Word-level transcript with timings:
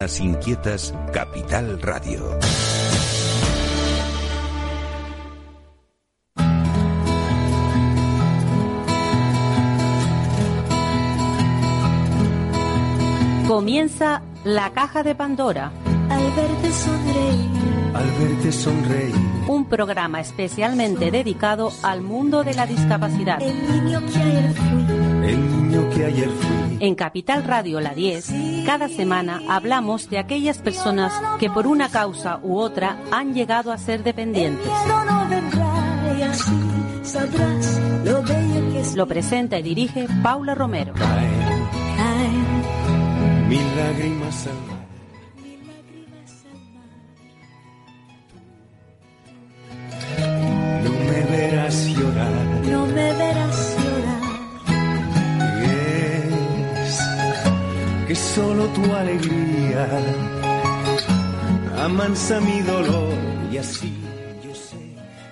Las 0.00 0.20
inquietas 0.20 0.94
Capital 1.12 1.82
Radio. 1.82 2.38
Comienza 13.48 14.22
la 14.44 14.70
caja 14.72 15.02
de 15.02 15.16
Pandora. 15.16 15.72
Al 16.10 16.30
verte 16.30 16.72
sonreír. 16.72 17.50
Al 17.92 18.10
verte 18.12 18.52
sonreír. 18.52 19.14
Un 19.48 19.64
programa 19.68 20.20
especialmente 20.20 21.10
dedicado 21.10 21.72
al 21.82 22.02
mundo 22.02 22.44
de 22.44 22.54
la 22.54 22.68
discapacidad. 22.68 23.42
El 23.42 23.82
niño 23.82 24.00
que 24.06 24.16
ayer 24.16 24.54
fui. 24.54 25.07
El 25.78 25.84
niño 25.84 25.96
que 25.96 26.04
ayer 26.04 26.28
fui. 26.28 26.78
En 26.80 26.94
Capital 26.94 27.44
Radio 27.44 27.80
La 27.80 27.94
10, 27.94 28.32
cada 28.66 28.88
semana 28.88 29.40
hablamos 29.48 30.10
de 30.10 30.18
aquellas 30.18 30.58
personas 30.58 31.12
que 31.38 31.50
por 31.50 31.66
una 31.66 31.88
causa 31.88 32.40
u 32.42 32.58
otra 32.58 32.98
han 33.10 33.34
llegado 33.34 33.72
a 33.72 33.78
ser 33.78 34.02
dependientes. 34.02 34.68
Lo 38.94 39.06
presenta 39.06 39.58
y 39.58 39.62
dirige 39.62 40.06
Paula 40.22 40.54
Romero. 40.54 40.94
No 50.84 50.90
me 50.90 51.36
verás 51.36 51.86
llorar. 51.88 52.47
Tu 58.78 58.94
alegría 58.94 59.88
amansa 61.84 62.40
mi 62.40 62.60
dolor 62.62 63.14
y 63.50 63.58
así 63.58 63.92
yo 64.42 64.54
sé 64.54 64.76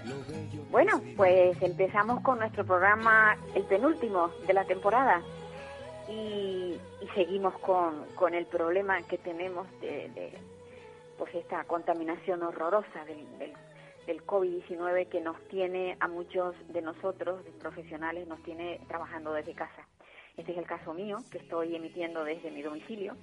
lo 0.05 0.17
bello. 0.27 0.63
Bueno, 0.71 1.01
pues 1.17 1.61
empezamos 1.63 2.23
con 2.23 2.39
nuestro 2.39 2.65
programa, 2.65 3.37
el 3.55 3.65
penúltimo 3.65 4.31
de 4.47 4.53
la 4.53 4.65
temporada, 4.65 5.23
y, 6.09 6.77
y 7.01 7.09
seguimos 7.15 7.55
con, 7.59 8.05
con 8.15 8.35
el 8.35 8.47
problema 8.47 9.03
que 9.03 9.19
tenemos 9.19 9.67
de, 9.81 10.09
de, 10.15 10.33
pues 11.19 11.35
esta 11.35 11.65
contaminación 11.65 12.43
horrorosa 12.43 13.05
del, 13.05 13.39
del, 13.39 13.53
del 14.07 14.27
COVID-19 14.27 15.09
que 15.09 15.21
nos 15.21 15.37
tiene 15.49 15.97
a 16.01 16.09
muchos 16.09 16.55
de 16.69 16.83
nosotros, 16.83 17.45
de 17.45 17.51
profesionales, 17.53 18.27
nos 18.27 18.43
tiene 18.43 18.81
trabajando 18.89 19.33
desde 19.33 19.53
casa. 19.55 19.87
Este 20.37 20.53
es 20.53 20.59
el 20.59 20.67
caso 20.67 20.93
mío, 20.93 21.19
que 21.31 21.39
estoy 21.39 21.75
emitiendo 21.75 22.23
desde 22.23 22.51
mi 22.51 22.61
domicilio, 22.61 23.17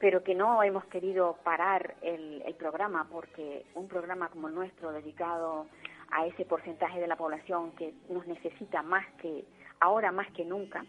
pero 0.00 0.22
que 0.22 0.34
no 0.34 0.62
hemos 0.62 0.84
querido 0.86 1.36
parar 1.44 1.94
el, 2.02 2.42
el 2.46 2.54
programa 2.54 3.06
porque 3.10 3.64
un 3.74 3.88
programa 3.88 4.28
como 4.28 4.48
el 4.48 4.54
nuestro 4.54 4.92
dedicado 4.92 5.66
a 6.10 6.26
ese 6.26 6.44
porcentaje 6.44 7.00
de 7.00 7.06
la 7.06 7.16
población 7.16 7.72
que 7.72 7.92
nos 8.08 8.26
necesita 8.26 8.82
más 8.82 9.06
que 9.20 9.44
ahora 9.80 10.10
más 10.12 10.30
que 10.32 10.44
nunca. 10.44 10.84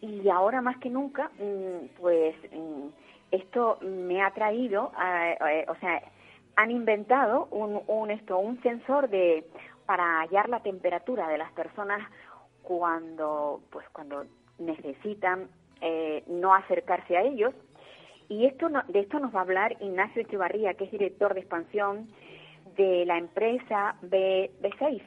Y 0.00 0.28
ahora 0.30 0.62
más 0.62 0.78
que 0.78 0.88
nunca 0.88 1.30
mm, 1.38 1.98
pues 2.00 2.34
mm, 2.52 2.86
esto 3.32 3.78
me 3.82 4.22
ha 4.22 4.30
traído 4.32 4.92
a- 4.96 5.32
a- 5.32 5.70
o 5.70 5.74
sea 5.76 6.02
han 6.56 6.70
inventado 6.70 7.46
un, 7.50 7.80
un 7.86 8.10
esto 8.10 8.38
un 8.38 8.60
sensor 8.62 9.08
de 9.08 9.44
para 9.86 10.20
hallar 10.20 10.48
la 10.48 10.60
temperatura 10.60 11.28
de 11.28 11.38
las 11.38 11.52
personas 11.52 12.00
cuando 12.62 13.60
pues 13.70 13.88
cuando 13.90 14.24
necesitan 14.58 15.48
eh, 15.80 16.22
no 16.28 16.54
acercarse 16.54 17.16
a 17.16 17.22
ellos 17.22 17.54
y 18.30 18.46
esto 18.46 18.68
no- 18.68 18.84
de 18.88 19.00
esto 19.00 19.18
nos 19.18 19.34
va 19.34 19.40
a 19.40 19.42
hablar 19.42 19.76
Ignacio 19.80 20.22
Echevarría, 20.22 20.74
que 20.74 20.84
es 20.84 20.90
director 20.92 21.34
de 21.34 21.40
expansión 21.40 22.08
de 22.76 23.04
la 23.04 23.18
empresa 23.18 23.96
B, 24.02 24.52
B6. 24.62 25.02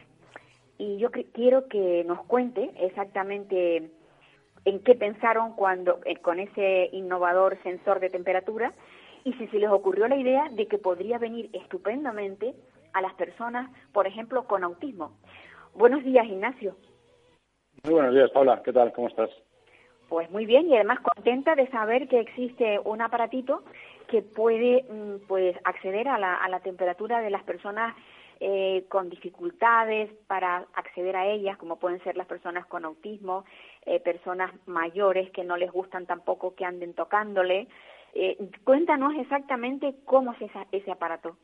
Y 0.77 0.97
yo 0.97 1.09
quiero 1.09 1.67
que 1.69 2.03
nos 2.05 2.21
cuente 2.25 2.69
exactamente 2.79 3.89
en 4.65 4.79
qué 4.83 4.95
pensaron 4.95 5.53
cuando 5.53 5.99
eh, 6.05 6.17
con 6.17 6.39
ese 6.39 6.89
innovador 6.91 7.57
sensor 7.63 8.01
de 8.01 8.09
temperatura 8.09 8.73
y 9.23 9.31
si 9.33 9.47
se 9.47 9.57
les 9.59 9.69
ocurrió 9.69 10.07
la 10.09 10.17
idea 10.17 10.49
de 10.51 10.67
que 10.67 10.77
podría 10.77 11.17
venir 11.17 11.49
estupendamente 11.53 12.53
a 12.91 13.01
las 13.01 13.13
personas, 13.13 13.71
por 13.93 14.05
ejemplo, 14.05 14.45
con 14.47 14.65
autismo. 14.65 15.17
Buenos 15.73 16.03
días, 16.03 16.25
Ignacio. 16.25 16.75
Muy 17.85 17.93
buenos 17.93 18.13
días, 18.13 18.29
Paula. 18.31 18.61
¿Qué 18.63 18.73
tal? 18.73 18.91
¿Cómo 18.91 19.07
estás? 19.07 19.29
Pues 20.13 20.29
muy 20.29 20.45
bien 20.45 20.69
y 20.69 20.75
además 20.75 20.99
contenta 20.99 21.55
de 21.55 21.67
saber 21.69 22.07
que 22.07 22.19
existe 22.19 22.77
un 22.85 23.01
aparatito 23.01 23.63
que 24.07 24.21
puede 24.21 24.83
mm, 24.87 25.25
pues 25.27 25.57
acceder 25.63 26.07
a 26.07 26.19
la, 26.19 26.35
a 26.35 26.47
la 26.49 26.59
temperatura 26.59 27.19
de 27.19 27.31
las 27.31 27.41
personas 27.41 27.95
eh, 28.39 28.85
con 28.89 29.09
dificultades 29.09 30.11
para 30.27 30.67
acceder 30.75 31.15
a 31.15 31.25
ellas, 31.25 31.57
como 31.57 31.79
pueden 31.79 31.99
ser 32.03 32.15
las 32.15 32.27
personas 32.27 32.67
con 32.67 32.85
autismo, 32.85 33.43
eh, 33.87 33.99
personas 34.01 34.51
mayores 34.67 35.31
que 35.31 35.43
no 35.43 35.57
les 35.57 35.71
gustan 35.71 36.05
tampoco 36.05 36.53
que 36.53 36.63
anden 36.63 36.93
tocándole. 36.93 37.67
Eh, 38.13 38.37
cuéntanos 38.63 39.15
exactamente 39.15 39.95
cómo 40.05 40.33
es 40.33 40.43
esa- 40.43 40.67
ese 40.71 40.91
aparato. 40.91 41.37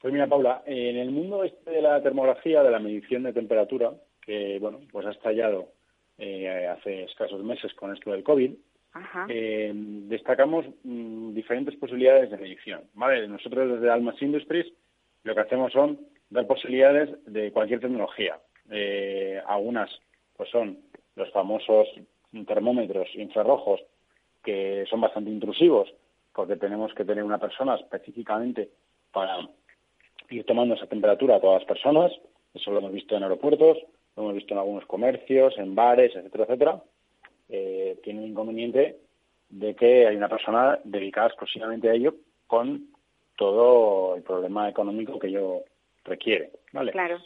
Pues 0.00 0.14
mira, 0.14 0.26
Paula, 0.26 0.62
en 0.64 0.96
el 0.96 1.10
mundo 1.10 1.44
este 1.44 1.70
de 1.72 1.82
la 1.82 2.02
termografía, 2.02 2.62
de 2.62 2.70
la 2.70 2.78
medición 2.78 3.22
de 3.22 3.34
temperatura, 3.34 3.92
que 4.22 4.56
bueno, 4.60 4.78
pues 4.90 5.04
ha 5.04 5.10
estallado 5.10 5.78
eh, 6.22 6.68
hace 6.68 7.04
escasos 7.04 7.42
meses 7.42 7.72
con 7.74 7.94
esto 7.94 8.12
del 8.12 8.22
COVID, 8.22 8.52
Ajá. 8.92 9.26
eh, 9.30 9.72
destacamos 9.74 10.66
mm, 10.84 11.32
diferentes 11.32 11.74
posibilidades 11.76 12.30
de 12.30 12.36
medición. 12.36 12.82
¿vale? 12.92 13.26
Nosotros 13.26 13.72
desde 13.72 13.90
Almas 13.90 14.20
Industries 14.20 14.70
lo 15.24 15.34
que 15.34 15.40
hacemos 15.40 15.72
son 15.72 15.98
dar 16.28 16.46
posibilidades 16.46 17.08
de 17.24 17.50
cualquier 17.52 17.80
tecnología. 17.80 18.38
Eh, 18.70 19.40
algunas 19.46 19.90
pues 20.36 20.50
son 20.50 20.78
los 21.16 21.30
famosos 21.32 21.88
termómetros 22.46 23.08
infrarrojos 23.14 23.80
que 24.44 24.84
son 24.88 25.00
bastante 25.00 25.30
intrusivos 25.30 25.92
porque 26.34 26.56
tenemos 26.56 26.92
que 26.94 27.04
tener 27.04 27.24
una 27.24 27.38
persona 27.38 27.76
específicamente 27.76 28.68
para 29.10 29.38
ir 30.28 30.44
tomando 30.44 30.74
esa 30.74 30.86
temperatura 30.86 31.36
a 31.36 31.40
todas 31.40 31.62
las 31.62 31.68
personas. 31.68 32.12
Eso 32.54 32.70
lo 32.70 32.78
hemos 32.78 32.92
visto 32.92 33.16
en 33.16 33.22
aeropuertos, 33.22 33.78
lo 34.20 34.28
hemos 34.28 34.36
visto 34.36 34.54
en 34.54 34.60
algunos 34.60 34.86
comercios, 34.86 35.56
en 35.58 35.74
bares, 35.74 36.14
etcétera, 36.14 36.44
etcétera. 36.44 36.82
Eh, 37.48 37.98
tiene 38.02 38.22
el 38.24 38.30
inconveniente 38.30 38.96
de 39.48 39.74
que 39.74 40.06
hay 40.06 40.16
una 40.16 40.28
persona 40.28 40.78
dedicada 40.84 41.28
exclusivamente 41.28 41.88
a 41.88 41.94
ello 41.94 42.14
con 42.46 42.86
todo 43.36 44.16
el 44.16 44.22
problema 44.22 44.68
económico 44.68 45.18
que 45.18 45.28
ello 45.28 45.64
requiere. 46.04 46.50
¿vale? 46.72 46.92
Claro. 46.92 47.18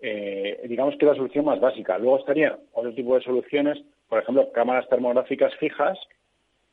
Eh, 0.00 0.60
digamos 0.68 0.96
que 0.96 1.04
es 1.04 1.12
la 1.12 1.16
solución 1.16 1.44
más 1.44 1.60
básica. 1.60 1.96
Luego 1.98 2.18
estaría 2.18 2.58
otro 2.72 2.92
tipo 2.92 3.14
de 3.14 3.22
soluciones, 3.22 3.78
por 4.08 4.20
ejemplo, 4.20 4.50
cámaras 4.52 4.88
termográficas 4.88 5.54
fijas 5.56 5.98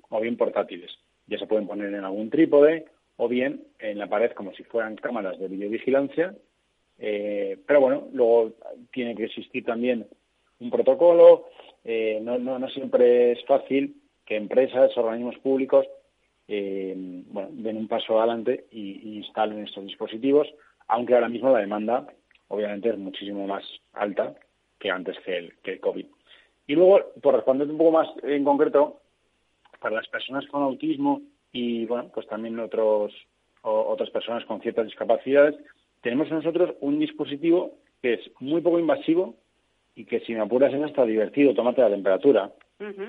o 0.09 0.19
bien 0.19 0.35
portátiles. 0.35 0.91
Ya 1.28 1.38
se 1.38 1.46
pueden 1.46 1.68
poner 1.68 1.94
en 1.94 2.03
algún 2.03 2.29
trípode 2.29 2.85
o 3.18 3.28
bien 3.28 3.63
en 3.78 4.00
la 4.00 4.08
pared 4.08 4.31
como 4.31 4.53
si 4.53 4.63
fueran 4.63 4.96
cámaras 4.96 5.40
de 5.40 5.47
videovigilancia. 5.47 6.34
Eh, 7.00 7.58
pero 7.66 7.82
bueno, 7.82 8.08
luego 8.12 8.52
tiene 8.92 9.16
que 9.16 9.26
existir 9.26 9.66
también 9.66 10.08
un 10.60 10.70
protocolo. 10.70 11.50
Eh, 11.84 12.20
no, 12.22 12.38
no, 12.38 12.60
no 12.60 12.70
siempre 12.70 13.32
es 13.32 13.46
fácil 13.46 13.96
que 14.26 14.36
empresas, 14.36 14.96
organismos 14.98 15.38
públicos 15.40 15.88
eh, 16.52 16.96
bueno, 17.28 17.50
den 17.52 17.78
un 17.78 17.88
paso 17.88 18.18
adelante 18.18 18.66
y, 18.72 19.18
instalen 19.18 19.59
estos 19.59 19.86
dispositivos, 19.86 20.48
aunque 20.88 21.14
ahora 21.14 21.30
mismo 21.30 21.52
la 21.52 21.59
demanda 21.59 22.08
obviamente 22.48 22.90
es 22.90 22.98
muchísimo 22.98 23.46
más 23.46 23.64
alta 23.94 24.34
que 24.80 24.90
antes 24.90 25.16
que 25.20 25.38
el, 25.38 25.54
que 25.59 25.80
COVID. 25.80 26.08
Y 26.66 26.74
luego, 26.74 27.02
por 27.22 27.36
responder 27.36 27.70
un 27.70 27.78
poco 27.78 27.92
más 27.92 28.08
en 28.24 28.44
concreto, 28.44 29.00
para 29.80 29.98
las 29.98 30.08
personas 30.08 30.48
con 30.48 30.64
autismo 30.64 31.22
y 31.52 31.86
bueno, 31.86 32.09
pues 32.12 32.26
también 32.28 32.59
otros 32.59 33.14
otras 33.62 34.09
personas 34.09 34.44
con 34.46 34.59
ciertas 34.62 34.85
discapacidades, 34.85 35.56
tenemos 36.01 36.29
nosotros 36.31 36.75
un 36.81 36.99
dispositivo 36.99 37.75
que 38.01 38.13
es 38.13 38.31
muy 38.40 38.61
poco 38.61 38.79
invasivo 38.79 39.35
y 39.96 40.05
que 40.05 40.19
si 40.22 40.34
me 40.34 40.40
apuras 40.41 40.73
es 40.73 40.81
hasta 40.81 41.05
divertido, 41.05 41.53
tómate 41.53 41.81
la 41.81 41.90
temperatura. 41.90 42.51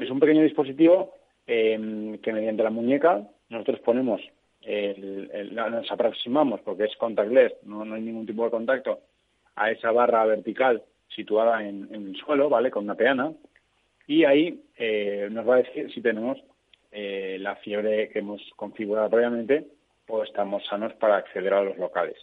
Es 0.03 0.11
un 0.11 0.19
pequeño 0.21 0.43
dispositivo 0.43 1.15
eh, 1.47 2.19
que 2.23 2.33
mediante 2.33 2.63
la 2.63 2.71
muñeca 2.71 3.23
nosotros 3.49 3.81
ponemos, 3.81 4.21
el- 4.63 5.55
nos 5.55 5.91
aproximamos, 5.91 6.61
porque 6.63 6.85
es 6.85 6.97
contactless, 6.97 7.53
no, 7.65 7.85
no 7.85 7.95
hay 7.95 8.03
ningún 8.03 8.27
tipo 8.27 8.45
de 8.45 8.51
contacto, 8.51 9.01
a 9.57 9.71
esa 9.71 9.91
barra 9.93 10.25
vertical 10.27 10.83
situada 11.09 11.67
en, 11.67 11.89
en 11.93 12.09
el 12.09 12.17
suelo, 12.17 12.49
¿vale? 12.49 12.71
Con 12.71 12.85
una 12.85 12.95
peana, 12.95 13.33
y 14.07 14.25
ahí 14.25 14.61
eh, 14.79 15.29
nos 15.31 15.49
va 15.49 15.55
a 15.57 15.63
decir 15.63 15.93
si 15.93 16.01
tenemos 16.01 16.39
eh, 16.93 17.37
la 17.41 17.57
fiebre 17.57 18.09
que 18.11 18.21
hemos 18.21 18.41
configurado 18.57 19.11
previamente 19.11 19.67
o 20.09 20.23
estamos 20.25 20.65
sanos 20.67 20.93
para 20.95 21.17
acceder 21.17 21.53
a 21.55 21.63
los 21.63 21.77
locales. 21.79 22.17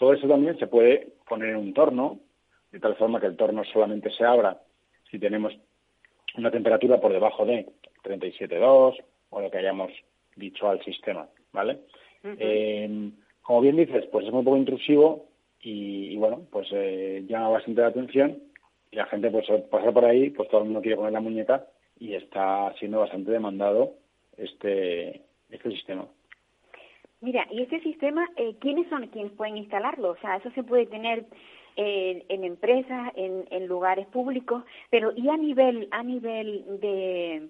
Todo 0.00 0.14
eso 0.14 0.26
también 0.26 0.58
se 0.58 0.66
puede 0.66 1.12
poner 1.28 1.50
en 1.50 1.56
un 1.56 1.74
torno, 1.74 2.20
de 2.72 2.80
tal 2.80 2.96
forma 2.96 3.20
que 3.20 3.26
el 3.26 3.36
torno 3.36 3.62
solamente 3.64 4.10
se 4.10 4.24
abra 4.24 4.58
si 5.10 5.18
tenemos 5.18 5.52
una 6.38 6.50
temperatura 6.50 6.98
por 6.98 7.12
debajo 7.12 7.44
de 7.44 7.66
37,2 8.02 8.96
o 9.28 9.40
lo 9.42 9.50
que 9.50 9.58
hayamos 9.58 9.92
dicho 10.36 10.70
al 10.70 10.82
sistema, 10.84 11.28
¿vale? 11.52 11.80
Eh, 12.24 13.10
como 13.42 13.60
bien 13.60 13.76
dices, 13.76 14.06
pues 14.10 14.24
es 14.24 14.32
muy 14.32 14.42
poco 14.42 14.56
intrusivo 14.56 15.26
y, 15.60 16.16
bueno, 16.16 16.46
pues 16.50 16.68
eh, 16.72 17.22
llama 17.28 17.50
bastante 17.50 17.82
la 17.82 17.88
atención 17.88 18.38
y 18.90 18.96
la 18.96 19.04
gente 19.04 19.30
pues 19.30 19.48
pasa 19.70 19.92
por 19.92 20.06
ahí, 20.06 20.30
pues 20.30 20.48
todo 20.48 20.62
el 20.62 20.68
mundo 20.68 20.80
quiere 20.80 20.96
poner 20.96 21.12
la 21.12 21.20
muñeca 21.20 21.66
y 21.98 22.14
está 22.14 22.72
siendo 22.78 23.00
bastante 23.00 23.32
demandado 23.32 23.96
este, 24.38 25.20
este 25.50 25.70
sistema. 25.72 26.06
Mira, 27.20 27.46
y 27.50 27.62
este 27.62 27.80
sistema, 27.80 28.26
eh, 28.36 28.56
¿quiénes 28.60 28.88
son 28.88 29.06
quienes 29.08 29.32
pueden 29.32 29.58
instalarlo? 29.58 30.10
O 30.10 30.16
sea, 30.16 30.36
eso 30.36 30.50
se 30.52 30.62
puede 30.62 30.86
tener 30.86 31.26
eh, 31.76 32.24
en 32.28 32.44
empresas, 32.44 33.12
en, 33.14 33.46
en 33.50 33.66
lugares 33.66 34.06
públicos, 34.06 34.64
pero 34.90 35.12
¿y 35.14 35.28
a 35.28 35.36
nivel, 35.36 35.88
a 35.90 36.02
nivel 36.02 36.80
de, 36.80 37.48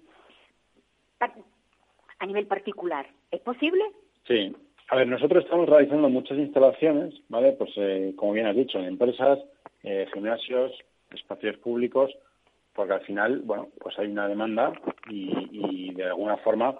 a 2.19 2.25
nivel 2.25 2.47
particular? 2.47 3.07
¿Es 3.31 3.39
posible? 3.41 3.83
Sí. 4.27 4.53
A 4.89 4.97
ver, 4.97 5.07
nosotros 5.07 5.45
estamos 5.45 5.69
realizando 5.69 6.09
muchas 6.09 6.37
instalaciones, 6.37 7.13
¿vale? 7.29 7.53
Pues, 7.53 7.71
eh, 7.77 8.13
como 8.17 8.33
bien 8.33 8.47
has 8.47 8.55
dicho, 8.57 8.77
en 8.77 8.85
empresas, 8.85 9.39
eh, 9.83 10.05
gimnasios, 10.13 10.73
espacios 11.11 11.57
públicos, 11.59 12.11
porque 12.73 12.93
al 12.93 13.01
final, 13.01 13.39
bueno, 13.45 13.69
pues 13.79 13.97
hay 13.97 14.07
una 14.07 14.27
demanda 14.27 14.73
y, 15.09 15.31
y 15.51 15.93
de 15.93 16.03
alguna 16.03 16.35
forma 16.37 16.77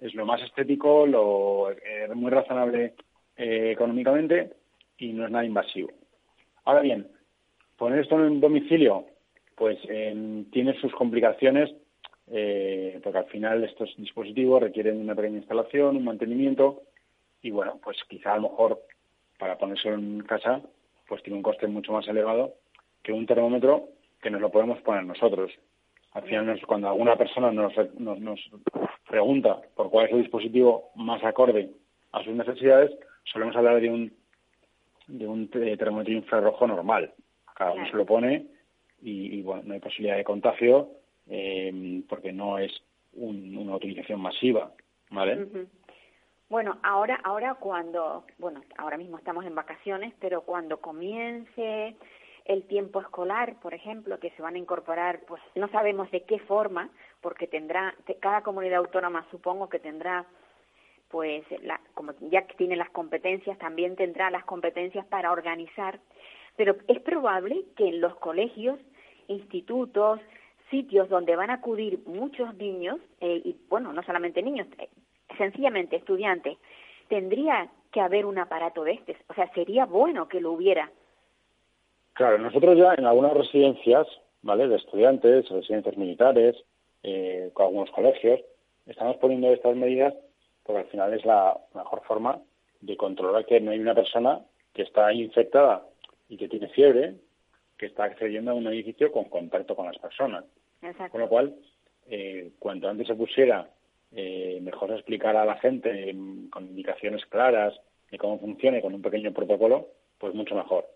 es 0.00 0.14
lo 0.14 0.26
más 0.26 0.42
estético, 0.42 1.06
lo 1.06 1.70
eh, 1.70 2.08
muy 2.14 2.30
razonable 2.30 2.94
eh, 3.36 3.70
económicamente 3.72 4.52
y 4.98 5.12
no 5.12 5.24
es 5.24 5.30
nada 5.30 5.44
invasivo. 5.44 5.90
Ahora 6.64 6.80
bien, 6.80 7.08
poner 7.76 8.00
esto 8.00 8.16
en 8.16 8.32
un 8.32 8.40
domicilio, 8.40 9.06
pues 9.54 9.78
tiene 10.50 10.78
sus 10.80 10.92
complicaciones, 10.94 11.74
eh, 12.28 12.98
porque 13.02 13.18
al 13.18 13.26
final 13.26 13.64
estos 13.64 13.94
dispositivos 13.96 14.62
requieren 14.62 15.00
una 15.00 15.14
pequeña 15.14 15.38
instalación, 15.38 15.96
un 15.96 16.04
mantenimiento, 16.04 16.82
y 17.40 17.50
bueno, 17.50 17.78
pues 17.82 17.96
quizá 18.08 18.32
a 18.32 18.36
lo 18.36 18.50
mejor 18.50 18.82
para 19.38 19.56
ponerse 19.56 19.88
en 19.88 20.20
casa, 20.20 20.60
pues 21.08 21.22
tiene 21.22 21.36
un 21.36 21.42
coste 21.42 21.66
mucho 21.68 21.92
más 21.92 22.06
elevado 22.08 22.54
que 23.02 23.12
un 23.12 23.26
termómetro 23.26 23.90
que 24.20 24.30
nos 24.30 24.40
lo 24.40 24.50
podemos 24.50 24.80
poner 24.80 25.04
nosotros. 25.04 25.52
Al 26.12 26.22
final, 26.22 26.60
cuando 26.66 26.88
alguna 26.88 27.16
persona 27.16 27.52
nos, 27.52 27.72
nos, 27.98 28.50
pregunta 29.16 29.62
por 29.74 29.88
cuál 29.88 30.06
es 30.06 30.12
el 30.12 30.20
dispositivo 30.20 30.90
más 30.94 31.24
acorde 31.24 31.70
a 32.12 32.22
sus 32.22 32.34
necesidades, 32.34 32.90
solemos 33.24 33.56
hablar 33.56 33.80
de 33.80 33.88
un, 33.88 34.12
de 35.06 35.26
un 35.26 35.48
termómetro 35.48 36.12
infrarrojo 36.12 36.66
normal. 36.66 37.14
Cada 37.54 37.72
uno 37.72 37.88
se 37.90 37.96
lo 37.96 38.04
pone 38.04 38.46
y, 39.00 39.40
bueno, 39.40 39.62
no 39.64 39.72
hay 39.72 39.80
posibilidad 39.80 40.18
de 40.18 40.24
contagio 40.24 40.90
eh, 41.30 42.02
porque 42.06 42.30
no 42.30 42.58
es 42.58 42.70
una 43.14 43.76
utilización 43.76 44.20
masiva, 44.20 44.72
¿vale? 45.10 45.46
Bueno, 46.50 46.78
ahora, 46.82 47.18
ahora 47.24 47.54
cuando, 47.54 48.26
bueno, 48.36 48.60
ahora 48.76 48.98
mismo 48.98 49.16
estamos 49.16 49.46
en 49.46 49.54
vacaciones, 49.54 50.12
pero 50.20 50.42
cuando 50.42 50.78
comience 50.82 51.96
el 52.44 52.64
tiempo 52.64 53.00
escolar, 53.00 53.58
por 53.60 53.72
ejemplo, 53.72 54.20
que 54.20 54.30
se 54.32 54.42
van 54.42 54.56
a 54.56 54.58
incorporar, 54.58 55.20
pues 55.26 55.42
no 55.54 55.68
sabemos 55.68 56.10
de 56.10 56.24
qué 56.24 56.38
forma, 56.40 56.90
porque 57.26 57.48
tendrá, 57.48 57.92
cada 58.20 58.42
comunidad 58.42 58.78
autónoma 58.78 59.26
supongo 59.32 59.68
que 59.68 59.80
tendrá, 59.80 60.24
pues, 61.08 61.42
la, 61.64 61.80
como 61.92 62.12
ya 62.20 62.46
que 62.46 62.54
tiene 62.54 62.76
las 62.76 62.88
competencias, 62.90 63.58
también 63.58 63.96
tendrá 63.96 64.30
las 64.30 64.44
competencias 64.44 65.04
para 65.06 65.32
organizar, 65.32 65.98
pero 66.54 66.76
es 66.86 67.00
probable 67.00 67.64
que 67.76 67.88
en 67.88 68.00
los 68.00 68.14
colegios, 68.18 68.78
institutos, 69.26 70.20
sitios 70.70 71.08
donde 71.08 71.34
van 71.34 71.50
a 71.50 71.54
acudir 71.54 71.98
muchos 72.06 72.54
niños, 72.54 73.00
eh, 73.20 73.42
y 73.44 73.56
bueno, 73.68 73.92
no 73.92 74.04
solamente 74.04 74.40
niños, 74.40 74.68
eh, 74.78 74.88
sencillamente 75.36 75.96
estudiantes, 75.96 76.56
tendría 77.08 77.68
que 77.90 78.00
haber 78.00 78.24
un 78.24 78.38
aparato 78.38 78.84
de 78.84 78.92
este, 78.92 79.16
o 79.26 79.34
sea, 79.34 79.52
sería 79.52 79.84
bueno 79.84 80.28
que 80.28 80.40
lo 80.40 80.52
hubiera 80.52 80.92
Claro, 82.12 82.38
nosotros 82.38 82.78
ya 82.78 82.94
en 82.94 83.04
algunas 83.04 83.34
residencias, 83.34 84.06
¿vale? 84.42 84.68
De 84.68 84.76
estudiantes, 84.76 85.48
residencias 85.48 85.96
militares, 85.96 86.54
eh, 87.02 87.50
con 87.52 87.66
algunos 87.66 87.90
colegios, 87.90 88.40
estamos 88.86 89.16
poniendo 89.16 89.52
estas 89.52 89.76
medidas 89.76 90.14
porque 90.62 90.80
al 90.80 90.88
final 90.88 91.14
es 91.14 91.24
la 91.24 91.56
mejor 91.74 92.02
forma 92.04 92.42
de 92.80 92.96
controlar 92.96 93.46
que 93.46 93.60
no 93.60 93.70
hay 93.70 93.78
una 93.78 93.94
persona 93.94 94.40
que 94.72 94.82
está 94.82 95.12
infectada 95.12 95.86
y 96.28 96.36
que 96.36 96.48
tiene 96.48 96.68
fiebre, 96.68 97.14
que 97.78 97.86
está 97.86 98.04
accediendo 98.04 98.50
a 98.50 98.54
un 98.54 98.66
edificio 98.66 99.12
con 99.12 99.24
contacto 99.24 99.76
con 99.76 99.86
las 99.86 99.98
personas. 99.98 100.44
Con 101.10 101.20
lo 101.20 101.28
cual, 101.28 101.54
eh, 102.08 102.50
cuanto 102.58 102.88
antes 102.88 103.06
se 103.06 103.14
pusiera, 103.14 103.68
eh, 104.12 104.58
mejor 104.62 104.90
explicar 104.92 105.36
a 105.36 105.44
la 105.44 105.56
gente 105.56 106.14
con 106.50 106.66
indicaciones 106.66 107.24
claras 107.26 107.74
de 108.10 108.18
cómo 108.18 108.38
funciona 108.38 108.78
y 108.78 108.82
con 108.82 108.94
un 108.94 109.02
pequeño 109.02 109.32
protocolo, 109.32 109.88
pues 110.18 110.34
mucho 110.34 110.54
mejor. 110.54 110.86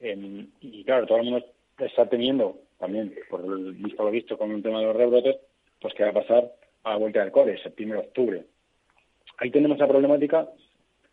Y 0.00 0.84
claro, 0.84 1.06
todo 1.06 1.18
el 1.18 1.24
mundo 1.24 1.46
está 1.78 2.08
teniendo 2.08 2.58
también, 2.80 3.14
por 3.28 3.44
el 3.44 3.74
visto 3.74 4.02
lo 4.02 4.10
visto 4.10 4.38
con 4.38 4.50
el 4.50 4.62
tema 4.62 4.80
de 4.80 4.86
los 4.86 4.96
rebrotes, 4.96 5.36
pues 5.80 5.94
que 5.94 6.02
va 6.02 6.10
a 6.10 6.14
pasar 6.14 6.50
a 6.82 6.90
la 6.90 6.96
vuelta 6.96 7.20
del 7.20 7.30
cole, 7.30 7.62
septiembre, 7.62 7.98
octubre. 7.98 8.44
Ahí 9.36 9.50
tenemos 9.50 9.78
la 9.78 9.86
problemática 9.86 10.48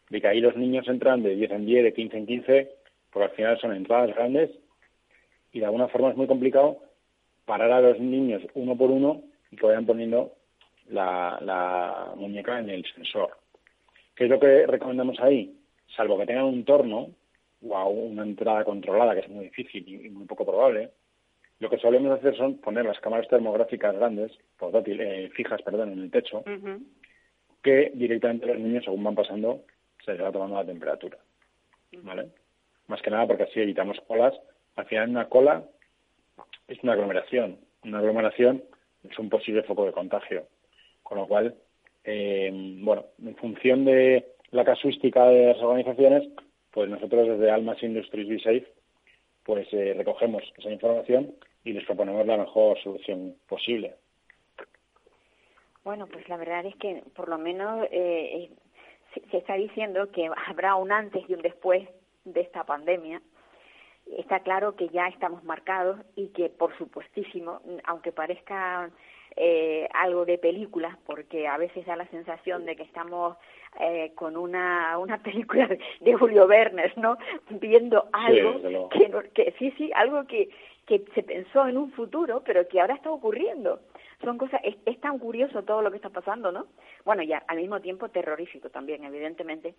de 0.09 0.21
que 0.21 0.27
ahí 0.27 0.39
los 0.39 0.55
niños 0.55 0.87
entran 0.87 1.21
de 1.21 1.35
10 1.35 1.51
en 1.51 1.65
10, 1.65 1.83
de 1.83 1.93
15 1.93 2.17
en 2.17 2.25
15, 2.25 2.71
porque 3.11 3.25
al 3.25 3.35
final 3.35 3.59
son 3.59 3.75
entradas 3.75 4.15
grandes 4.15 4.49
y 5.51 5.59
de 5.59 5.65
alguna 5.65 5.89
forma 5.89 6.09
es 6.09 6.17
muy 6.17 6.27
complicado 6.27 6.79
parar 7.45 7.71
a 7.71 7.81
los 7.81 7.99
niños 7.99 8.41
uno 8.53 8.77
por 8.77 8.89
uno 8.89 9.23
y 9.51 9.57
que 9.57 9.65
vayan 9.65 9.85
poniendo 9.85 10.33
la, 10.89 11.37
la 11.41 12.13
muñeca 12.15 12.59
en 12.59 12.69
el 12.69 12.85
sensor. 12.95 13.31
¿Qué 14.15 14.23
es 14.23 14.29
lo 14.29 14.39
que 14.39 14.65
recomendamos 14.67 15.19
ahí? 15.19 15.53
Salvo 15.95 16.17
que 16.17 16.25
tengan 16.25 16.45
un 16.45 16.63
torno, 16.63 17.09
o 17.61 17.77
a 17.77 17.85
una 17.87 18.23
entrada 18.23 18.63
controlada, 18.63 19.13
que 19.13 19.21
es 19.21 19.29
muy 19.29 19.45
difícil 19.45 19.87
y 19.87 20.09
muy 20.09 20.25
poco 20.25 20.45
probable, 20.45 20.91
lo 21.59 21.69
que 21.69 21.77
solemos 21.77 22.12
hacer 22.12 22.36
son 22.36 22.57
poner 22.59 22.86
las 22.86 23.00
cámaras 23.00 23.27
termográficas 23.27 23.95
grandes, 23.95 24.31
eh, 24.62 25.30
fijas, 25.33 25.62
perdón, 25.63 25.94
en 25.94 26.00
el 26.00 26.12
techo, 26.12 26.44
que 27.63 27.92
directamente 27.95 28.45
los 28.45 28.59
niños, 28.59 28.83
según 28.83 29.04
van 29.04 29.15
pasando, 29.15 29.63
se 30.06 30.13
les 30.13 30.21
va 30.21 30.31
tomando 30.31 30.56
la 30.56 30.65
temperatura. 30.65 31.18
¿Vale? 32.04 32.30
Más 32.88 33.01
que 33.01 33.09
nada 33.09 33.25
porque 33.25 33.44
así 33.44 33.59
evitamos 33.59 34.00
colas. 34.07 34.33
Al 34.75 34.86
final, 34.86 35.09
una 35.09 35.30
cola 35.30 35.63
es 36.68 36.81
una 36.83 36.94
aglomeración. 36.94 37.57
Una 37.83 38.00
aglomeración 38.00 38.63
es 39.10 39.18
un 39.18 39.30
posible 39.30 39.63
foco 39.63 39.86
de 39.86 39.94
contagio. 39.94 40.48
Con 41.01 41.18
lo 41.18 41.27
cual, 41.27 41.56
eh, 42.03 42.51
bueno, 42.81 43.06
en 43.24 43.36
función 43.36 43.86
de 43.86 44.33
la 44.51 44.63
casuística 44.63 45.27
de 45.27 45.48
las 45.48 45.58
organizaciones, 45.58 46.29
pues 46.72 46.89
nosotros 46.89 47.27
desde 47.27 47.50
Almas 47.50 47.81
Industries 47.81 48.27
Be 48.27 48.39
Safe 48.39 48.67
pues 49.48 49.65
eh, 49.72 49.96
recogemos 49.98 50.43
esa 50.58 50.70
información 50.70 51.34
y 51.67 51.74
les 51.74 51.86
proponemos 51.86 52.25
la 52.25 52.38
mejor 52.38 52.79
solución 52.81 53.36
posible. 53.47 53.95
Bueno, 55.83 56.07
pues 56.07 56.27
la 56.29 56.38
verdad 56.38 56.65
es 56.65 56.75
que 56.77 57.03
por 57.13 57.27
lo 57.27 57.38
menos 57.38 57.86
eh, 57.91 58.50
se, 59.13 59.38
está 59.38 59.55
diciendo 59.55 60.09
que 60.12 60.29
habrá 60.47 60.75
un 60.75 60.93
antes 60.93 61.24
y 61.27 61.33
un 61.33 61.41
después 61.41 61.88
de 62.24 62.41
esta 62.41 62.63
pandemia. 62.63 63.21
Está 64.17 64.39
claro 64.39 64.77
que 64.77 64.88
ya 64.88 65.07
estamos 65.07 65.43
marcados 65.43 66.00
y 66.15 66.29
que, 66.29 66.50
por 66.50 66.77
supuestísimo, 66.77 67.59
aunque 67.83 68.13
parezca 68.13 68.89
eh, 69.36 69.89
algo 69.93 70.24
de 70.24 70.38
película, 70.38 70.97
porque 71.05 71.47
a 71.47 71.57
veces 71.57 71.86
da 71.86 71.97
la 71.97 72.07
sensación 72.07 72.65
de 72.65 72.77
que 72.77 72.83
estamos 72.83 73.36
eh, 73.81 74.13
con 74.15 74.38
una, 74.38 74.97
una 74.97 75.17
película 75.24 75.67
de 76.00 76.13
Julio 76.13 76.47
Verne, 76.47 76.93
¿no? 76.95 77.17
Viendo 77.50 78.07
algo 78.13 78.88
que, 78.89 79.12
que, 79.33 79.53
sí, 79.59 79.74
sí, 79.77 79.91
algo 79.93 80.25
que, 80.25 80.50
que 80.88 81.03
se 81.13 81.22
pensó 81.22 81.67
en 81.67 81.77
un 81.77 81.91
futuro, 81.91 82.41
pero 82.46 82.67
que 82.67 82.79
ahora 82.79 82.96
está 82.96 83.12
ocurriendo. 83.12 83.82
Son 84.24 84.38
cosas, 84.38 84.62
es, 84.63 85.00
tan 85.00 85.20
curioso 85.20 85.63
todo 85.63 85.82
lo 85.82 85.91
que 85.91 85.98
está 85.98 86.10
pasando, 86.10 86.51
¿no? 86.51 86.67
Bueno, 87.06 87.22
ya 87.22 87.44
al 87.48 87.58
mismo 87.58 87.82
tiempo 87.82 88.10
terrorífico 88.10 88.70
también, 88.70 89.03
evidentemente. 89.03 89.75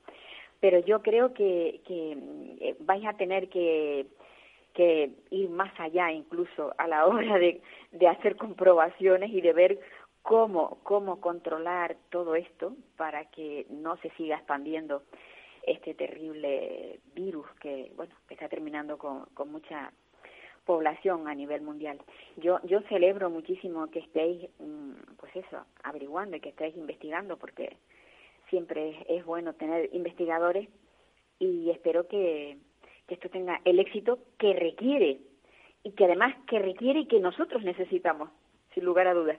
Pero 0.60 0.78
yo 0.80 1.02
creo 1.02 1.32
que, 1.32 1.80
que 1.86 2.12
eh, 2.60 2.76
vais 2.80 3.04
a 3.06 3.14
tener 3.14 3.48
que 3.48 4.06
que 4.74 5.10
ir 5.30 5.50
más 5.50 5.72
allá 5.80 6.12
incluso 6.12 6.72
a 6.78 6.86
la 6.86 7.06
hora 7.08 7.36
de, 7.36 7.60
de 7.90 8.06
hacer 8.06 8.36
comprobaciones 8.36 9.30
y 9.32 9.40
de 9.40 9.52
ver 9.52 9.80
cómo, 10.22 10.78
cómo 10.84 11.20
controlar 11.20 11.96
todo 12.10 12.36
esto 12.36 12.76
para 12.96 13.24
que 13.30 13.66
no 13.70 13.96
se 13.96 14.10
siga 14.10 14.36
expandiendo 14.36 15.02
este 15.66 15.94
terrible 15.94 17.00
virus 17.14 17.46
que, 17.60 17.90
bueno, 17.96 18.14
está 18.28 18.48
terminando 18.48 18.98
con, 18.98 19.24
con 19.34 19.50
mucha 19.50 19.90
población 20.68 21.28
a 21.28 21.34
nivel 21.34 21.62
mundial. 21.62 21.98
Yo, 22.36 22.60
yo 22.64 22.82
celebro 22.90 23.30
muchísimo 23.30 23.90
que 23.90 24.00
estéis, 24.00 24.50
mm, 24.58 25.16
pues 25.18 25.34
eso, 25.34 25.64
averiguando 25.82 26.36
y 26.36 26.40
que 26.40 26.50
estéis 26.50 26.76
investigando, 26.76 27.38
porque 27.38 27.78
siempre 28.50 29.06
es 29.08 29.24
bueno 29.24 29.54
tener 29.54 29.88
investigadores 29.94 30.68
y 31.38 31.70
espero 31.70 32.06
que, 32.06 32.58
que 33.06 33.14
esto 33.14 33.30
tenga 33.30 33.62
el 33.64 33.78
éxito 33.78 34.18
que 34.38 34.52
requiere 34.52 35.20
y 35.84 35.92
que 35.92 36.04
además 36.04 36.34
que 36.46 36.58
requiere 36.58 37.00
y 37.00 37.06
que 37.06 37.18
nosotros 37.18 37.62
necesitamos, 37.64 38.28
sin 38.74 38.84
lugar 38.84 39.06
a 39.06 39.14
dudas. 39.14 39.38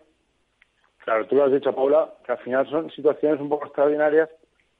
Claro, 1.03 1.27
tú 1.27 1.35
lo 1.35 1.43
has 1.43 1.51
dicho, 1.51 1.75
Paula, 1.75 2.11
que 2.25 2.31
al 2.31 2.39
final 2.39 2.67
son 2.71 2.89
situaciones 2.89 3.39
un 3.39 3.49
poco 3.49 3.67
extraordinarias 3.67 4.31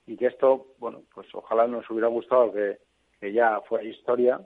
y 0.08 0.18
que 0.18 0.26
esto, 0.26 0.66
bueno, 0.80 1.04
pues 1.14 1.28
ojalá 1.32 1.68
nos 1.68 1.88
hubiera 1.92 2.08
gustado 2.08 2.52
que, 2.52 2.80
que 3.20 3.34
ya 3.34 3.62
fuera 3.62 3.84
historia, 3.84 4.42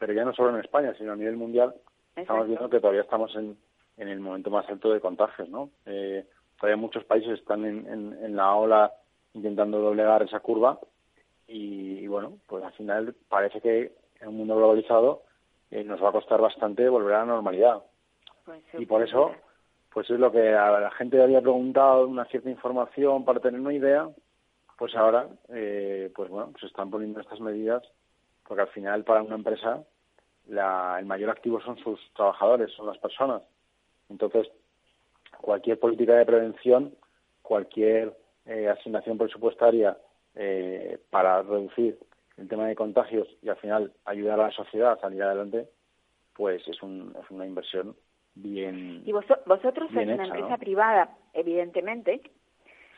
pero 0.00 0.14
ya 0.14 0.24
no 0.24 0.32
solo 0.32 0.48
en 0.48 0.64
España, 0.64 0.94
sino 0.96 1.12
a 1.12 1.16
nivel 1.16 1.36
mundial, 1.36 1.74
estamos 2.16 2.48
viendo 2.48 2.70
que 2.70 2.80
todavía 2.80 3.02
estamos 3.02 3.36
en, 3.36 3.56
en 3.98 4.08
el 4.08 4.18
momento 4.18 4.50
más 4.50 4.66
alto 4.70 4.92
de 4.92 5.00
contagios, 5.00 5.48
¿no? 5.50 5.68
Eh, 5.84 6.24
todavía 6.58 6.78
muchos 6.78 7.04
países 7.04 7.38
están 7.38 7.66
en, 7.66 7.86
en, 7.86 8.34
la 8.34 8.54
ola 8.54 8.92
intentando 9.34 9.78
doblegar 9.78 10.22
esa 10.22 10.40
curva 10.40 10.80
y, 11.46 12.06
bueno, 12.06 12.38
pues 12.46 12.64
al 12.64 12.72
final 12.72 13.14
parece 13.28 13.60
que 13.60 13.92
en 14.20 14.28
un 14.28 14.38
mundo 14.38 14.56
globalizado 14.56 15.22
eh, 15.70 15.84
nos 15.84 16.02
va 16.02 16.08
a 16.08 16.12
costar 16.12 16.40
bastante 16.40 16.88
volver 16.88 17.14
a 17.14 17.18
la 17.18 17.26
normalidad. 17.26 17.82
Pues 18.46 18.62
y 18.78 18.86
por 18.86 19.02
eso, 19.02 19.32
pues 19.92 20.08
es 20.08 20.18
lo 20.18 20.32
que 20.32 20.54
a 20.54 20.80
la 20.80 20.90
gente 20.92 21.22
había 21.22 21.42
preguntado, 21.42 22.06
una 22.06 22.24
cierta 22.24 22.48
información 22.48 23.26
para 23.26 23.40
tener 23.40 23.60
una 23.60 23.74
idea, 23.74 24.08
pues 24.78 24.96
ahora, 24.96 25.28
eh, 25.50 26.10
pues 26.16 26.30
bueno, 26.30 26.54
se 26.58 26.66
están 26.66 26.90
poniendo 26.90 27.20
estas 27.20 27.40
medidas 27.40 27.82
porque 28.50 28.62
al 28.62 28.68
final 28.70 29.04
para 29.04 29.22
una 29.22 29.36
empresa 29.36 29.84
la, 30.50 30.96
el 30.98 31.06
mayor 31.06 31.30
activo 31.30 31.60
son 31.60 31.78
sus 31.78 31.98
trabajadores, 32.14 32.72
son 32.72 32.86
las 32.86 32.98
personas. 32.98 33.42
Entonces, 34.08 34.48
cualquier 35.40 35.78
política 35.78 36.14
de 36.14 36.26
prevención, 36.26 36.94
cualquier 37.42 38.16
eh, 38.46 38.68
asignación 38.68 39.16
presupuestaria 39.16 39.96
eh, 40.34 40.98
para 41.10 41.42
reducir 41.42 41.98
el 42.36 42.48
tema 42.48 42.66
de 42.66 42.74
contagios 42.74 43.28
y 43.42 43.48
al 43.48 43.56
final 43.56 43.92
ayudar 44.04 44.40
a 44.40 44.44
la 44.44 44.50
sociedad 44.50 44.92
a 44.92 45.00
salir 45.00 45.22
adelante, 45.22 45.68
pues 46.34 46.66
es, 46.66 46.82
un, 46.82 47.14
es 47.22 47.30
una 47.30 47.46
inversión 47.46 47.94
bien. 48.34 49.02
Y 49.04 49.12
vosotros 49.12 49.90
sois 49.92 50.08
una 50.08 50.24
empresa 50.24 50.56
privada, 50.58 51.16
evidentemente, 51.32 52.22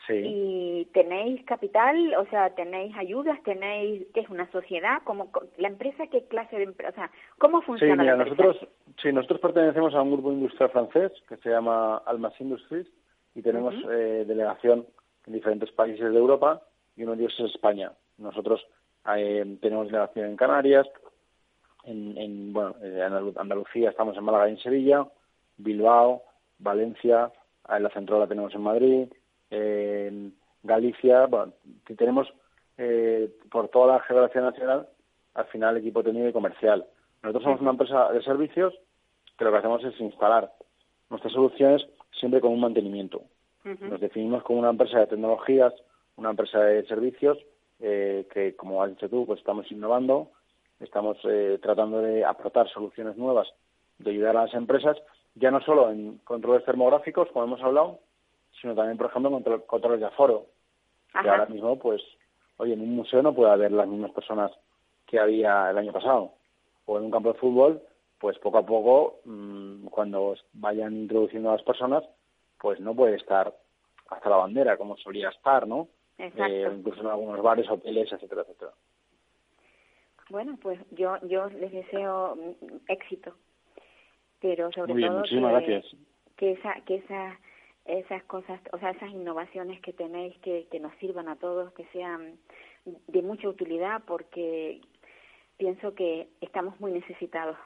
y 0.09 0.85
tenéis 0.93 1.43
capital, 1.45 2.13
o 2.15 2.25
sea, 2.25 2.49
tenéis 2.55 2.95
ayudas, 2.97 3.41
tenéis, 3.43 4.05
¿qué 4.13 4.21
es 4.21 4.29
una 4.29 4.49
sociedad? 4.51 5.01
como 5.03 5.31
¿La 5.57 5.69
empresa 5.69 6.07
qué 6.07 6.25
clase 6.25 6.57
de 6.57 6.63
empresa? 6.63 6.91
O 6.91 6.95
sea, 6.95 7.11
¿cómo 7.37 7.61
funciona 7.61 7.95
sí, 7.95 7.99
mira, 7.99 8.15
nosotros, 8.17 8.67
sí, 9.01 9.13
nosotros 9.13 9.39
pertenecemos 9.39 9.95
a 9.95 10.01
un 10.01 10.11
grupo 10.11 10.31
industrial 10.31 10.71
francés 10.71 11.11
que 11.29 11.37
se 11.37 11.49
llama 11.49 11.97
Almas 12.05 12.33
Industries 12.39 12.87
y 13.35 13.41
tenemos 13.41 13.73
eh, 13.89 14.25
delegación 14.27 14.85
en 15.25 15.33
diferentes 15.33 15.71
países 15.71 16.11
de 16.11 16.17
Europa 16.17 16.61
y 16.95 17.03
uno 17.03 17.15
de 17.15 17.23
ellos 17.23 17.39
es 17.39 17.55
España. 17.55 17.93
Nosotros 18.17 18.65
eh, 19.15 19.57
tenemos 19.61 19.87
delegación 19.87 20.25
en 20.27 20.35
Canarias, 20.35 20.87
en, 21.85 22.17
en 22.17 22.51
bueno, 22.51 22.75
eh, 22.81 23.05
en 23.05 23.37
Andalucía 23.37 23.89
estamos 23.89 24.17
en 24.17 24.23
Málaga 24.23 24.49
y 24.49 24.51
en 24.51 24.59
Sevilla, 24.59 25.07
Bilbao, 25.57 26.23
Valencia, 26.59 27.31
en 27.69 27.83
la 27.83 27.89
central 27.89 28.19
la 28.19 28.27
tenemos 28.27 28.53
en 28.53 28.61
Madrid, 28.61 29.07
en 29.53 30.33
Galicia, 30.63 31.25
bueno, 31.27 31.53
tenemos 31.97 32.27
eh, 32.77 33.29
por 33.51 33.69
toda 33.69 33.95
la 33.95 33.99
geografía 34.01 34.41
nacional, 34.41 34.87
al 35.35 35.45
final 35.45 35.77
equipo 35.77 36.03
técnico 36.03 36.27
y 36.27 36.33
comercial. 36.33 36.85
Nosotros 37.21 37.43
somos 37.43 37.61
una 37.61 37.71
empresa 37.71 38.11
de 38.11 38.21
servicios 38.23 38.73
que 39.37 39.45
lo 39.45 39.51
que 39.51 39.57
hacemos 39.57 39.83
es 39.83 39.99
instalar 39.99 40.51
nuestras 41.09 41.33
soluciones 41.33 41.85
siempre 42.19 42.41
con 42.41 42.51
un 42.51 42.61
mantenimiento. 42.61 43.23
Nos 43.63 44.01
definimos 44.01 44.43
como 44.43 44.59
una 44.59 44.71
empresa 44.71 44.99
de 44.99 45.07
tecnologías, 45.07 45.73
una 46.17 46.31
empresa 46.31 46.59
de 46.59 46.85
servicios, 46.85 47.37
eh, 47.79 48.27
que 48.33 48.55
como 48.55 48.83
has 48.83 48.89
dicho 48.89 49.09
tú, 49.09 49.25
pues 49.25 49.39
estamos 49.39 49.71
innovando, 49.71 50.31
estamos 50.79 51.17
eh, 51.23 51.59
tratando 51.61 52.01
de 52.01 52.25
aportar 52.25 52.69
soluciones 52.69 53.15
nuevas, 53.15 53.47
de 53.99 54.11
ayudar 54.11 54.35
a 54.35 54.45
las 54.45 54.53
empresas, 54.53 54.97
ya 55.35 55.49
no 55.49 55.61
solo 55.61 55.91
en 55.91 56.17
controles 56.25 56.65
termográficos, 56.65 57.29
como 57.31 57.45
hemos 57.45 57.61
hablado, 57.61 57.99
sino 58.63 58.75
también, 58.75 58.97
por 58.97 59.07
ejemplo, 59.07 59.29
control, 59.29 59.65
controles 59.65 59.99
de 59.99 60.05
aforo. 60.05 60.45
Que 61.11 61.29
ahora 61.29 61.45
mismo, 61.47 61.77
pues, 61.77 62.01
oye, 62.57 62.73
en 62.73 62.81
un 62.81 62.95
museo 62.95 63.21
no 63.21 63.35
puede 63.35 63.51
haber 63.51 63.73
las 63.73 63.87
mismas 63.87 64.11
personas 64.11 64.51
que 65.05 65.19
había 65.19 65.69
el 65.69 65.77
año 65.77 65.91
pasado. 65.91 66.31
O 66.85 66.97
en 66.97 67.03
un 67.03 67.11
campo 67.11 67.33
de 67.33 67.39
fútbol, 67.39 67.81
pues 68.19 68.39
poco 68.39 68.57
a 68.57 68.65
poco, 68.65 69.19
mm, 69.25 69.87
cuando 69.87 70.35
vayan 70.53 70.93
introduciendo 70.93 71.49
a 71.49 71.53
las 71.55 71.63
personas, 71.63 72.05
pues 72.57 72.79
no 72.79 72.95
puede 72.95 73.17
estar 73.17 73.53
hasta 74.09 74.29
la 74.29 74.37
bandera 74.37 74.77
como 74.77 74.95
solía 74.95 75.27
estar, 75.27 75.67
¿no? 75.67 75.89
Eh, 76.17 76.71
incluso 76.73 77.01
en 77.01 77.07
algunos 77.07 77.41
bares, 77.41 77.69
hoteles, 77.69 78.13
etcétera, 78.13 78.43
etcétera. 78.43 78.71
Bueno, 80.29 80.57
pues 80.61 80.79
yo 80.91 81.17
yo 81.23 81.49
les 81.49 81.71
deseo 81.71 82.37
éxito, 82.87 83.35
pero 84.39 84.71
sobre 84.71 84.93
Muy 84.93 85.05
todo 85.05 85.17
muchísimas 85.17 85.63
que, 85.63 85.71
gracias. 85.71 85.95
que 86.37 86.51
esa 86.53 86.75
que 86.85 86.95
esa 86.95 87.37
esas 87.85 88.23
cosas, 88.23 88.59
o 88.71 88.79
sea, 88.79 88.91
esas 88.91 89.09
innovaciones 89.09 89.81
que 89.81 89.93
tenéis 89.93 90.37
que, 90.39 90.67
que 90.71 90.79
nos 90.79 90.93
sirvan 90.95 91.27
a 91.27 91.35
todos, 91.35 91.73
que 91.73 91.85
sean 91.91 92.37
de 92.85 93.21
mucha 93.21 93.47
utilidad, 93.47 94.01
porque 94.05 94.81
pienso 95.57 95.93
que 95.93 96.29
estamos 96.41 96.79
muy 96.79 96.91
necesitados. 96.91 97.57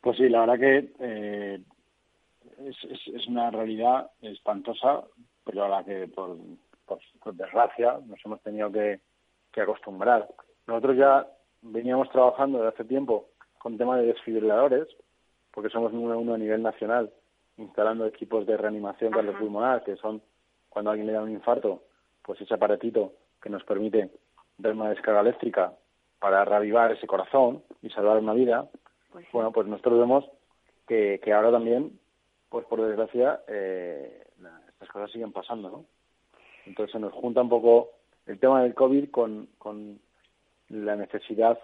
Pues 0.00 0.16
sí, 0.16 0.28
la 0.28 0.40
verdad 0.40 0.58
que 0.58 0.92
eh, 1.00 1.60
es, 2.64 2.76
es, 3.14 3.26
una 3.26 3.50
realidad 3.50 4.10
espantosa, 4.22 5.04
pero 5.44 5.64
a 5.64 5.68
la 5.68 5.84
que 5.84 6.06
por, 6.06 6.36
por, 6.86 7.34
desgracia 7.34 7.98
nos 8.06 8.24
hemos 8.24 8.40
tenido 8.42 8.70
que, 8.70 9.00
que 9.52 9.60
acostumbrar. 9.60 10.28
Nosotros 10.68 10.96
ya 10.96 11.26
veníamos 11.62 12.08
trabajando 12.10 12.58
desde 12.58 12.74
hace 12.74 12.84
tiempo 12.84 13.30
con 13.58 13.76
tema 13.76 13.98
de 13.98 14.06
desfibriladores, 14.06 14.86
porque 15.50 15.70
somos 15.70 15.92
número 15.92 16.20
uno 16.20 16.34
a 16.34 16.38
nivel 16.38 16.62
nacional 16.62 17.12
instalando 17.58 18.06
equipos 18.06 18.46
de 18.46 18.56
reanimación 18.56 19.12
cardiopulmonar, 19.12 19.84
que 19.84 19.96
son 19.96 20.22
cuando 20.68 20.90
alguien 20.90 21.06
le 21.06 21.12
da 21.12 21.22
un 21.22 21.32
infarto, 21.32 21.82
pues 22.22 22.40
ese 22.40 22.54
aparatito 22.54 23.12
que 23.42 23.50
nos 23.50 23.64
permite 23.64 24.10
dar 24.56 24.72
una 24.72 24.90
descarga 24.90 25.20
eléctrica 25.20 25.72
para 26.18 26.44
reavivar 26.44 26.92
ese 26.92 27.06
corazón 27.06 27.62
y 27.82 27.90
salvar 27.90 28.18
una 28.18 28.32
vida. 28.32 28.68
Pues 29.12 29.26
bueno, 29.32 29.52
pues 29.52 29.66
nosotros 29.66 29.98
vemos 29.98 30.24
que, 30.86 31.20
que 31.22 31.32
ahora 31.32 31.50
también, 31.50 31.98
pues 32.48 32.64
por 32.66 32.80
desgracia, 32.82 33.40
eh, 33.48 34.24
estas 34.72 34.88
cosas 34.90 35.10
siguen 35.10 35.32
pasando, 35.32 35.70
¿no? 35.70 35.84
Entonces 36.66 36.92
se 36.92 36.98
nos 36.98 37.12
junta 37.12 37.40
un 37.42 37.48
poco 37.48 37.90
el 38.26 38.38
tema 38.38 38.62
del 38.62 38.74
COVID 38.74 39.10
con, 39.10 39.48
con 39.58 39.98
la 40.68 40.96
necesidad 40.96 41.58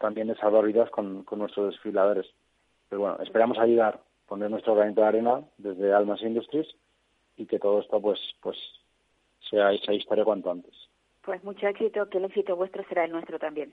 también 0.00 0.28
de 0.28 0.36
salvar 0.36 0.64
vidas 0.66 0.90
con, 0.90 1.24
con 1.24 1.38
nuestros 1.38 1.72
desfibriladores. 1.72 2.26
Pero 2.88 3.00
bueno, 3.00 3.18
esperamos 3.22 3.58
ayudar 3.58 4.00
poner 4.26 4.50
nuestro 4.50 4.74
granito 4.74 5.00
de 5.00 5.06
arena 5.06 5.40
desde 5.58 5.92
Almas 5.92 6.22
Industries 6.22 6.66
y 7.36 7.46
que 7.46 7.58
todo 7.58 7.80
esto 7.80 8.00
pues 8.00 8.18
pues 8.40 8.56
sea 9.50 9.72
esa 9.72 9.92
historia 9.92 10.24
cuanto 10.24 10.50
antes. 10.50 10.74
Pues 11.22 11.42
mucho 11.44 11.66
éxito, 11.66 12.08
que 12.08 12.18
el 12.18 12.24
éxito 12.24 12.56
vuestro 12.56 12.84
será 12.88 13.04
el 13.04 13.12
nuestro 13.12 13.38
también. 13.38 13.72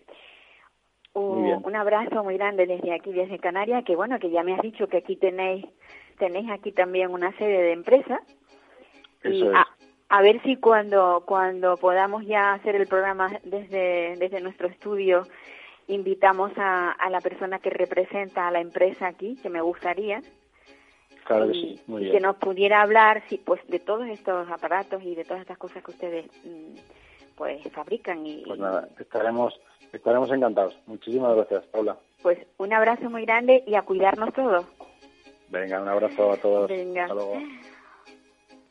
un 1.14 1.76
abrazo 1.76 2.24
muy 2.24 2.38
grande 2.38 2.66
desde 2.66 2.94
aquí, 2.94 3.12
desde 3.12 3.40
Canarias, 3.40 3.84
que 3.86 3.96
bueno, 3.96 4.20
que 4.20 4.32
ya 4.32 4.44
me 4.44 4.54
has 4.56 4.62
dicho 4.62 4.88
que 4.88 4.98
aquí 4.98 5.16
tenéis, 5.16 5.66
tenéis 6.18 6.50
aquí 6.50 6.72
también 6.72 7.12
una 7.12 7.32
sede 7.38 7.62
de 7.62 7.72
empresa. 7.74 8.22
y 9.24 9.46
a, 9.48 9.68
a, 10.10 10.22
ver 10.22 10.42
si 10.42 10.56
cuando, 10.58 11.24
cuando 11.28 11.78
podamos 11.78 12.26
ya 12.26 12.54
hacer 12.54 12.76
el 12.76 12.88
programa 12.88 13.30
desde, 13.44 14.16
desde 14.18 14.42
nuestro 14.42 14.68
estudio, 14.68 15.28
invitamos 15.88 16.52
a, 16.58 16.92
a 16.92 17.10
la 17.12 17.22
persona 17.22 17.60
que 17.60 17.70
representa 17.70 18.48
a 18.48 18.52
la 18.52 18.62
empresa 18.62 19.08
aquí, 19.08 19.36
que 19.42 19.50
me 19.50 19.62
gustaría, 19.62 20.22
Claro 21.26 21.48
que 21.48 21.54
sí, 21.54 21.82
muy 21.88 22.12
Que 22.12 22.20
nos 22.20 22.36
pudiera 22.36 22.82
hablar 22.82 23.24
sí, 23.30 23.42
pues 23.44 23.66
de 23.68 23.80
todos 23.80 24.08
estos 24.08 24.50
aparatos 24.50 25.02
y 25.04 25.16
de 25.16 25.24
todas 25.24 25.42
estas 25.42 25.58
cosas 25.58 25.84
que 25.84 25.92
ustedes 25.92 26.26
mm, 26.44 26.76
pues 27.36 27.62
fabrican 27.72 28.26
y 28.26 28.44
Pues 28.46 28.60
nada, 28.60 28.88
estaremos 29.00 29.60
estaremos 29.92 30.32
encantados. 30.32 30.78
Muchísimas 30.88 31.36
gracias, 31.36 31.66
Paula. 31.68 31.98
Pues 32.22 32.40
un 32.58 32.74
abrazo 32.74 33.10
muy 33.10 33.26
grande 33.26 33.64
y 33.68 33.76
a 33.76 33.84
cuidarnos 33.84 34.34
todos. 34.34 34.66
Venga, 35.50 35.82
un 35.82 35.88
abrazo 35.88 36.32
a 36.32 36.38
todos. 36.38 36.68
Venga. 36.68 37.04
Hasta 37.04 37.14
luego. 37.14 37.36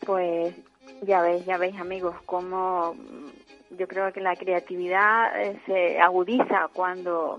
Pues 0.05 0.55
ya 1.03 1.23
veis, 1.23 1.47
ya 1.47 1.59
veis 1.59 1.79
amigos, 1.79 2.17
cómo 2.27 2.95
mm, 2.95 3.77
yo 3.79 3.89
creo 3.89 4.13
que 4.13 4.21
la 4.21 4.37
creatividad 4.37 5.41
eh, 5.41 5.61
se 5.67 6.01
agudiza 6.01 6.69
cuando 6.73 7.39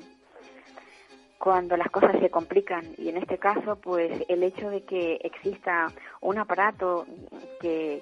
cuando 1.44 1.76
las 1.76 1.90
cosas 1.90 2.18
se 2.22 2.30
complican. 2.30 2.86
Y 2.98 3.10
en 3.10 3.18
este 3.18 3.38
caso 3.38 3.76
pues 3.76 4.24
el 4.30 4.44
hecho 4.44 4.70
de 4.70 4.84
que 4.84 5.20
exista 5.24 5.88
un 6.22 6.38
aparato 6.38 7.06
que, 7.60 8.02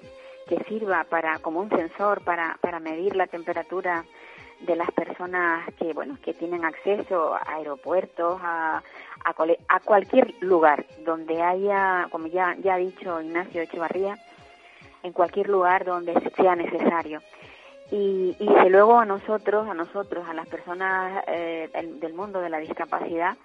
sirva 0.68 1.04
para 1.04 1.38
como 1.38 1.60
un 1.60 1.70
sensor 1.70 2.22
para, 2.24 2.58
para 2.60 2.78
medir 2.78 3.16
la 3.16 3.26
temperatura 3.26 4.04
de 4.60 4.76
las 4.76 4.90
personas 4.90 5.64
que 5.76 5.94
bueno 5.94 6.18
que 6.22 6.34
tienen 6.34 6.66
acceso 6.66 7.34
a 7.34 7.54
aeropuertos 7.54 8.38
a, 8.42 8.82
a, 9.24 9.34
a 9.68 9.80
cualquier 9.80 10.34
lugar 10.40 10.84
donde 11.06 11.40
haya 11.40 12.06
como 12.10 12.26
ya 12.26 12.54
ya 12.62 12.74
ha 12.74 12.76
dicho 12.76 13.22
Ignacio 13.22 13.62
Echevarría 13.62 14.18
en 15.02 15.12
cualquier 15.14 15.48
lugar 15.48 15.86
donde 15.86 16.12
sea 16.36 16.54
necesario 16.54 17.22
y, 17.92 18.34
y 18.38 18.46
desde 18.46 18.70
luego 18.70 18.98
a 18.98 19.04
nosotros, 19.04 19.68
a 19.68 19.74
nosotros, 19.74 20.26
a 20.26 20.32
las 20.32 20.48
personas 20.48 21.24
eh, 21.26 21.68
del, 22.00 22.14
mundo 22.14 22.40
de 22.40 22.48
la 22.48 22.56
discapacidad, 22.56 23.36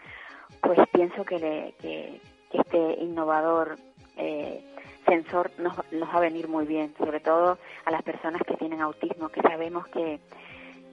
pues 0.62 0.80
pienso 0.94 1.25
que, 1.25 1.38
le, 1.38 1.74
que, 1.82 2.22
este 2.54 3.04
innovador 3.04 3.75
eh, 4.16 4.63
sensor 5.06 5.51
nos, 5.58 5.75
nos 5.92 6.10
va 6.10 6.13
a 6.13 6.22
venir 6.22 6.48
muy 6.48 6.66
bien, 6.66 6.94
sobre 6.98 7.20
todo 7.20 7.58
a 7.84 7.92
las 7.92 8.01
personas 8.04 8.42
que 8.48 8.56
tienen 8.56 8.80
autismo, 8.80 9.27
que 9.27 9.42
sabemos 9.42 9.86
que, 9.88 10.22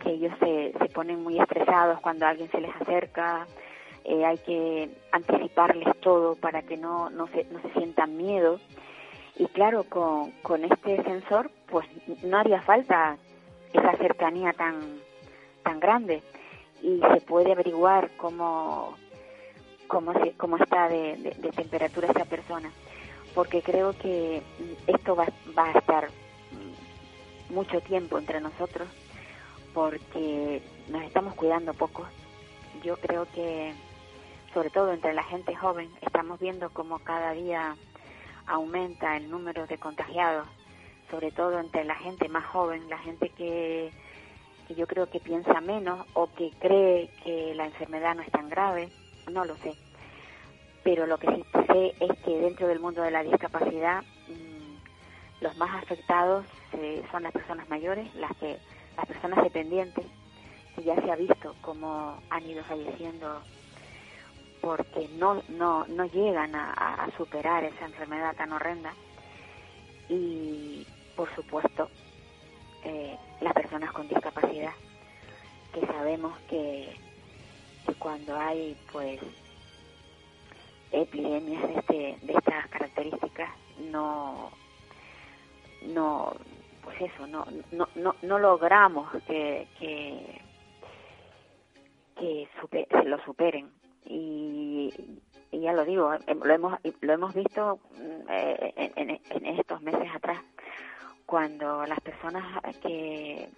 que 0.01 0.11
ellos 0.11 0.33
se, 0.41 0.73
se 0.77 0.87
ponen 0.87 1.23
muy 1.23 1.39
estresados 1.39 2.01
cuando 2.01 2.27
alguien 2.27 2.51
se 2.51 2.61
les 2.61 2.75
acerca, 2.75 3.47
eh, 4.03 4.25
hay 4.25 4.39
que 4.39 4.91
anticiparles 5.13 5.89
todo 6.01 6.35
para 6.35 6.63
que 6.63 6.77
no, 6.77 7.09
no, 7.09 7.29
se, 7.29 7.45
no 7.45 7.63
se 7.63 7.71
sientan 7.75 8.17
miedo. 8.17 8.59
Y 9.37 9.47
claro, 9.47 9.85
con, 9.85 10.33
con 10.43 10.65
este 10.65 11.03
sensor, 11.05 11.53
pues 11.69 11.87
no 12.25 12.39
haría 12.39 12.61
falta 12.61 13.17
esa 13.75 13.97
cercanía 13.97 14.53
tan, 14.53 15.01
tan 15.63 15.81
grande. 15.81 16.23
Y 16.83 17.01
se 17.01 17.21
puede 17.23 17.53
averiguar 17.53 18.11
cómo, 18.17 18.97
cómo, 19.87 20.13
cómo 20.37 20.57
está 20.57 20.89
de, 20.89 21.17
de, 21.17 21.51
temperatura 21.51 22.11
esa 22.11 22.25
persona. 22.25 22.71
Porque 23.35 23.63
creo 23.63 23.93
que 23.99 24.43
esto 24.87 25.17
va, 25.17 25.27
va 25.57 25.67
a 25.67 25.79
estar 25.79 26.09
mucho 27.51 27.81
tiempo 27.81 28.19
entre 28.19 28.41
nosotros 28.41 28.89
porque 29.75 30.63
nos 30.89 31.03
estamos 31.03 31.35
cuidando 31.35 31.75
poco. 31.75 32.07
Yo 32.83 32.97
creo 32.97 33.27
que, 33.35 33.75
sobre 34.53 34.71
todo 34.71 34.93
entre 34.93 35.15
la 35.15 35.25
gente 35.25 35.55
joven, 35.55 35.91
estamos 36.01 36.39
viendo 36.39 36.71
cómo 36.71 37.01
cada 37.01 37.33
día 37.33 37.77
aumenta 38.47 39.17
el 39.17 39.31
número 39.31 39.67
de 39.67 39.79
contagiados, 39.79 40.47
sobre 41.11 41.31
todo 41.31 41.59
entre 41.61 41.85
la 41.85 41.95
gente 41.97 42.29
más 42.29 42.45
joven, 42.47 42.89
la 42.89 42.99
gente 42.99 43.29
que, 43.31 43.93
que 44.67 44.75
yo 44.75 44.87
creo 44.87 45.09
que 45.11 45.21
piensa 45.21 45.61
menos 45.61 46.07
o 46.15 46.29
que 46.35 46.51
cree 46.59 47.09
que 47.23 47.55
la 47.55 47.67
enfermedad 47.67 48.15
no 48.15 48.23
es 48.23 48.31
tan 48.31 48.49
grave, 48.49 48.89
no 49.31 49.45
lo 49.45 49.57
sé. 49.59 49.75
Pero 50.83 51.07
lo 51.07 51.19
que 51.19 51.29
sí 51.29 51.45
sé 51.67 51.95
es 52.01 52.19
que 52.25 52.39
dentro 52.39 52.67
del 52.67 52.81
mundo 52.81 53.03
de 53.03 53.11
la 53.11 53.23
discapacidad 53.23 54.03
mmm, 54.29 55.43
los 55.43 55.57
más 55.57 55.83
afectados 55.83 56.45
eh, 56.73 57.03
son 57.11 57.23
las 57.23 57.33
personas 57.33 57.69
mayores, 57.69 58.13
las 58.15 58.35
que 58.37 58.59
las 58.97 59.07
personas 59.07 59.43
dependientes, 59.43 60.05
que 60.77 60.83
ya 60.83 60.95
se 60.97 61.11
ha 61.11 61.17
visto 61.17 61.55
cómo 61.63 62.21
han 62.31 62.49
ido 62.49 62.63
falleciendo 62.65 63.41
porque 64.61 65.09
no 65.19 65.43
no 65.49 65.87
no 65.89 66.05
llegan 66.07 66.55
a, 66.55 66.73
a 66.73 67.11
superar 67.17 67.65
esa 67.65 67.85
enfermedad 67.85 68.35
tan 68.37 68.53
horrenda. 68.53 68.93
Y 70.09 70.87
por 71.17 71.35
supuesto 71.35 71.89
eh, 72.85 73.17
las 73.41 73.53
personas 73.53 73.93
con 73.93 74.09
discapacidad 74.09 74.73
que 75.73 75.87
sabemos 75.87 76.39
que, 76.49 76.95
cuando 77.99 78.37
hay 78.37 78.77
pues 78.93 79.21
epidemias 80.93 81.63
de, 81.63 81.75
este, 81.75 82.27
de 82.27 82.33
estas 82.33 82.67
características 82.69 83.51
no 83.91 84.51
no 85.83 86.33
pues 86.83 87.01
eso 87.01 87.27
no 87.27 87.47
no 87.73 87.89
no, 87.95 88.15
no 88.23 88.39
logramos 88.39 89.11
que 89.27 89.67
que, 89.79 90.41
que 92.17 92.49
se 92.91 93.05
lo 93.05 93.19
superen. 93.25 93.71
Y, 94.07 94.93
y, 95.51 95.61
ya 95.61 95.73
lo 95.73 95.85
digo 95.85 96.13
em, 96.27 96.41
lo 96.43 96.55
hemos 96.55 96.79
lo 97.01 97.13
hemos 97.13 97.35
visto 97.35 97.81
eh, 98.29 98.93
en, 98.97 99.11
en, 99.11 99.47
estos 99.59 99.81
meses 99.81 100.09
atrás 100.15 100.39
cuando 101.27 101.85
las 101.87 102.01
personas 102.01 102.45
que 102.83 103.49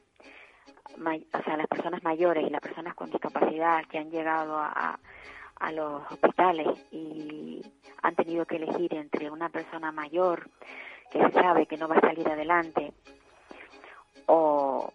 o 0.96 1.42
sea 1.42 1.56
las 1.56 1.66
personas 1.66 2.02
mayores 2.02 2.46
y 2.46 2.50
las 2.50 2.60
personas 2.60 2.94
con 2.94 3.10
discapacidad 3.10 3.84
que 3.86 3.98
han 3.98 4.10
llegado 4.10 4.58
a, 4.58 4.98
a 5.58 5.72
los 5.72 6.02
hospitales 6.10 6.66
y 6.90 7.62
han 8.02 8.14
tenido 8.14 8.46
que 8.46 8.56
elegir 8.56 8.94
entre 8.94 9.30
una 9.30 9.48
persona 9.48 9.92
mayor 9.92 10.48
que 11.10 11.18
se 11.18 11.32
sabe 11.32 11.66
que 11.66 11.76
no 11.76 11.88
va 11.88 11.96
a 11.96 12.00
salir 12.00 12.28
adelante 12.28 12.92
o, 14.26 14.92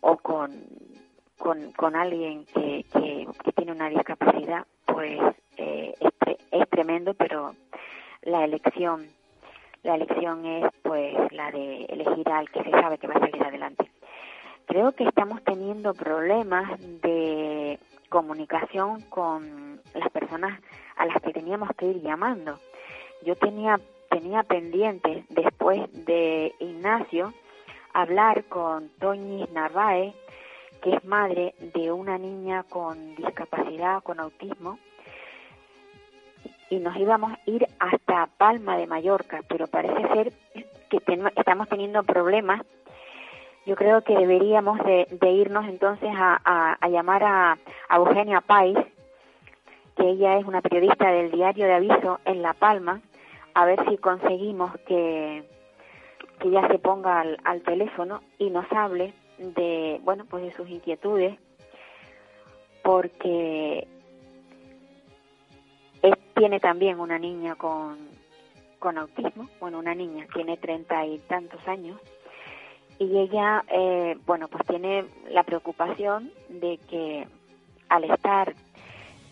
o 0.00 0.16
con, 0.18 0.52
con, 1.38 1.72
con 1.72 1.96
alguien 1.96 2.44
que, 2.46 2.84
que, 2.92 3.26
que, 3.44 3.52
tiene 3.52 3.72
una 3.72 3.88
discapacidad, 3.88 4.66
pues 4.86 5.18
eh, 5.56 5.94
es, 6.00 6.36
es 6.50 6.70
tremendo, 6.70 7.14
pero 7.14 7.54
la 8.22 8.44
elección 8.44 9.08
la 9.82 9.94
elección 9.94 10.44
es 10.46 10.64
pues 10.82 11.14
la 11.32 11.50
de 11.50 11.84
elegir 11.84 12.28
al 12.28 12.50
que 12.50 12.62
se 12.62 12.70
sabe 12.70 12.98
que 12.98 13.06
va 13.06 13.14
a 13.14 13.20
salir 13.20 13.42
adelante. 13.42 13.90
Creo 14.66 14.92
que 14.92 15.04
estamos 15.04 15.42
teniendo 15.44 15.94
problemas 15.94 16.78
de 17.00 17.78
comunicación 18.08 19.00
con 19.02 19.80
las 19.94 20.10
personas 20.10 20.60
a 20.96 21.06
las 21.06 21.22
que 21.22 21.32
teníamos 21.32 21.70
que 21.76 21.86
ir 21.86 22.02
llamando. 22.02 22.58
Yo 23.22 23.34
tenía 23.36 23.78
tenía 24.10 24.42
pendiente 24.42 25.24
después 25.28 25.80
de 26.06 26.54
Ignacio 26.60 27.32
hablar 27.92 28.44
con 28.44 28.88
Toñis 29.00 29.50
Narváez, 29.52 30.14
que 30.82 30.94
es 30.94 31.04
madre 31.04 31.54
de 31.74 31.92
una 31.92 32.18
niña 32.18 32.64
con 32.64 33.14
discapacidad, 33.16 34.02
con 34.02 34.20
autismo, 34.20 34.78
y 36.70 36.78
nos 36.78 36.96
íbamos 36.96 37.32
a 37.32 37.38
ir 37.46 37.66
hasta 37.78 38.26
Palma 38.38 38.76
de 38.76 38.86
Mallorca, 38.86 39.42
pero 39.48 39.66
parece 39.66 40.08
ser 40.14 40.32
que 40.90 41.00
ten 41.00 41.26
estamos 41.36 41.68
teniendo 41.68 42.02
problemas. 42.02 42.62
Yo 43.66 43.76
creo 43.76 44.02
que 44.02 44.16
deberíamos 44.16 44.78
de, 44.84 45.30
irnos 45.30 45.66
entonces 45.66 46.10
a, 46.14 46.78
llamar 46.88 47.24
a, 47.24 47.58
a, 47.88 47.96
Eugenia 47.96 48.40
Pais, 48.40 48.78
que 49.96 50.08
ella 50.08 50.38
es 50.38 50.46
una 50.46 50.62
periodista 50.62 51.10
del 51.10 51.30
diario 51.30 51.66
de 51.66 51.74
aviso 51.74 52.20
en 52.24 52.42
La 52.42 52.54
Palma, 52.54 53.00
a 53.54 53.66
ver 53.66 53.78
si 53.88 53.98
conseguimos 53.98 54.72
que, 54.86 55.44
que 56.38 56.48
ella 56.48 56.66
se 56.68 56.78
ponga 56.78 57.20
al, 57.20 57.38
al 57.44 57.62
teléfono 57.62 58.22
y 58.38 58.50
nos 58.50 58.70
hable 58.72 59.12
de, 59.38 60.00
bueno, 60.02 60.24
pues 60.28 60.44
de 60.44 60.52
sus 60.52 60.68
inquietudes, 60.68 61.38
porque 62.82 63.86
tiene 66.38 66.60
también 66.60 67.00
una 67.00 67.18
niña 67.18 67.56
con, 67.56 67.98
con 68.78 68.96
autismo, 68.96 69.48
bueno, 69.60 69.78
una 69.80 69.94
niña, 69.94 70.26
tiene 70.32 70.56
treinta 70.56 71.04
y 71.04 71.18
tantos 71.18 71.66
años, 71.66 72.00
y 72.98 73.18
ella, 73.18 73.64
eh, 73.70 74.16
bueno, 74.26 74.48
pues 74.48 74.64
tiene 74.66 75.04
la 75.30 75.42
preocupación 75.42 76.32
de 76.48 76.78
que 76.88 77.26
al 77.88 78.04
estar 78.04 78.54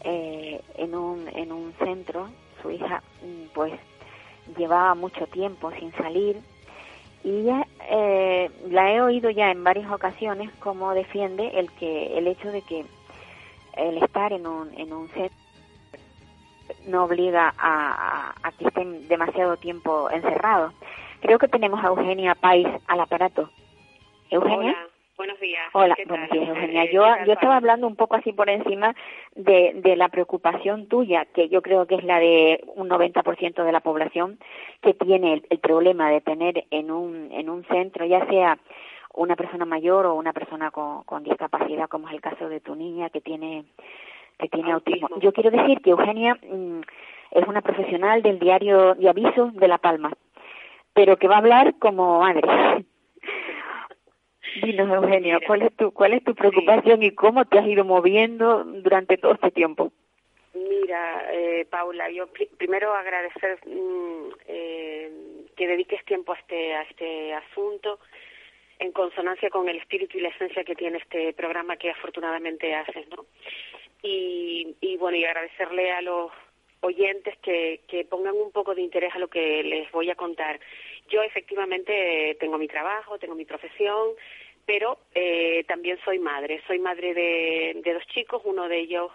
eh, 0.04 0.60
en, 0.76 0.94
un, 0.94 1.28
en 1.34 1.52
un 1.52 1.72
centro, 1.74 2.28
su 2.62 2.70
hija 2.70 3.02
mm, 3.22 3.54
pues 3.54 3.72
llevaba 4.56 4.94
mucho 4.94 5.26
tiempo 5.26 5.72
sin 5.72 5.92
salir. 5.94 6.40
Y 7.24 7.40
ella 7.40 7.66
eh, 7.90 8.50
la 8.70 8.92
he 8.92 9.00
oído 9.00 9.30
ya 9.30 9.50
en 9.50 9.64
varias 9.64 9.90
ocasiones 9.90 10.52
como 10.60 10.94
defiende 10.94 11.58
el 11.58 11.72
que 11.72 12.16
el 12.16 12.28
hecho 12.28 12.52
de 12.52 12.62
que 12.62 12.84
el 13.76 13.98
estar 13.98 14.32
en 14.32 14.46
un, 14.46 14.72
en 14.78 14.92
un 14.92 15.08
centro 15.08 15.45
no 16.86 17.04
obliga 17.04 17.54
a, 17.58 18.32
a, 18.38 18.48
a 18.48 18.52
que 18.52 18.66
estén 18.66 19.08
demasiado 19.08 19.56
tiempo 19.56 20.10
encerrados. 20.10 20.72
Creo 21.20 21.38
que 21.38 21.48
tenemos 21.48 21.82
a 21.82 21.88
Eugenia 21.88 22.34
Pais 22.34 22.66
al 22.86 23.00
aparato. 23.00 23.50
Eugenia. 24.30 24.72
Hola. 24.72 24.96
Buenos 25.16 25.40
días. 25.40 25.62
Hola, 25.72 25.96
buenos 26.06 26.30
días, 26.30 26.48
Eugenia. 26.48 26.92
Yo, 26.92 27.02
yo 27.26 27.32
estaba 27.32 27.56
hablando 27.56 27.86
un 27.86 27.96
poco 27.96 28.16
así 28.16 28.34
por 28.34 28.50
encima 28.50 28.94
de, 29.34 29.72
de 29.76 29.96
la 29.96 30.10
preocupación 30.10 30.88
tuya, 30.88 31.24
que 31.24 31.48
yo 31.48 31.62
creo 31.62 31.86
que 31.86 31.94
es 31.94 32.04
la 32.04 32.20
de 32.20 32.62
un 32.74 32.90
90% 32.90 33.64
de 33.64 33.72
la 33.72 33.80
población 33.80 34.38
que 34.82 34.92
tiene 34.92 35.32
el, 35.32 35.46
el, 35.48 35.58
problema 35.58 36.10
de 36.10 36.20
tener 36.20 36.66
en 36.70 36.90
un, 36.90 37.32
en 37.32 37.48
un 37.48 37.64
centro, 37.64 38.04
ya 38.04 38.26
sea 38.26 38.58
una 39.14 39.36
persona 39.36 39.64
mayor 39.64 40.04
o 40.04 40.14
una 40.14 40.34
persona 40.34 40.70
con, 40.70 41.02
con 41.04 41.24
discapacidad, 41.24 41.88
como 41.88 42.08
es 42.08 42.14
el 42.14 42.20
caso 42.20 42.50
de 42.50 42.60
tu 42.60 42.74
niña 42.74 43.08
que 43.08 43.22
tiene, 43.22 43.64
que 44.38 44.48
tiene 44.48 44.72
autismo. 44.72 45.08
Yo 45.20 45.32
quiero 45.32 45.50
decir 45.50 45.80
que 45.80 45.90
Eugenia 45.90 46.38
mmm, 46.42 46.80
es 47.30 47.46
una 47.46 47.62
profesional 47.62 48.22
del 48.22 48.38
diario 48.38 48.94
de 48.94 49.08
aviso 49.08 49.50
de 49.52 49.68
La 49.68 49.78
Palma, 49.78 50.12
pero 50.94 51.16
que 51.16 51.28
va 51.28 51.36
a 51.36 51.38
hablar 51.38 51.74
como 51.78 52.20
madre. 52.20 52.42
Dinos, 54.62 54.88
Eugenio, 54.90 55.38
¿cuál 55.46 55.62
es 55.62 55.76
tu, 55.76 55.92
cuál 55.92 56.14
es 56.14 56.24
tu 56.24 56.34
preocupación 56.34 57.00
sí. 57.00 57.06
y 57.06 57.14
cómo 57.14 57.44
te 57.44 57.58
has 57.58 57.66
ido 57.66 57.84
moviendo 57.84 58.64
durante 58.64 59.18
todo 59.18 59.32
este 59.32 59.50
tiempo? 59.50 59.92
Mira, 60.54 61.26
eh, 61.32 61.66
Paula, 61.68 62.10
yo 62.10 62.26
pr 62.28 62.46
primero 62.56 62.94
agradecer 62.94 63.58
mmm, 63.66 64.28
eh, 64.46 65.12
que 65.54 65.66
dediques 65.66 66.02
tiempo 66.06 66.32
a 66.32 66.36
este, 66.36 66.74
a 66.74 66.82
este 66.82 67.34
asunto 67.34 67.98
en 68.78 68.92
consonancia 68.92 69.50
con 69.50 69.68
el 69.68 69.76
espíritu 69.76 70.18
y 70.18 70.22
la 70.22 70.28
esencia 70.28 70.64
que 70.64 70.74
tiene 70.74 70.98
este 70.98 71.32
programa 71.32 71.76
que 71.76 71.90
afortunadamente 71.90 72.74
haces, 72.74 73.08
¿no? 73.08 73.26
Y, 74.02 74.76
y 74.80 74.96
bueno, 74.96 75.16
y 75.16 75.24
agradecerle 75.24 75.90
a 75.92 76.02
los 76.02 76.30
oyentes 76.80 77.36
que, 77.38 77.80
que 77.88 78.04
pongan 78.04 78.34
un 78.36 78.52
poco 78.52 78.74
de 78.74 78.82
interés 78.82 79.14
a 79.14 79.18
lo 79.18 79.28
que 79.28 79.62
les 79.62 79.90
voy 79.90 80.10
a 80.10 80.14
contar. 80.14 80.60
Yo 81.08 81.22
efectivamente 81.22 82.36
tengo 82.38 82.58
mi 82.58 82.68
trabajo, 82.68 83.18
tengo 83.18 83.34
mi 83.34 83.44
profesión, 83.44 84.10
pero 84.66 84.98
eh, 85.14 85.64
también 85.66 85.98
soy 86.04 86.18
madre. 86.18 86.62
Soy 86.66 86.78
madre 86.78 87.14
de, 87.14 87.80
de 87.82 87.94
dos 87.94 88.06
chicos, 88.08 88.42
uno 88.44 88.68
de 88.68 88.78
ellos 88.78 89.10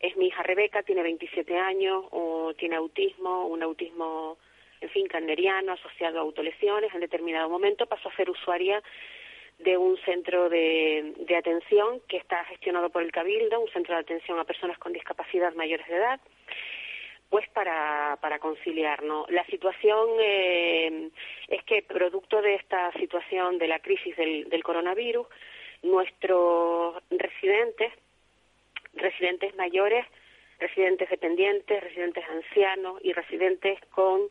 es 0.00 0.16
mi 0.16 0.26
hija 0.26 0.42
Rebeca, 0.42 0.82
tiene 0.82 1.02
27 1.02 1.56
años, 1.56 2.04
o 2.10 2.52
tiene 2.54 2.76
autismo, 2.76 3.46
un 3.46 3.62
autismo, 3.62 4.36
en 4.80 4.90
fin, 4.90 5.06
canderiano, 5.06 5.72
asociado 5.72 6.18
a 6.18 6.22
autolesiones. 6.22 6.94
En 6.94 7.00
determinado 7.00 7.48
momento 7.48 7.86
pasó 7.86 8.08
a 8.08 8.16
ser 8.16 8.30
usuaria 8.30 8.82
de 9.58 9.76
un 9.76 9.96
centro 9.98 10.48
de, 10.48 11.14
de 11.18 11.36
atención 11.36 12.00
que 12.08 12.18
está 12.18 12.44
gestionado 12.44 12.90
por 12.90 13.02
el 13.02 13.12
Cabildo, 13.12 13.60
un 13.60 13.70
centro 13.70 13.94
de 13.94 14.00
atención 14.00 14.38
a 14.38 14.44
personas 14.44 14.78
con 14.78 14.92
discapacidad 14.92 15.54
mayores 15.54 15.86
de 15.88 15.96
edad 15.96 16.20
pues 17.28 17.48
para, 17.50 18.18
para 18.20 18.38
conciliarnos. 18.38 19.28
La 19.30 19.44
situación 19.46 20.08
eh, 20.20 21.10
es 21.48 21.62
que 21.64 21.82
producto 21.82 22.40
de 22.40 22.54
esta 22.54 22.92
situación 22.92 23.58
de 23.58 23.68
la 23.68 23.80
crisis 23.80 24.16
del, 24.16 24.48
del 24.48 24.62
coronavirus, 24.62 25.26
nuestros 25.82 27.02
residentes, 27.10 27.92
residentes 28.94 29.54
mayores, 29.56 30.06
residentes 30.58 31.10
dependientes, 31.10 31.82
residentes 31.82 32.24
ancianos 32.28 33.00
y 33.02 33.12
residentes 33.12 33.78
con 33.90 34.22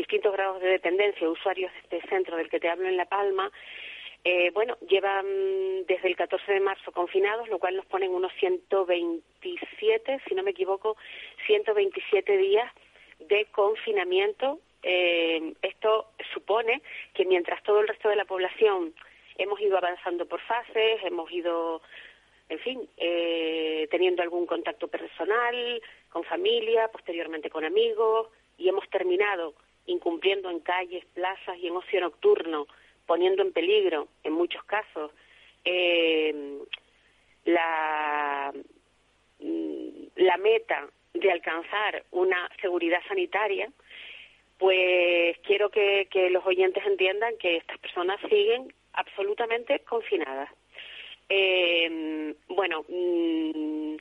distintos 0.00 0.32
grados 0.32 0.62
de 0.62 0.68
dependencia, 0.68 1.28
usuarios 1.28 1.70
de 1.72 1.98
este 1.98 2.08
centro 2.08 2.38
del 2.38 2.48
que 2.48 2.58
te 2.58 2.70
hablo 2.70 2.88
en 2.88 2.96
La 2.96 3.04
Palma, 3.04 3.52
eh, 4.24 4.50
bueno, 4.54 4.78
llevan 4.88 5.26
desde 5.86 6.08
el 6.08 6.16
14 6.16 6.52
de 6.52 6.60
marzo 6.60 6.90
confinados, 6.90 7.48
lo 7.48 7.58
cual 7.58 7.76
nos 7.76 7.84
ponen 7.84 8.14
unos 8.14 8.32
127, 8.40 10.20
si 10.26 10.34
no 10.34 10.42
me 10.42 10.52
equivoco, 10.52 10.96
127 11.46 12.36
días 12.38 12.72
de 13.18 13.44
confinamiento. 13.52 14.58
Eh, 14.82 15.52
esto 15.60 16.12
supone 16.32 16.80
que 17.12 17.26
mientras 17.26 17.62
todo 17.62 17.80
el 17.80 17.88
resto 17.88 18.08
de 18.08 18.16
la 18.16 18.24
población 18.24 18.94
hemos 19.36 19.60
ido 19.60 19.76
avanzando 19.76 20.24
por 20.26 20.40
fases, 20.40 21.02
hemos 21.04 21.30
ido, 21.30 21.82
en 22.48 22.58
fin, 22.60 22.88
eh, 22.96 23.86
teniendo 23.90 24.22
algún 24.22 24.46
contacto 24.46 24.88
personal, 24.88 25.82
con 26.08 26.24
familia, 26.24 26.88
posteriormente 26.88 27.50
con 27.50 27.64
amigos, 27.64 28.28
y 28.56 28.68
hemos 28.68 28.88
terminado 28.88 29.54
incumpliendo 29.86 30.50
en 30.50 30.60
calles, 30.60 31.04
plazas 31.14 31.58
y 31.58 31.66
en 31.66 31.76
ocio 31.76 32.00
nocturno 32.00 32.66
poniendo 33.06 33.42
en 33.42 33.52
peligro, 33.52 34.08
en 34.22 34.32
muchos 34.32 34.62
casos, 34.64 35.10
eh, 35.64 36.60
la, 37.44 38.52
mm, 39.40 40.40
meta 40.40 40.88
de 41.12 41.32
alcanzar 41.32 42.04
una 42.12 42.48
seguridad 42.60 43.00
sanitaria, 43.08 43.68
pues 44.58 45.36
quiero 45.38 45.70
que, 45.70 46.06
los 46.30 46.46
oyentes 46.46 46.86
entiendan 46.86 47.36
que 47.38 47.56
estas 47.56 47.78
personas 47.78 48.20
siguen 48.28 48.72
absolutamente 48.92 49.80
confinadas. 49.80 50.50
Eh, 51.28 52.34
bueno, 52.48 52.84
mm, 52.88 53.96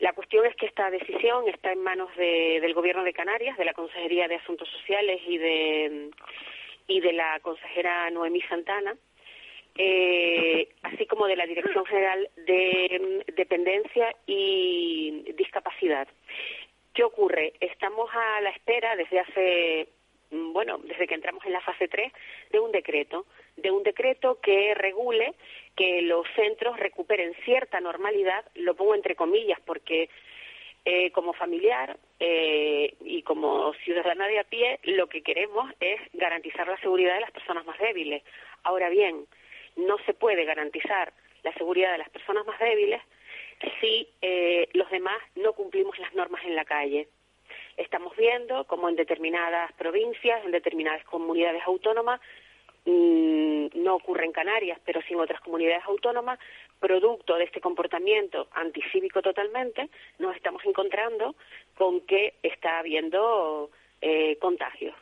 la 0.00 0.12
cuestión 0.12 0.44
es 0.46 0.56
que 0.56 0.66
esta 0.66 0.90
decisión 0.90 1.48
está 1.48 1.72
en 1.72 1.82
manos 1.82 2.08
del 2.16 2.74
Gobierno 2.74 3.04
de 3.04 3.12
Canarias, 3.12 3.56
de 3.56 3.64
la 3.64 3.74
Consejería 3.74 4.28
de 4.28 4.36
Asuntos 4.36 4.68
Sociales 4.68 5.20
y 5.26 5.38
de 5.38 6.10
y 6.90 7.00
de 7.00 7.12
la 7.12 7.38
consejera 7.40 8.10
Noemí 8.10 8.42
Santana, 8.42 8.96
eh, 9.76 10.68
así 10.82 11.06
como 11.06 11.26
de 11.26 11.36
la 11.36 11.46
Dirección 11.46 11.86
General 11.86 12.28
de 12.36 13.24
Dependencia 13.36 14.14
y 14.26 15.32
Discapacidad. 15.36 16.08
¿Qué 16.92 17.04
ocurre? 17.04 17.52
Estamos 17.60 18.10
a 18.12 18.40
la 18.40 18.50
espera 18.50 18.96
desde 18.96 19.20
hace, 19.20 19.88
bueno, 20.30 20.78
desde 20.84 21.06
que 21.06 21.14
entramos 21.14 21.44
en 21.44 21.52
la 21.52 21.60
fase 21.60 21.88
3, 21.88 22.12
de 22.50 22.60
un 22.60 22.72
decreto, 22.72 23.26
de 23.56 23.70
un 23.70 23.82
decreto 23.82 24.40
que 24.40 24.74
regule 24.74 25.34
que 25.76 26.02
los 26.02 26.26
centros 26.36 26.78
recuperen 26.78 27.34
cierta 27.44 27.80
normalidad, 27.80 28.44
lo 28.54 28.74
pongo 28.74 28.94
entre 28.94 29.16
comillas 29.16 29.58
porque 29.64 30.08
eh, 30.84 31.10
como 31.10 31.32
familiar 31.34 31.98
eh, 32.18 32.94
y 33.04 33.22
como 33.22 33.74
ciudadana 33.84 34.26
de 34.28 34.38
a 34.38 34.44
pie, 34.44 34.80
lo 34.84 35.08
que 35.08 35.22
queremos 35.22 35.70
es 35.80 36.00
garantizar 36.14 36.66
la 36.66 36.80
seguridad 36.80 37.14
de 37.14 37.20
las 37.20 37.32
personas 37.32 37.66
más 37.66 37.78
débiles. 37.78 38.22
Ahora 38.62 38.88
bien, 38.88 39.26
no 39.76 39.98
se 40.06 40.14
puede 40.14 40.44
garantizar 40.44 41.12
la 41.42 41.52
seguridad 41.54 41.92
de 41.92 41.98
las 41.98 42.10
personas 42.10 42.46
más 42.46 42.58
débiles 42.58 43.02
si 43.80 44.08
eh, 44.22 44.68
los 44.72 44.90
demás 44.90 45.18
no 45.36 45.52
cumplimos 45.52 45.98
las 45.98 46.14
normas 46.14 46.42
en 46.44 46.54
la 46.54 46.64
calle. 46.64 47.08
Estamos 47.80 48.16
viendo 48.16 48.64
como 48.64 48.88
en 48.88 48.96
determinadas 48.96 49.72
provincias, 49.72 50.44
en 50.44 50.52
determinadas 50.52 51.04
comunidades 51.04 51.62
autónomas, 51.66 52.20
Mm, 52.86 53.66
no 53.74 53.96
ocurre 53.96 54.24
en 54.24 54.32
Canarias, 54.32 54.80
pero 54.86 55.02
sí 55.02 55.12
en 55.12 55.20
otras 55.20 55.40
comunidades 55.42 55.84
autónomas, 55.84 56.38
producto 56.78 57.36
de 57.36 57.44
este 57.44 57.60
comportamiento 57.60 58.48
anticívico 58.52 59.20
totalmente, 59.20 59.90
nos 60.18 60.34
estamos 60.34 60.64
encontrando 60.64 61.34
con 61.76 62.00
que 62.02 62.34
está 62.42 62.78
habiendo 62.78 63.70
eh, 64.00 64.36
contagios. 64.36 64.94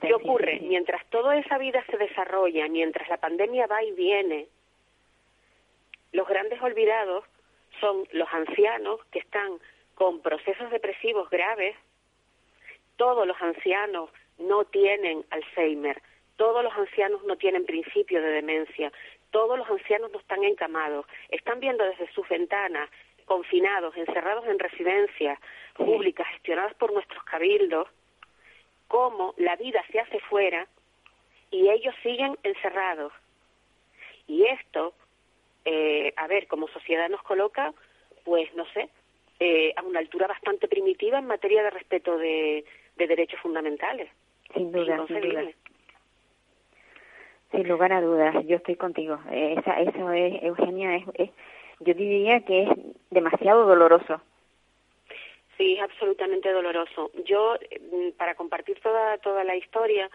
¿Qué 0.00 0.14
ocurre? 0.14 0.60
Mientras 0.60 1.04
toda 1.10 1.36
esa 1.36 1.58
vida 1.58 1.84
se 1.90 1.96
desarrolla, 1.96 2.68
mientras 2.68 3.08
la 3.08 3.16
pandemia 3.16 3.66
va 3.66 3.82
y 3.82 3.90
viene, 3.90 4.46
los 6.12 6.28
grandes 6.28 6.62
olvidados 6.62 7.24
son 7.80 8.06
los 8.12 8.28
ancianos 8.32 9.00
que 9.10 9.18
están 9.18 9.58
con 9.96 10.20
procesos 10.20 10.70
depresivos 10.70 11.28
graves. 11.28 11.74
Todos 13.00 13.26
los 13.26 13.40
ancianos 13.40 14.10
no 14.36 14.66
tienen 14.66 15.24
Alzheimer, 15.30 16.02
todos 16.36 16.62
los 16.62 16.74
ancianos 16.74 17.24
no 17.24 17.36
tienen 17.36 17.64
principio 17.64 18.20
de 18.20 18.28
demencia, 18.28 18.92
todos 19.30 19.56
los 19.56 19.66
ancianos 19.70 20.12
no 20.12 20.18
están 20.18 20.44
encamados, 20.44 21.06
están 21.30 21.60
viendo 21.60 21.82
desde 21.82 22.12
sus 22.12 22.28
ventanas, 22.28 22.90
confinados, 23.24 23.96
encerrados 23.96 24.44
en 24.46 24.58
residencias 24.58 25.38
públicas 25.76 26.26
gestionadas 26.32 26.74
por 26.74 26.92
nuestros 26.92 27.24
cabildos, 27.24 27.88
cómo 28.86 29.32
la 29.38 29.56
vida 29.56 29.82
se 29.90 30.00
hace 30.00 30.20
fuera 30.20 30.66
y 31.50 31.70
ellos 31.70 31.94
siguen 32.02 32.36
encerrados. 32.42 33.14
Y 34.26 34.44
esto, 34.44 34.92
eh, 35.64 36.12
a 36.16 36.26
ver, 36.26 36.48
como 36.48 36.68
sociedad 36.68 37.08
nos 37.08 37.22
coloca, 37.22 37.72
pues 38.24 38.54
no 38.56 38.66
sé, 38.74 38.90
eh, 39.42 39.72
a 39.74 39.82
una 39.84 40.00
altura 40.00 40.26
bastante 40.26 40.68
primitiva 40.68 41.18
en 41.18 41.26
materia 41.26 41.62
de 41.62 41.70
respeto 41.70 42.18
de, 42.18 42.62
derechos 43.06 43.40
fundamentales. 43.40 44.08
Sin 44.54 44.72
duda, 44.72 45.06
sin 45.06 45.20
duda. 45.20 45.44
Sin 47.50 47.68
lugar 47.68 47.92
a 47.92 48.00
dudas, 48.00 48.34
yo 48.46 48.56
estoy 48.56 48.76
contigo. 48.76 49.18
Esa, 49.30 49.80
eso 49.80 50.12
es, 50.12 50.42
Eugenia, 50.42 50.96
es, 51.14 51.30
yo 51.80 51.94
diría 51.94 52.40
que 52.40 52.62
es 52.62 52.68
demasiado 53.10 53.66
doloroso. 53.66 54.20
Sí, 55.56 55.74
es 55.74 55.82
absolutamente 55.82 56.52
doloroso. 56.52 57.10
Yo, 57.24 57.56
mm, 57.92 58.12
para 58.16 58.34
compartir 58.34 58.78
toda, 58.80 59.18
toda 59.18 59.44
la 59.44 59.56
historia, 59.56 60.08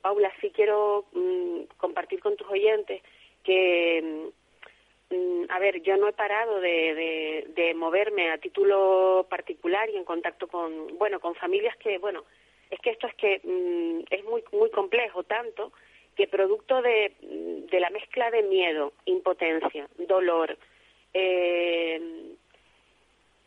Paula, 0.00 0.32
sí 0.40 0.50
quiero 0.54 1.04
mm, 1.12 1.76
compartir 1.76 2.20
con 2.20 2.36
tus 2.36 2.48
oyentes 2.48 3.02
que, 3.44 4.02
mm, 4.02 4.47
a 5.48 5.58
ver, 5.58 5.82
yo 5.82 5.96
no 5.96 6.08
he 6.08 6.12
parado 6.12 6.60
de, 6.60 7.72
moverme 7.76 8.30
a 8.30 8.38
título 8.38 9.26
particular 9.30 9.88
y 9.90 9.96
en 9.96 10.04
contacto 10.04 10.48
con, 10.48 10.98
bueno, 10.98 11.20
con 11.20 11.34
familias 11.34 11.76
que, 11.76 11.98
bueno, 11.98 12.24
es 12.70 12.78
que 12.80 12.90
esto 12.90 13.06
es 13.06 13.14
que 13.14 13.40
es 14.10 14.24
muy, 14.24 14.44
muy 14.52 14.70
complejo, 14.70 15.22
tanto 15.24 15.72
que 16.16 16.26
producto 16.26 16.82
de, 16.82 17.12
de 17.20 17.80
la 17.80 17.90
mezcla 17.90 18.30
de 18.30 18.42
miedo, 18.42 18.92
impotencia, 19.04 19.88
dolor, 19.96 20.58
eh, 21.14 22.00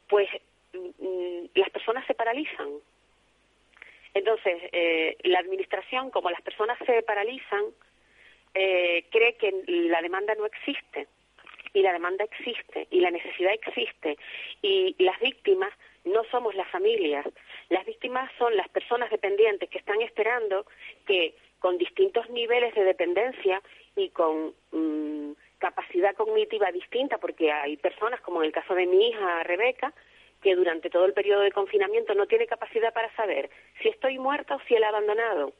pues 0.08 0.30
mm, 0.74 1.46
las 1.56 1.70
personas 1.70 2.06
se 2.08 2.14
paralizan. 2.14 2.70
Entonces, 4.14 4.58
eh, 4.72 5.18
la 5.24 5.40
administración, 5.40 6.10
como 6.12 6.30
las 6.30 6.42
personas 6.42 6.78
se 6.86 7.02
paralizan, 7.04 7.66
eh, 8.54 9.06
cree 9.10 9.36
que 9.36 9.64
la 9.68 10.02
demanda 10.02 10.36
no 10.36 10.46
existe. 10.46 11.08
Y 11.74 11.82
la 11.82 11.94
demanda 11.94 12.26
existe, 12.26 12.88
y 12.92 13.00
la 13.00 13.12
necesidad 13.12 13.54
existe. 13.54 14.18
Y 14.62 14.96
las 15.00 15.20
víctimas 15.20 15.74
no 16.06 16.24
somos 16.26 16.56
las 16.56 16.70
familias. 16.70 17.26
Las 17.70 17.86
víctimas 17.86 18.30
son 18.38 18.56
las 18.56 18.68
personas 18.70 19.10
dependientes 19.10 19.70
que 19.70 19.78
están 19.78 20.02
esperando 20.02 20.66
que 21.06 21.36
con 21.60 21.78
distintos 21.78 22.30
niveles 22.30 22.74
de 22.74 22.84
dependencia 22.84 23.62
y 23.96 24.10
con 24.10 24.54
mm, 24.72 25.34
capacidad 25.60 26.16
cognitiva 26.16 26.72
distinta, 26.72 27.20
porque 27.20 27.52
hay 27.52 27.78
personas, 27.78 28.20
como 28.22 28.42
en 28.42 28.48
el 28.48 28.52
caso 28.52 28.74
de 28.74 28.88
mi 28.88 29.10
hija 29.10 29.44
Rebeca, 29.44 29.94
que 30.42 30.56
durante 30.56 30.90
todo 30.90 31.06
el 31.06 31.14
periodo 31.14 31.42
de 31.42 31.52
confinamiento 31.52 32.16
no 32.16 32.26
tiene 32.26 32.48
capacidad 32.48 32.92
para 32.94 33.14
saber 33.16 33.50
si 33.82 33.90
estoy 33.90 34.18
muerta 34.18 34.56
o 34.56 34.62
si 34.68 34.76
ha 34.76 34.88
abandonado. 34.88 35.54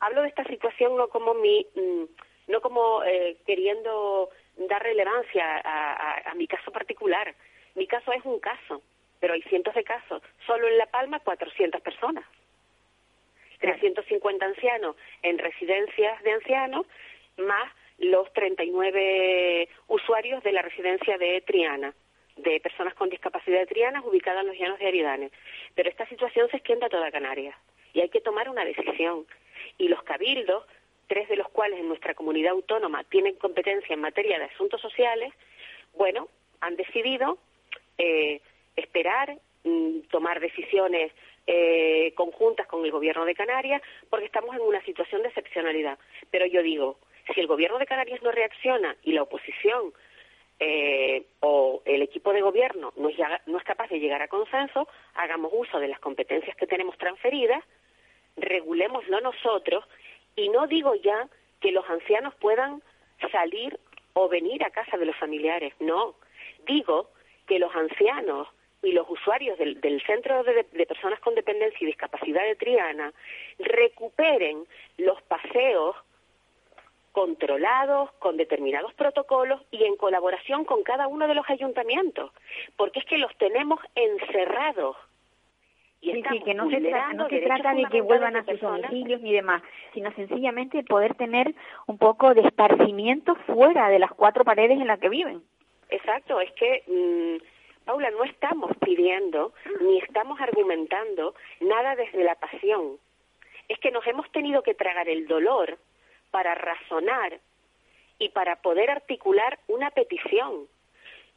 Hablo 0.00 0.22
de 0.22 0.28
esta 0.28 0.44
situación 0.44 0.96
no 0.96 1.08
como 1.08 1.34
mi, 1.34 1.64
mm, 1.74 2.04
no 2.48 2.60
como 2.60 3.04
eh, 3.04 3.36
queriendo 3.46 4.30
dar 4.58 4.82
relevancia 4.82 5.60
a, 5.64 6.30
a 6.30 6.34
mi 6.34 6.46
caso 6.46 6.70
particular. 6.70 7.34
Mi 7.74 7.86
caso 7.86 8.12
es 8.12 8.24
un 8.24 8.40
caso, 8.40 8.82
pero 9.20 9.34
hay 9.34 9.42
cientos 9.42 9.74
de 9.74 9.84
casos. 9.84 10.22
Solo 10.46 10.68
en 10.68 10.78
La 10.78 10.86
Palma 10.86 11.20
400 11.20 11.80
personas. 11.80 12.24
350 13.60 14.44
ancianos 14.44 14.96
en 15.22 15.38
residencias 15.38 16.22
de 16.22 16.32
ancianos, 16.32 16.86
más 17.36 17.72
los 17.98 18.32
39 18.32 19.68
usuarios 19.88 20.42
de 20.44 20.52
la 20.52 20.62
residencia 20.62 21.18
de 21.18 21.40
Triana. 21.42 21.94
de 22.36 22.60
personas 22.60 22.94
con 22.94 23.08
discapacidad 23.08 23.58
de 23.58 23.66
Triana 23.66 24.00
ubicadas 24.02 24.42
en 24.42 24.46
los 24.46 24.56
llanos 24.56 24.78
de 24.78 24.86
Aridane. 24.86 25.30
Pero 25.74 25.90
esta 25.90 26.06
situación 26.06 26.48
se 26.50 26.58
extiende 26.58 26.86
a 26.86 26.88
toda 26.88 27.10
Canarias 27.10 27.56
y 27.92 28.00
hay 28.00 28.08
que 28.10 28.20
tomar 28.20 28.48
una 28.48 28.64
decisión. 28.64 29.26
Y 29.76 29.88
los 29.88 30.02
cabildos, 30.04 30.64
tres 31.08 31.28
de 31.28 31.36
los 31.36 31.48
cuales 31.48 31.80
en 31.80 31.88
nuestra 31.88 32.14
comunidad 32.14 32.52
autónoma 32.52 33.02
tienen 33.04 33.34
competencia 33.36 33.94
en 33.94 34.00
materia 34.00 34.38
de 34.38 34.44
asuntos 34.44 34.80
sociales, 34.80 35.32
bueno, 35.94 36.28
han 36.60 36.76
decidido 36.76 37.38
eh, 37.96 38.40
esperar, 38.76 39.36
mm, 39.64 40.00
tomar 40.10 40.38
decisiones 40.38 41.12
eh, 41.46 42.12
conjuntas 42.14 42.66
con 42.66 42.84
el 42.84 42.92
Gobierno 42.92 43.24
de 43.24 43.34
Canarias, 43.34 43.82
porque 44.10 44.26
estamos 44.26 44.54
en 44.54 44.62
una 44.62 44.84
situación 44.84 45.22
de 45.22 45.28
excepcionalidad. 45.28 45.98
Pero 46.30 46.46
yo 46.46 46.62
digo, 46.62 46.98
si 47.34 47.40
el 47.40 47.46
Gobierno 47.46 47.78
de 47.78 47.86
Canarias 47.86 48.22
no 48.22 48.30
reacciona 48.30 48.94
y 49.02 49.12
la 49.12 49.22
oposición 49.22 49.92
eh, 50.60 51.24
o 51.40 51.82
el 51.84 52.02
equipo 52.02 52.32
de 52.32 52.42
gobierno 52.42 52.92
no, 52.96 53.10
no 53.46 53.58
es 53.58 53.64
capaz 53.64 53.88
de 53.88 54.00
llegar 54.00 54.20
a 54.22 54.28
consenso, 54.28 54.88
hagamos 55.14 55.52
uso 55.54 55.78
de 55.78 55.88
las 55.88 56.00
competencias 56.00 56.56
que 56.56 56.66
tenemos 56.66 56.98
transferidas, 56.98 57.64
regulémoslo 58.36 59.20
nosotros 59.20 59.84
y 60.38 60.48
no 60.48 60.66
digo 60.66 60.94
ya 60.94 61.28
que 61.60 61.72
los 61.72 61.88
ancianos 61.90 62.34
puedan 62.36 62.82
salir 63.32 63.78
o 64.12 64.28
venir 64.28 64.62
a 64.64 64.70
casa 64.70 64.96
de 64.96 65.06
los 65.06 65.16
familiares, 65.16 65.74
no, 65.80 66.14
digo 66.66 67.10
que 67.46 67.58
los 67.58 67.74
ancianos 67.74 68.48
y 68.82 68.92
los 68.92 69.08
usuarios 69.10 69.58
del, 69.58 70.02
Centro 70.06 70.44
de, 70.44 70.86
Personas 70.86 71.18
con 71.20 71.34
Dependencia 71.34 71.78
y 71.80 71.86
Discapacidad 71.86 72.44
de 72.44 72.54
Triana 72.54 73.12
recuperen 73.58 74.64
los 74.98 75.20
paseos 75.22 75.96
controlados, 77.10 78.12
con 78.20 78.36
determinados 78.36 78.94
protocolos 78.94 79.60
y 79.72 79.82
en 79.82 79.96
colaboración 79.96 80.64
con 80.64 80.84
cada 80.84 81.08
uno 81.08 81.26
de 81.26 81.34
los 81.34 81.50
ayuntamientos, 81.50 82.30
porque 82.76 83.00
es 83.00 83.06
que 83.06 83.18
los 83.18 83.36
tenemos 83.38 83.80
encerrados. 83.96 84.96
Y 86.00 86.12
sí, 86.12 86.40
que 86.44 86.54
no 86.54 86.70
se, 86.70 86.80
no 87.14 87.28
se 87.28 87.40
trata 87.40 87.74
de 87.74 87.84
que 87.86 88.00
vuelvan 88.00 88.36
a 88.36 88.44
sus 88.44 88.60
domicilios 88.60 89.20
ni 89.20 89.32
demás, 89.32 89.62
sino 89.94 90.12
sencillamente 90.12 90.84
poder 90.84 91.14
tener 91.14 91.54
un 91.86 91.98
poco 91.98 92.34
de 92.34 92.42
esparcimiento 92.42 93.34
fuera 93.46 93.88
de 93.88 93.98
las 93.98 94.12
cuatro 94.12 94.44
paredes 94.44 94.80
en 94.80 94.86
las 94.86 95.00
que 95.00 95.08
viven. 95.08 95.42
Exacto, 95.90 96.40
es 96.40 96.52
que, 96.52 96.84
mm, 96.86 97.84
Paula, 97.84 98.10
no 98.10 98.22
estamos 98.24 98.76
pidiendo 98.78 99.52
ni 99.80 99.98
estamos 99.98 100.40
argumentando 100.40 101.34
nada 101.60 101.96
desde 101.96 102.22
la 102.22 102.36
pasión. 102.36 102.98
Es 103.66 103.78
que 103.80 103.90
nos 103.90 104.06
hemos 104.06 104.30
tenido 104.30 104.62
que 104.62 104.74
tragar 104.74 105.08
el 105.08 105.26
dolor 105.26 105.78
para 106.30 106.54
razonar 106.54 107.40
y 108.18 108.28
para 108.30 108.56
poder 108.56 108.90
articular 108.90 109.58
una 109.68 109.90
petición. 109.90 110.68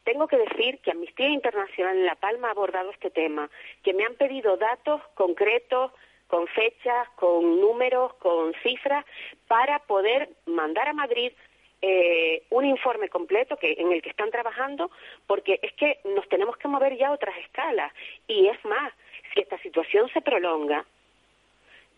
Tengo 0.04 0.28
que 0.28 0.38
decir 0.38 0.80
que 0.80 0.92
Amnistía 0.92 1.30
Internacional 1.30 1.98
en 1.98 2.06
La 2.06 2.16
Palma 2.16 2.48
ha 2.48 2.52
abordado 2.52 2.90
este 2.92 3.12
tema, 3.12 3.50
que 3.84 3.94
me 3.94 4.04
han 4.04 4.16
pedido 4.16 4.58
datos 4.58 5.02
concretos, 5.14 5.92
con 6.28 6.48
fechas, 6.48 7.10
con 7.18 7.60
números, 7.60 8.14
con 8.16 8.54
cifras, 8.64 9.06
para 9.48 9.80
poder 9.80 10.30
mandar 10.46 10.88
a 10.88 10.94
Madrid 10.94 11.34
eh, 11.82 12.44
un 12.52 12.64
informe 12.64 13.10
completo 13.10 13.58
que, 13.58 13.74
en 13.78 13.92
el 13.92 14.02
que 14.02 14.10
están 14.10 14.32
trabajando, 14.32 14.92
porque 15.28 15.60
es 15.62 15.74
que 15.74 16.00
nos 16.06 16.28
tenemos 16.30 16.56
que 16.58 16.68
mover 16.68 16.96
ya 16.96 17.10
a 17.10 17.14
otras 17.14 17.38
escalas. 17.40 17.92
Y 18.28 18.48
es 18.48 18.64
más, 18.64 18.94
si 19.34 19.42
esta 19.42 19.58
situación 19.60 20.10
se 20.14 20.22
prolonga, 20.22 20.86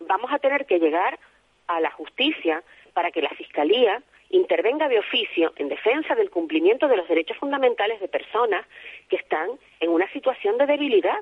vamos 0.00 0.32
a 0.32 0.38
tener 0.38 0.66
que 0.66 0.78
llegar 0.78 1.18
a 1.66 1.80
la 1.80 1.90
justicia 1.92 2.62
para 2.92 3.10
que 3.10 3.22
la 3.22 3.30
Fiscalía 3.30 4.02
intervenga 4.30 4.88
de 4.88 4.98
oficio 4.98 5.52
en 5.56 5.68
defensa 5.68 6.14
del 6.14 6.30
cumplimiento 6.30 6.88
de 6.88 6.96
los 6.96 7.08
derechos 7.08 7.36
fundamentales 7.36 8.00
de 8.00 8.08
personas 8.08 8.66
que 9.08 9.16
están 9.16 9.50
en 9.80 9.90
una 9.90 10.10
situación 10.12 10.58
de 10.58 10.66
debilidad. 10.66 11.18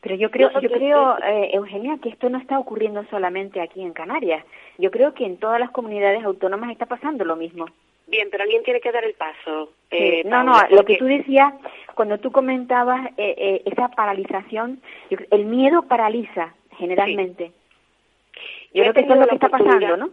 Pero 0.00 0.16
yo 0.16 0.30
creo, 0.30 0.50
yo 0.60 0.70
creo, 0.70 1.16
eh, 1.18 1.50
Eugenia, 1.52 1.96
que 2.02 2.08
esto 2.08 2.28
no 2.28 2.38
está 2.38 2.58
ocurriendo 2.58 3.04
solamente 3.08 3.60
aquí 3.60 3.82
en 3.82 3.92
Canarias. 3.92 4.44
Yo 4.78 4.90
creo 4.90 5.14
que 5.14 5.24
en 5.24 5.36
todas 5.36 5.60
las 5.60 5.70
comunidades 5.70 6.24
autónomas 6.24 6.72
está 6.72 6.86
pasando 6.86 7.24
lo 7.24 7.36
mismo. 7.36 7.66
Bien, 8.08 8.28
pero 8.30 8.42
alguien 8.42 8.64
tiene 8.64 8.80
que 8.80 8.90
dar 8.90 9.04
el 9.04 9.14
paso. 9.14 9.70
Eh, 9.90 10.24
no, 10.24 10.42
no, 10.42 10.54
lo 10.70 10.84
que 10.84 10.96
tú 10.96 11.04
decías, 11.04 11.54
cuando 11.94 12.18
tú 12.18 12.32
comentabas 12.32 13.12
eh, 13.16 13.62
esa 13.64 13.88
paralización, 13.88 14.82
el 15.30 15.44
miedo 15.44 15.82
paraliza 15.82 16.52
generalmente. 16.76 17.52
Yo, 18.74 18.82
creo 18.82 18.94
que 18.94 19.00
eso 19.00 19.14
es 19.14 19.20
lo 19.20 19.26
que 19.26 19.34
está 19.34 19.48
pasando, 19.48 19.96
¿no? 19.96 20.10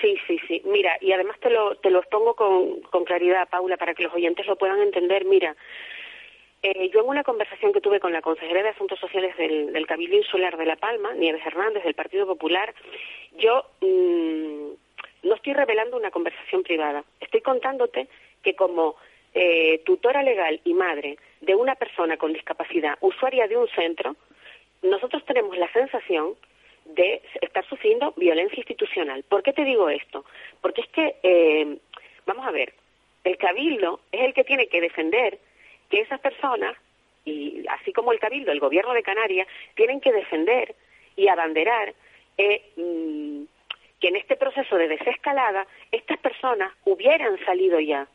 Sí, 0.00 0.16
sí, 0.26 0.38
sí. 0.48 0.62
Mira, 0.64 0.96
y 1.00 1.12
además 1.12 1.38
te 1.40 1.50
lo, 1.50 1.76
te 1.76 1.90
lo 1.90 2.00
expongo 2.00 2.34
con, 2.34 2.80
con 2.82 3.04
claridad, 3.04 3.48
Paula, 3.48 3.76
para 3.76 3.94
que 3.94 4.02
los 4.02 4.14
oyentes 4.14 4.46
lo 4.46 4.56
puedan 4.56 4.80
entender. 4.80 5.24
Mira, 5.24 5.54
eh, 6.62 6.88
yo 6.88 7.00
en 7.00 7.08
una 7.08 7.22
conversación 7.22 7.72
que 7.72 7.80
tuve 7.80 8.00
con 8.00 8.12
la 8.12 8.22
consejera 8.22 8.62
de 8.62 8.70
Asuntos 8.70 8.98
Sociales 8.98 9.36
del, 9.36 9.72
del 9.72 9.86
Cabildo 9.86 10.16
Insular 10.16 10.56
de 10.56 10.66
La 10.66 10.76
Palma, 10.76 11.12
Nieves 11.12 11.44
Hernández, 11.46 11.84
del 11.84 11.94
Partido 11.94 12.26
Popular, 12.26 12.74
yo 13.36 13.64
mm, 13.80 14.70
no 15.24 15.34
estoy 15.34 15.52
revelando 15.52 15.96
una 15.96 16.10
conversación 16.10 16.62
privada. 16.62 17.04
Estoy 17.20 17.40
contándote 17.40 18.08
que 18.42 18.54
como 18.54 18.96
eh, 19.34 19.82
tutora 19.84 20.22
legal 20.22 20.60
y 20.64 20.74
madre 20.74 21.18
de 21.40 21.54
una 21.54 21.74
persona 21.74 22.16
con 22.16 22.32
discapacidad, 22.32 22.96
usuaria 23.00 23.46
de 23.46 23.56
un 23.56 23.68
centro, 23.68 24.16
nosotros 24.82 25.24
tenemos 25.24 25.56
la 25.58 25.70
sensación 25.72 26.34
de 26.84 27.22
estar 27.40 27.66
sufriendo 27.66 28.12
violencia 28.16 28.58
institucional. 28.58 29.22
¿Por 29.24 29.42
qué 29.42 29.52
te 29.52 29.64
digo 29.64 29.88
esto? 29.88 30.24
Porque 30.60 30.82
es 30.82 30.88
que, 30.88 31.16
eh, 31.22 31.78
vamos 32.26 32.46
a 32.46 32.50
ver, 32.50 32.74
el 33.24 33.38
cabildo 33.38 34.00
es 34.12 34.20
el 34.20 34.34
que 34.34 34.44
tiene 34.44 34.68
que 34.68 34.80
defender 34.80 35.38
que 35.88 36.00
esas 36.00 36.20
personas, 36.20 36.76
y 37.24 37.64
así 37.68 37.92
como 37.92 38.12
el 38.12 38.18
Cabildo, 38.18 38.52
el 38.52 38.60
Gobierno 38.60 38.92
de 38.92 39.02
Canarias, 39.02 39.48
tienen 39.74 40.00
que 40.00 40.12
defender 40.12 40.74
y 41.16 41.28
abanderar 41.28 41.94
eh, 42.36 42.62
mm, 42.76 43.44
que 44.00 44.08
en 44.08 44.16
este 44.16 44.36
proceso 44.36 44.76
de 44.76 44.88
desescalada 44.88 45.66
estas 45.90 46.18
personas 46.18 46.72
hubieran 46.84 47.38
salido 47.44 47.80
ya. 47.80 48.06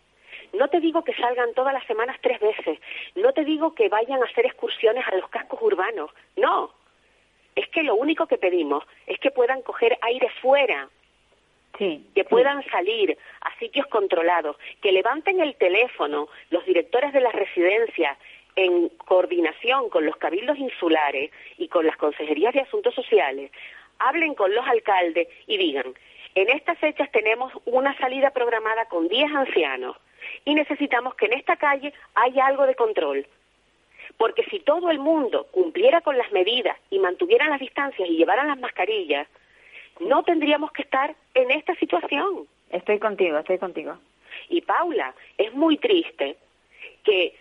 No 0.54 0.68
te 0.68 0.80
digo 0.80 1.04
que 1.04 1.14
salgan 1.14 1.54
todas 1.54 1.74
las 1.74 1.86
semanas 1.86 2.18
tres 2.22 2.40
veces, 2.40 2.80
no 3.16 3.34
te 3.34 3.44
digo 3.44 3.74
que 3.74 3.90
vayan 3.90 4.22
a 4.22 4.26
hacer 4.26 4.46
excursiones 4.46 5.08
a 5.08 5.16
los 5.16 5.30
cascos 5.30 5.62
urbanos, 5.62 6.12
no. 6.36 6.72
Lo 7.84 7.96
único 7.96 8.28
que 8.28 8.38
pedimos 8.38 8.84
es 9.08 9.20
que 9.20 9.32
puedan 9.32 9.62
coger 9.62 9.98
aire 10.02 10.30
fuera, 10.42 10.90
que 11.78 12.26
puedan 12.30 12.64
salir 12.70 13.18
a 13.42 13.58
sitios 13.58 13.88
controlados, 13.88 14.58
que 14.82 14.92
levanten 14.92 15.40
el 15.40 15.56
teléfono 15.56 16.28
los 16.50 16.66
directores 16.66 17.14
de 17.14 17.22
las 17.22 17.34
residencias 17.34 18.18
en 18.56 18.90
coordinación 18.90 19.90
con 19.90 20.06
los 20.06 20.18
cabildos 20.18 20.58
insulares 20.58 21.32
y 21.58 21.70
con 21.70 21.86
las 21.86 21.96
consejerías 21.96 22.54
de 22.54 22.62
asuntos 22.62 22.94
sociales, 22.94 23.52
hablen 24.00 24.34
con 24.34 24.54
los 24.54 24.68
alcaldes 24.68 25.28
y 25.48 25.58
digan, 25.58 25.94
en 26.36 26.50
estas 26.50 26.78
fechas 26.80 27.10
tenemos 27.12 27.54
una 27.66 27.98
salida 27.98 28.32
programada 28.32 28.86
con 28.86 29.08
10 29.08 29.34
ancianos 29.34 29.96
y 30.46 30.56
necesitamos 30.56 31.16
que 31.16 31.28
en 31.28 31.34
esta 31.34 31.56
calle 31.56 31.94
haya 32.16 32.46
algo 32.46 32.66
de 32.66 32.76
control. 32.76 33.26
Porque 34.20 34.44
si 34.52 34.60
todo 34.60 34.92
el 34.92 35.00
mundo 35.00 35.48
cumpliera 35.50 36.02
con 36.02 36.18
las 36.18 36.30
medidas 36.34 36.78
y 36.90 37.00
mantuvieran 37.00 37.50
las 37.50 37.62
distancias 37.62 38.10
y 38.10 38.18
llevaran 38.18 38.50
las 38.50 38.60
mascarillas, 38.60 39.26
no 40.02 40.24
tendríamos 40.24 40.74
que 40.74 40.82
estar 40.82 41.16
en 41.34 41.52
esta 41.52 41.74
situación. 41.76 42.46
Estoy 42.70 43.00
contigo, 43.00 43.38
estoy 43.38 43.58
contigo. 43.60 43.98
Y 44.50 44.60
Paula, 44.60 45.14
es 45.38 45.54
muy 45.54 45.78
triste 45.78 46.36
que 47.06 47.34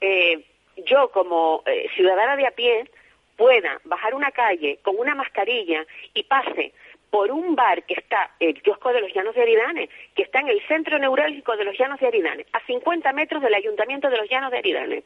eh, 0.00 0.44
yo 0.86 1.12
como 1.12 1.62
eh, 1.66 1.86
ciudadana 1.94 2.34
de 2.36 2.48
a 2.48 2.50
pie 2.50 2.90
pueda 3.36 3.80
bajar 3.84 4.12
una 4.12 4.32
calle 4.32 4.80
con 4.82 4.98
una 4.98 5.14
mascarilla 5.14 5.86
y 6.14 6.24
pase 6.24 6.72
por 7.10 7.30
un 7.30 7.54
bar 7.54 7.84
que 7.84 7.94
está, 7.94 8.32
el 8.40 8.60
kiosco 8.60 8.92
de 8.92 9.02
los 9.02 9.14
Llanos 9.14 9.36
de 9.36 9.42
Aridane, 9.42 9.88
que 10.16 10.24
está 10.24 10.40
en 10.40 10.48
el 10.48 10.60
centro 10.66 10.98
neurálgico 10.98 11.56
de 11.56 11.62
los 11.62 11.78
Llanos 11.78 12.00
de 12.00 12.08
Aridane, 12.08 12.44
a 12.52 12.58
50 12.66 13.12
metros 13.12 13.40
del 13.40 13.54
Ayuntamiento 13.54 14.10
de 14.10 14.16
los 14.16 14.28
Llanos 14.28 14.50
de 14.50 14.58
Aridane, 14.58 15.04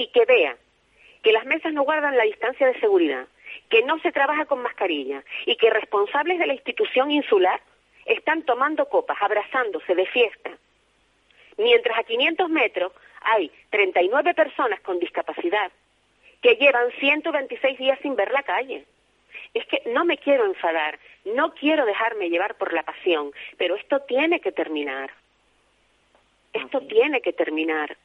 y 0.00 0.06
que 0.08 0.24
vea 0.24 0.56
que 1.22 1.32
las 1.32 1.44
mesas 1.44 1.74
no 1.74 1.82
guardan 1.82 2.16
la 2.16 2.24
distancia 2.24 2.66
de 2.66 2.80
seguridad, 2.80 3.26
que 3.68 3.82
no 3.82 3.98
se 4.00 4.12
trabaja 4.12 4.46
con 4.46 4.62
mascarilla 4.62 5.22
y 5.44 5.56
que 5.56 5.68
responsables 5.68 6.38
de 6.38 6.46
la 6.46 6.54
institución 6.54 7.10
insular 7.10 7.60
están 8.06 8.42
tomando 8.44 8.88
copas, 8.88 9.18
abrazándose 9.20 9.94
de 9.94 10.06
fiesta, 10.06 10.50
mientras 11.58 11.98
a 11.98 12.04
500 12.04 12.48
metros 12.48 12.92
hay 13.20 13.52
39 13.68 14.32
personas 14.32 14.80
con 14.80 14.98
discapacidad 14.98 15.70
que 16.40 16.54
llevan 16.54 16.90
126 16.98 17.78
días 17.78 17.98
sin 18.00 18.16
ver 18.16 18.32
la 18.32 18.42
calle. 18.42 18.86
Es 19.52 19.66
que 19.66 19.82
no 19.86 20.06
me 20.06 20.16
quiero 20.16 20.46
enfadar, 20.46 20.98
no 21.26 21.52
quiero 21.52 21.84
dejarme 21.84 22.30
llevar 22.30 22.54
por 22.54 22.72
la 22.72 22.82
pasión, 22.82 23.32
pero 23.58 23.76
esto 23.76 24.00
tiene 24.00 24.40
que 24.40 24.52
terminar. 24.52 25.10
Esto 26.54 26.80
tiene 26.80 27.20
que 27.20 27.34
terminar 27.34 27.98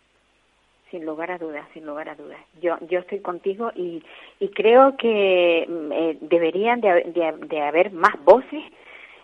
sin 0.96 1.06
lugar 1.06 1.30
a 1.30 1.38
dudas, 1.38 1.68
sin 1.74 1.86
lugar 1.86 2.08
a 2.08 2.16
dudas. 2.16 2.40
Yo, 2.62 2.78
yo 2.88 3.00
estoy 3.00 3.20
contigo 3.20 3.70
y, 3.76 4.02
y 4.40 4.48
creo 4.50 4.96
que 4.96 5.66
mm, 5.68 5.92
eh, 5.92 6.18
deberían 6.22 6.80
de, 6.80 7.04
de, 7.50 7.62
haber 7.62 7.92
más 7.92 8.16
voces 8.24 8.64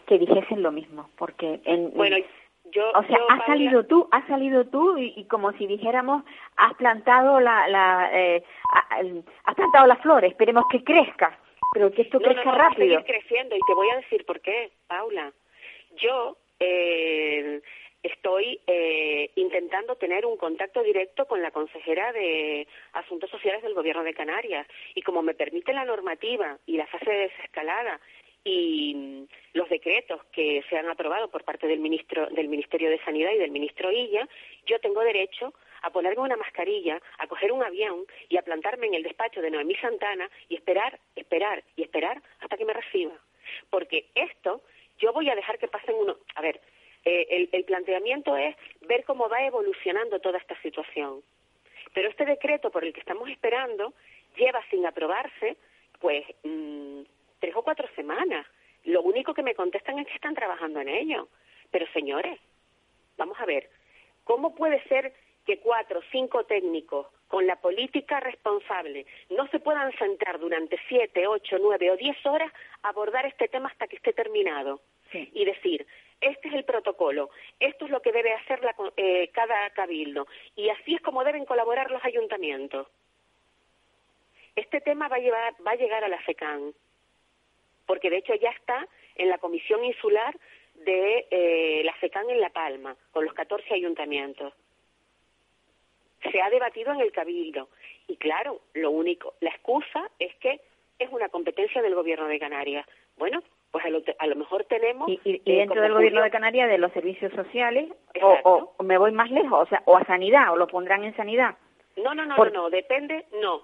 que 0.05 0.19
dijesen 0.19 0.61
lo 0.61 0.73
mismo, 0.73 1.09
porque 1.17 1.61
en, 1.63 1.93
bueno, 1.93 2.17
Yo, 2.73 2.83
o 2.93 3.03
sea, 3.03 3.17
yo, 3.17 3.23
has 3.29 3.39
Paula, 3.39 3.45
salido 3.45 3.85
tú, 3.85 4.07
has 4.11 4.27
salido 4.27 4.65
tú 4.65 4.97
y, 4.97 5.13
y 5.15 5.23
como 5.25 5.53
si 5.53 5.65
dijéramos, 5.65 6.23
has 6.57 6.73
plantado 6.73 7.39
la, 7.39 7.67
la 7.69 8.09
eh, 8.11 8.43
has 9.45 9.55
plantado 9.55 9.87
la 9.87 9.95
flor, 9.97 10.25
esperemos 10.25 10.65
que 10.69 10.83
crezca, 10.83 11.39
pero 11.73 11.89
que 11.91 12.01
esto 12.01 12.19
no, 12.19 12.27
no, 12.27 12.33
crezca 12.33 12.49
va 12.51 12.55
a 12.55 12.69
rápido. 12.69 12.99
seguir 12.99 13.05
creciendo 13.05 13.55
y 13.55 13.59
te 13.65 13.73
voy 13.73 13.89
a 13.91 13.97
decir 13.97 14.25
por 14.25 14.41
qué, 14.41 14.71
Paula. 14.87 15.31
Yo 15.95 16.35
eh, 16.59 17.61
estoy 18.03 18.59
eh, 18.67 19.29
intentando 19.35 19.95
tener 19.95 20.25
un 20.25 20.37
contacto 20.37 20.81
directo 20.83 21.25
con 21.25 21.41
la 21.41 21.51
consejera 21.51 22.11
de 22.11 22.67
Asuntos 22.93 23.29
Sociales 23.29 23.61
del 23.61 23.73
Gobierno 23.73 24.03
de 24.03 24.13
Canarias 24.13 24.67
y 24.95 25.01
como 25.01 25.21
me 25.21 25.33
permite 25.33 25.73
la 25.73 25.85
normativa 25.85 26.57
y 26.65 26.77
la 26.77 26.87
fase 26.87 27.09
de 27.09 27.17
desescalada 27.29 27.99
y 28.43 28.95
mm, 28.95 29.27
los 29.53 29.69
decretos 29.69 30.23
que 30.31 30.63
se 30.69 30.77
han 30.77 30.89
aprobado 30.89 31.29
por 31.29 31.43
parte 31.43 31.67
del 31.67 31.79
ministro 31.79 32.27
del 32.27 32.47
Ministerio 32.47 32.89
de 32.89 33.03
Sanidad 33.03 33.31
y 33.33 33.37
del 33.37 33.51
ministro 33.51 33.91
Illa, 33.91 34.27
yo 34.65 34.79
tengo 34.79 35.01
derecho 35.01 35.53
a 35.83 35.91
ponerme 35.91 36.21
una 36.21 36.37
mascarilla, 36.37 37.01
a 37.17 37.27
coger 37.27 37.51
un 37.51 37.63
avión 37.63 38.05
y 38.29 38.37
a 38.37 38.43
plantarme 38.43 38.87
en 38.87 38.95
el 38.95 39.03
despacho 39.03 39.41
de 39.41 39.51
Noemí 39.51 39.75
Santana 39.75 40.29
y 40.49 40.55
esperar, 40.55 40.99
esperar 41.15 41.63
y 41.75 41.83
esperar 41.83 42.21
hasta 42.39 42.57
que 42.57 42.65
me 42.65 42.73
reciba. 42.73 43.13
Porque 43.69 44.05
esto 44.15 44.61
yo 44.99 45.13
voy 45.13 45.29
a 45.29 45.35
dejar 45.35 45.57
que 45.57 45.67
pasen 45.67 45.95
uno. 45.95 46.17
A 46.35 46.41
ver, 46.41 46.61
eh, 47.05 47.27
el, 47.29 47.49
el 47.51 47.63
planteamiento 47.65 48.35
es 48.35 48.55
ver 48.81 49.03
cómo 49.05 49.29
va 49.29 49.45
evolucionando 49.45 50.19
toda 50.19 50.37
esta 50.37 50.59
situación. 50.61 51.21
Pero 51.93 52.09
este 52.09 52.25
decreto 52.25 52.69
por 52.69 52.83
el 52.83 52.93
que 52.93 52.99
estamos 52.99 53.29
esperando 53.29 53.93
lleva 54.37 54.63
sin 54.69 54.85
aprobarse, 54.85 55.57
pues, 55.99 56.25
mm, 56.43 57.01
tres 57.39 57.55
o 57.55 57.63
cuatro 57.63 57.87
semanas. 57.95 58.45
Lo 58.85 59.01
único 59.01 59.33
que 59.33 59.43
me 59.43 59.55
contestan 59.55 59.99
es 59.99 60.07
que 60.07 60.13
están 60.13 60.35
trabajando 60.35 60.79
en 60.79 60.89
ello. 60.89 61.27
Pero 61.71 61.85
señores, 61.93 62.39
vamos 63.17 63.37
a 63.39 63.45
ver, 63.45 63.69
¿cómo 64.23 64.55
puede 64.55 64.81
ser 64.83 65.13
que 65.45 65.59
cuatro 65.59 65.99
o 65.99 66.03
cinco 66.11 66.43
técnicos 66.45 67.07
con 67.27 67.47
la 67.47 67.55
política 67.55 68.19
responsable 68.19 69.05
no 69.29 69.47
se 69.47 69.59
puedan 69.59 69.91
sentar 69.97 70.39
durante 70.39 70.77
siete, 70.87 71.27
ocho, 71.27 71.57
nueve 71.59 71.91
o 71.91 71.97
diez 71.97 72.17
horas 72.25 72.51
a 72.83 72.89
abordar 72.89 73.25
este 73.25 73.47
tema 73.47 73.69
hasta 73.69 73.87
que 73.87 73.95
esté 73.95 74.13
terminado? 74.13 74.81
Y 75.13 75.43
decir, 75.43 75.85
este 76.21 76.47
es 76.47 76.53
el 76.53 76.63
protocolo, 76.63 77.29
esto 77.59 77.85
es 77.85 77.91
lo 77.91 78.01
que 78.01 78.11
debe 78.11 78.33
hacer 78.33 78.63
la 78.63 78.75
eh, 78.95 79.29
cada 79.33 79.69
cabildo 79.71 80.27
y 80.55 80.69
así 80.69 80.95
es 80.95 81.01
como 81.01 81.23
deben 81.23 81.45
colaborar 81.45 81.91
los 81.91 82.03
ayuntamientos. 82.05 82.87
Este 84.55 84.81
tema 84.81 85.07
va 85.07 85.15
a, 85.15 85.19
llevar, 85.19 85.55
va 85.65 85.71
a 85.71 85.75
llegar 85.75 86.03
a 86.03 86.09
la 86.09 86.21
FECAN, 86.21 86.73
porque 87.85 88.09
de 88.09 88.17
hecho 88.17 88.35
ya 88.35 88.49
está 88.49 88.87
en 89.15 89.29
la 89.29 89.37
comisión 89.37 89.83
insular 89.83 90.37
de 90.75 91.27
eh, 91.31 91.81
la 91.83 91.93
FECAN 91.95 92.29
en 92.29 92.41
La 92.41 92.49
Palma, 92.49 92.95
con 93.11 93.25
los 93.25 93.33
14 93.33 93.73
ayuntamientos. 93.73 94.53
Se 96.31 96.41
ha 96.41 96.49
debatido 96.49 96.91
en 96.91 97.01
el 97.01 97.11
Cabildo. 97.11 97.69
Y 98.07 98.17
claro, 98.17 98.61
lo 98.73 98.91
único, 98.91 99.35
la 99.39 99.49
excusa 99.49 100.09
es 100.19 100.35
que 100.35 100.59
es 100.99 101.09
una 101.11 101.29
competencia 101.29 101.81
del 101.81 101.95
Gobierno 101.95 102.27
de 102.27 102.39
Canarias. 102.39 102.85
Bueno, 103.17 103.41
pues 103.71 103.85
a 103.85 103.89
lo, 103.89 104.01
a 104.19 104.27
lo 104.27 104.35
mejor 104.35 104.65
tenemos... 104.65 105.07
Y, 105.09 105.19
y- 105.23 105.41
y 105.45 105.51
eh, 105.53 105.57
dentro 105.59 105.81
del 105.81 105.93
gobierno 105.93 106.21
de 106.21 106.29
Canarias, 106.29 106.69
de 106.69 106.77
los 106.77 106.91
servicios 106.91 107.31
sociales, 107.33 107.89
o, 107.89 107.95
Exacto. 108.13 108.49
o- 108.49 108.73
o 108.77 108.83
me 108.83 108.97
voy 108.97 109.11
más 109.11 109.31
lejos, 109.31 109.61
o 109.61 109.65
sea, 109.67 109.81
o 109.85 109.97
a 109.97 110.05
sanidad, 110.05 110.51
o 110.51 110.57
lo 110.57 110.67
pondrán 110.67 111.03
en 111.03 111.15
sanidad. 111.15 111.55
No, 111.97 112.13
no, 112.13 112.25
no, 112.25 112.35
Por- 112.35 112.51
no, 112.53 112.63
no, 112.63 112.69
depende, 112.69 113.25
no. 113.41 113.63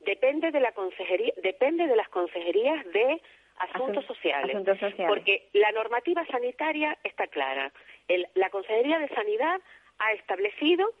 Depende 0.00 0.52
de 0.52 0.60
la 0.60 0.70
consejería, 0.72 1.32
depende 1.42 1.86
de 1.88 1.96
las 1.96 2.08
consejerías 2.08 2.84
de 2.92 3.20
asuntos 3.58 4.04
Asun- 4.04 4.06
sociales. 4.06 4.50
asuntos 4.54 4.78
sociales. 4.78 5.06
Porque 5.08 5.48
la 5.54 5.72
normativa 5.72 6.24
sanitaria 6.26 6.96
está 7.02 7.26
clara. 7.26 7.72
El- 8.06 8.28
la 8.34 8.50
Consejería 8.50 9.00
de 9.00 9.08
Sanidad 9.08 9.60
ha 9.98 10.12
establecido, 10.12 10.92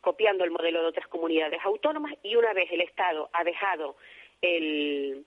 copiando 0.00 0.44
el 0.44 0.52
modelo 0.52 0.80
de 0.82 0.86
otras 0.86 1.08
comunidades 1.08 1.58
autónomas, 1.64 2.14
y 2.22 2.36
una 2.36 2.52
vez 2.52 2.70
el 2.70 2.80
Estado 2.82 3.28
ha 3.32 3.42
dejado 3.42 3.96
el 4.40 5.24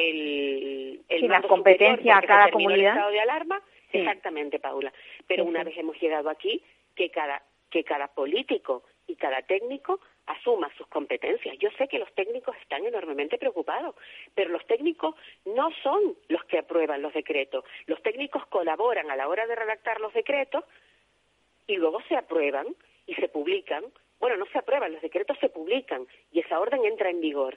el, 0.00 1.00
el 1.08 1.20
Sí, 1.20 1.26
la 1.28 1.34
mando 1.34 1.48
competencia 1.48 2.14
superior 2.14 2.24
a 2.24 2.26
cada 2.26 2.44
terminó 2.46 2.70
el 2.70 2.74
comunidad. 2.76 2.92
estado 2.94 3.10
de 3.12 3.20
alarma, 3.20 3.62
Sí. 3.92 3.98
exactamente, 3.98 4.58
Paula. 4.60 4.92
Pero 5.26 5.42
Sí, 5.44 5.48
una 5.48 5.64
vez 5.64 5.76
hemos 5.76 6.00
llegado 6.00 6.30
aquí, 6.30 6.62
que 6.94 7.10
cada 7.10 7.42
que 7.70 7.84
cada 7.84 8.08
político 8.08 8.82
y 9.06 9.14
cada 9.14 9.42
técnico 9.42 10.00
asuma 10.26 10.72
sus 10.76 10.88
competencias. 10.88 11.56
Yo 11.58 11.70
sé 11.78 11.86
que 11.86 12.00
los 12.00 12.12
técnicos 12.14 12.56
están 12.62 12.84
enormemente 12.84 13.38
preocupados, 13.38 13.94
pero 14.34 14.50
los 14.50 14.66
técnicos 14.66 15.14
no 15.44 15.70
son 15.84 16.16
los 16.28 16.42
que 16.44 16.58
aprueban 16.58 17.00
los 17.00 17.12
decretos. 17.14 17.64
Los 17.86 18.02
técnicos 18.02 18.44
colaboran 18.46 19.08
a 19.10 19.14
la 19.16 19.28
hora 19.28 19.46
de 19.46 19.54
redactar 19.54 20.00
los 20.00 20.12
decretos 20.14 20.64
y 21.68 21.76
luego 21.76 22.00
se 22.08 22.16
aprueban 22.16 22.66
y 23.06 23.14
se 23.14 23.28
publican. 23.28 23.84
Bueno, 24.18 24.36
no 24.36 24.46
se 24.46 24.58
aprueban, 24.58 24.92
los 24.92 25.02
decretos 25.02 25.38
se 25.40 25.48
publican 25.48 26.06
y 26.32 26.40
esa 26.40 26.58
orden 26.58 26.84
entra 26.84 27.08
en 27.10 27.20
vigor. 27.20 27.56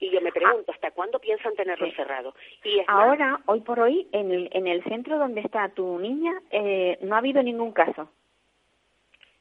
Y 0.00 0.10
yo 0.10 0.20
me 0.20 0.30
pregunto, 0.32 0.70
¿hasta 0.72 0.92
cuándo 0.92 1.18
piensan 1.18 1.54
tenerlo 1.54 1.86
Sí. 1.86 1.92
cerrado? 1.96 2.34
Y 2.64 2.78
es 2.80 2.86
más, 2.86 2.96
Ahora, 3.04 3.40
hoy 3.46 3.60
por 3.60 3.80
hoy, 3.80 4.06
en 4.12 4.30
el, 4.30 4.48
en 4.52 4.66
el 4.68 4.82
centro 4.84 5.18
donde 5.18 5.40
está 5.40 5.68
tu 5.70 5.98
niña, 5.98 6.32
eh, 6.50 6.98
no 7.02 7.14
ha 7.14 7.18
habido 7.18 7.42
ningún 7.42 7.72
caso. 7.72 8.08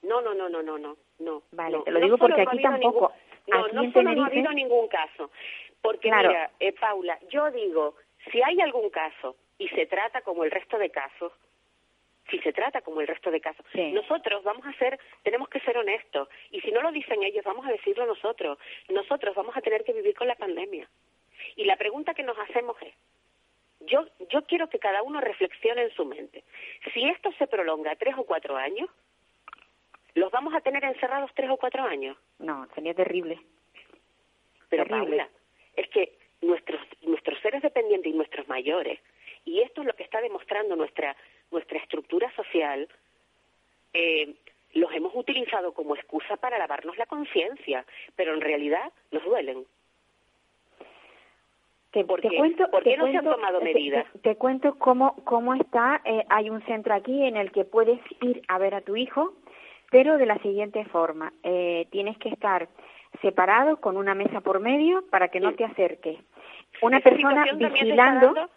No, 0.01 0.21
no, 0.21 0.33
no, 0.33 0.49
no, 0.49 0.61
no, 0.63 0.77
no, 0.77 0.97
no. 1.19 1.43
Vale, 1.51 1.77
no. 1.77 1.83
te 1.83 1.91
lo 1.91 1.99
digo 1.99 2.17
porque 2.17 2.43
no 2.43 2.49
ha 2.49 2.53
aquí 2.53 2.61
tampoco. 2.63 3.11
ningún- 3.11 3.27
no, 3.47 3.65
Aquí 3.65 3.75
no 3.87 3.91
solo 3.93 4.13
no 4.15 4.23
ha 4.23 4.27
habido 4.27 4.51
ningún 4.51 4.87
caso. 4.87 5.31
Porque 5.81 6.09
Claro. 6.09 6.29
mira, 6.29 6.51
eh, 6.59 6.73
Paula, 6.73 7.17
yo 7.29 7.49
digo, 7.51 7.95
si 8.31 8.41
hay 8.41 8.59
algún 8.61 8.89
caso 8.89 9.35
y 9.57 9.67
se 9.69 9.85
trata 9.85 10.21
como 10.21 10.43
el 10.43 10.51
resto 10.51 10.77
de 10.77 10.89
casos, 10.89 11.31
si 12.29 12.39
se 12.39 12.53
trata 12.53 12.81
como 12.81 13.01
el 13.01 13.07
resto 13.07 13.31
de 13.31 13.39
casos, 13.41 13.65
Sí. 13.73 13.91
nosotros 13.91 14.43
vamos 14.43 14.65
a 14.65 14.73
ser, 14.73 14.99
tenemos 15.23 15.49
que 15.49 15.59
ser 15.61 15.77
honestos. 15.77 16.27
Y 16.51 16.61
si 16.61 16.71
no 16.71 16.81
lo 16.81 16.91
dicen 16.91 17.23
ellos, 17.23 17.43
vamos 17.45 17.65
a 17.65 17.71
decirlo 17.71 18.05
nosotros. 18.05 18.57
Nosotros 18.89 19.35
vamos 19.35 19.55
a 19.55 19.61
tener 19.61 19.83
que 19.83 19.93
vivir 19.93 20.15
con 20.15 20.27
la 20.27 20.35
pandemia. 20.35 20.89
Y 21.55 21.65
la 21.65 21.77
pregunta 21.77 22.13
que 22.13 22.23
nos 22.23 22.37
hacemos 22.37 22.75
es, 22.81 22.93
yo, 23.81 24.05
yo 24.29 24.43
quiero 24.45 24.67
que 24.69 24.79
cada 24.79 25.03
uno 25.03 25.21
reflexione 25.21 25.83
en 25.83 25.91
su 25.91 26.03
mente. 26.05 26.43
Si 26.93 27.07
esto 27.07 27.31
se 27.33 27.47
prolonga 27.47 27.95
tres 27.95 28.15
o 28.17 28.23
cuatro 28.25 28.57
años, 28.57 28.89
¿los 30.15 30.31
vamos 30.31 30.53
a 30.53 30.61
tener 30.61 30.83
encerrados 30.83 31.31
tres 31.35 31.49
o 31.49 31.57
cuatro 31.57 31.83
años? 31.83 32.17
No, 32.39 32.67
sería 32.75 32.93
terrible. 32.93 33.39
Pero 34.69 34.83
Terrible. 34.83 35.05
Paula, 35.17 35.29
es 35.75 35.87
que 35.89 36.17
nuestros, 36.41 36.81
nuestros 37.03 37.39
seres 37.39 37.61
dependientes 37.61 38.11
y 38.11 38.15
nuestros 38.15 38.47
mayores, 38.47 38.99
y 39.45 39.61
esto 39.61 39.81
es 39.81 39.87
lo 39.87 39.93
que 39.93 40.03
está 40.03 40.19
demostrando 40.21 40.75
nuestra, 40.75 41.15
nuestra 41.51 41.77
estructura 41.79 42.31
social, 42.35 42.87
eh, 43.93 44.35
los 44.73 44.91
hemos 44.93 45.15
utilizado 45.15 45.73
como 45.73 45.95
excusa 45.95 46.37
para 46.37 46.57
lavarnos 46.57 46.97
la 46.97 47.05
conciencia, 47.05 47.85
pero 48.15 48.33
en 48.33 48.41
realidad 48.41 48.91
nos 49.11 49.23
duelen. 49.23 49.65
Te, 51.91 52.03
¿Por 52.03 52.21
te 52.21 52.29
qué? 52.29 52.37
cuento, 52.37 52.69
¿Por 52.69 52.83
te 52.83 52.91
qué 52.91 52.97
no 52.97 53.07
se 53.07 53.17
han 53.17 53.23
tomado 53.25 53.61
medidas? 53.61 54.05
Te, 54.13 54.19
te 54.19 54.35
cuento 54.35 54.75
cómo, 54.77 55.15
cómo 55.23 55.53
está. 55.55 56.01
eh, 56.03 56.23
hay 56.29 56.49
un 56.49 56.61
centro 56.65 56.93
aquí 56.93 57.23
en 57.25 57.37
el 57.37 57.51
que 57.51 57.63
puedes 57.63 57.99
ir 58.21 58.41
a 58.49 58.57
ver 58.57 58.75
a 58.75 58.81
tu 58.81 58.95
hijo, 58.95 59.33
pero 59.89 60.17
de 60.17 60.25
la 60.25 60.37
siguiente 60.39 60.83
forma. 60.85 61.31
Eh, 61.43 61.87
tienes 61.91 62.17
que 62.17 62.29
estar 62.29 62.67
separado 63.21 63.77
con 63.77 63.95
una 63.97 64.13
mesa 64.13 64.41
por 64.41 64.59
medio 64.59 65.05
para 65.09 65.29
que 65.29 65.39
no 65.39 65.51
Sí. 65.51 65.55
te 65.57 65.63
acerques. 65.65 66.19
Una 66.81 66.99
persona 66.99 67.45
vigilando. 67.53 68.49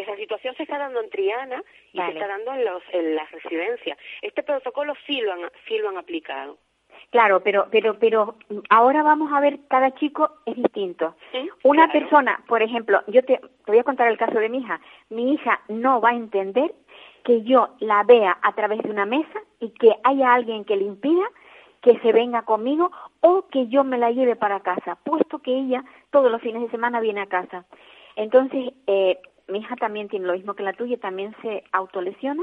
Esa 0.00 0.16
situación 0.16 0.54
se 0.56 0.62
está 0.64 0.78
dando 0.78 1.00
en 1.00 1.10
Triana 1.10 1.62
y 1.92 1.98
Vale. 1.98 2.12
se 2.12 2.18
está 2.18 2.28
dando 2.28 2.52
en, 2.52 2.64
los, 2.64 2.82
en 2.92 3.14
las 3.14 3.30
residencias. 3.30 3.98
Este 4.22 4.42
protocolo 4.42 4.94
sí 5.06 5.20
lo 5.20 5.32
han, 5.32 5.50
sí 5.66 5.78
lo 5.78 5.88
han 5.88 5.98
aplicado. 5.98 6.58
Claro, 7.10 7.40
pero, 7.42 7.68
pero, 7.70 7.98
pero 7.98 8.34
ahora 8.68 9.02
vamos 9.02 9.32
a 9.32 9.40
ver, 9.40 9.58
cada 9.68 9.94
chico 9.94 10.30
es 10.46 10.56
distinto. 10.56 11.14
Sí, 11.32 11.48
Una 11.62 11.88
claro. 11.88 12.00
persona, 12.00 12.44
por 12.46 12.62
ejemplo, 12.62 13.02
yo 13.06 13.24
te, 13.24 13.38
te 13.38 13.72
voy 13.72 13.78
a 13.78 13.84
contar 13.84 14.08
el 14.08 14.18
caso 14.18 14.38
de 14.38 14.48
mi 14.48 14.58
hija. 14.58 14.80
Mi 15.08 15.34
hija 15.34 15.60
no 15.68 16.00
va 16.00 16.10
a 16.10 16.14
entender 16.16 16.74
que 17.24 17.42
yo 17.42 17.70
la 17.80 18.02
vea 18.04 18.38
a 18.42 18.54
través 18.54 18.82
de 18.82 18.90
una 18.90 19.06
mesa 19.06 19.40
y 19.60 19.70
que 19.70 19.94
haya 20.04 20.34
alguien 20.34 20.64
que 20.64 20.76
le 20.76 20.84
impida 20.84 21.24
que 21.82 21.98
se 22.00 22.12
venga 22.12 22.42
conmigo 22.42 22.90
o 23.20 23.46
que 23.48 23.68
yo 23.68 23.84
me 23.84 23.98
la 23.98 24.10
lleve 24.10 24.36
para 24.36 24.60
casa, 24.60 24.96
puesto 25.04 25.38
que 25.38 25.56
ella 25.56 25.84
todos 26.10 26.30
los 26.30 26.42
fines 26.42 26.62
de 26.62 26.70
semana 26.70 27.00
viene 27.00 27.20
a 27.20 27.26
casa. 27.26 27.64
Entonces, 28.16 28.72
eh, 28.86 29.20
mi 29.48 29.58
hija 29.60 29.76
también 29.76 30.08
tiene 30.08 30.26
lo 30.26 30.34
mismo 30.34 30.54
que 30.54 30.62
la 30.62 30.72
tuya, 30.72 30.98
también 30.98 31.34
se 31.42 31.64
autolesiona. 31.72 32.42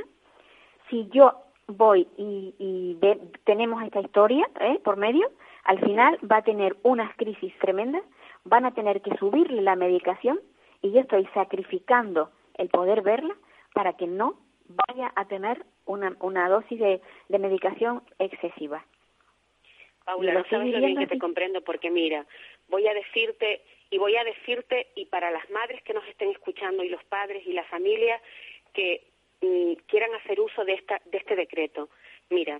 Si 0.89 1.08
yo 1.10 1.34
voy 1.68 2.08
y, 2.18 2.53
y 2.60 2.97
ve- 2.99 3.20
tenemos 3.43 3.82
esta 3.84 4.01
historia 4.01 4.47
¿eh? 4.60 4.80
por 4.84 4.97
medio, 4.97 5.32
al 5.64 5.80
final 5.80 6.20
va 6.30 6.38
a 6.38 6.43
tener 6.43 6.76
unas 6.84 7.16
crisis 7.16 7.53
tremendas, 7.60 8.03
van 8.43 8.66
a 8.66 8.74
tener 8.74 9.01
que 9.01 9.16
subirle 9.18 9.62
la 9.62 9.76
medicación 9.76 10.39
y 10.82 10.91
yo 10.91 10.99
estoy 11.01 11.26
sacrificando 11.34 12.30
el 12.56 12.70
poder 12.70 13.01
verla 13.01 13.36
para 13.74 13.93
que 13.93 14.06
no 14.08 14.36
vaya 14.88 15.12
a 15.16 15.26
tener 15.26 15.66
una, 15.86 16.16
una 16.20 16.49
dosis 16.49 16.80
de, 16.80 17.01
de 17.30 17.39
medicación 17.39 18.01
excesiva. 18.20 18.84
Paula, 20.06 20.34
lo 20.34 20.39
no 20.39 20.45
sabes 20.45 20.72
lo 20.72 20.78
bien 20.80 20.97
que 20.99 21.08
te 21.08 21.18
comprendo, 21.18 21.62
porque 21.62 21.89
mira, 21.89 22.26
voy 22.68 22.88
a 22.88 22.93
decirte, 22.93 23.61
y 23.89 23.97
voy 23.97 24.16
a 24.16 24.24
decirte, 24.24 24.88
y 24.95 25.05
para 25.05 25.32
las 25.32 25.49
madres 25.49 25.82
que 25.84 25.93
nos 25.93 26.07
estén 26.07 26.32
escuchando, 26.32 26.84
y 26.84 26.89
los 26.89 27.03
padres 27.05 27.45
y 27.45 27.53
las 27.53 27.68
familias, 27.68 28.22
que 28.74 29.03
mm, 29.41 29.74
quieran 29.88 30.13
hacer 30.16 30.39
uso 30.39 30.66
de, 30.66 30.74
esta, 30.74 31.01
de 31.05 31.18
este 31.18 31.36
decreto. 31.36 31.89
Mira, 32.30 32.59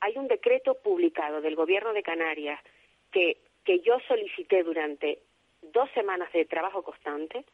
hay 0.00 0.16
un 0.16 0.28
decreto 0.28 0.74
publicado 0.74 1.40
del 1.40 1.54
Gobierno 1.54 1.92
de 1.92 2.02
Canarias 2.02 2.60
que, 3.12 3.38
que 3.64 3.80
yo 3.80 3.98
solicité 4.08 4.62
durante 4.62 5.20
dos 5.62 5.88
semanas 5.92 6.32
de 6.32 6.44
trabajo 6.44 6.82
constante, 6.82 7.44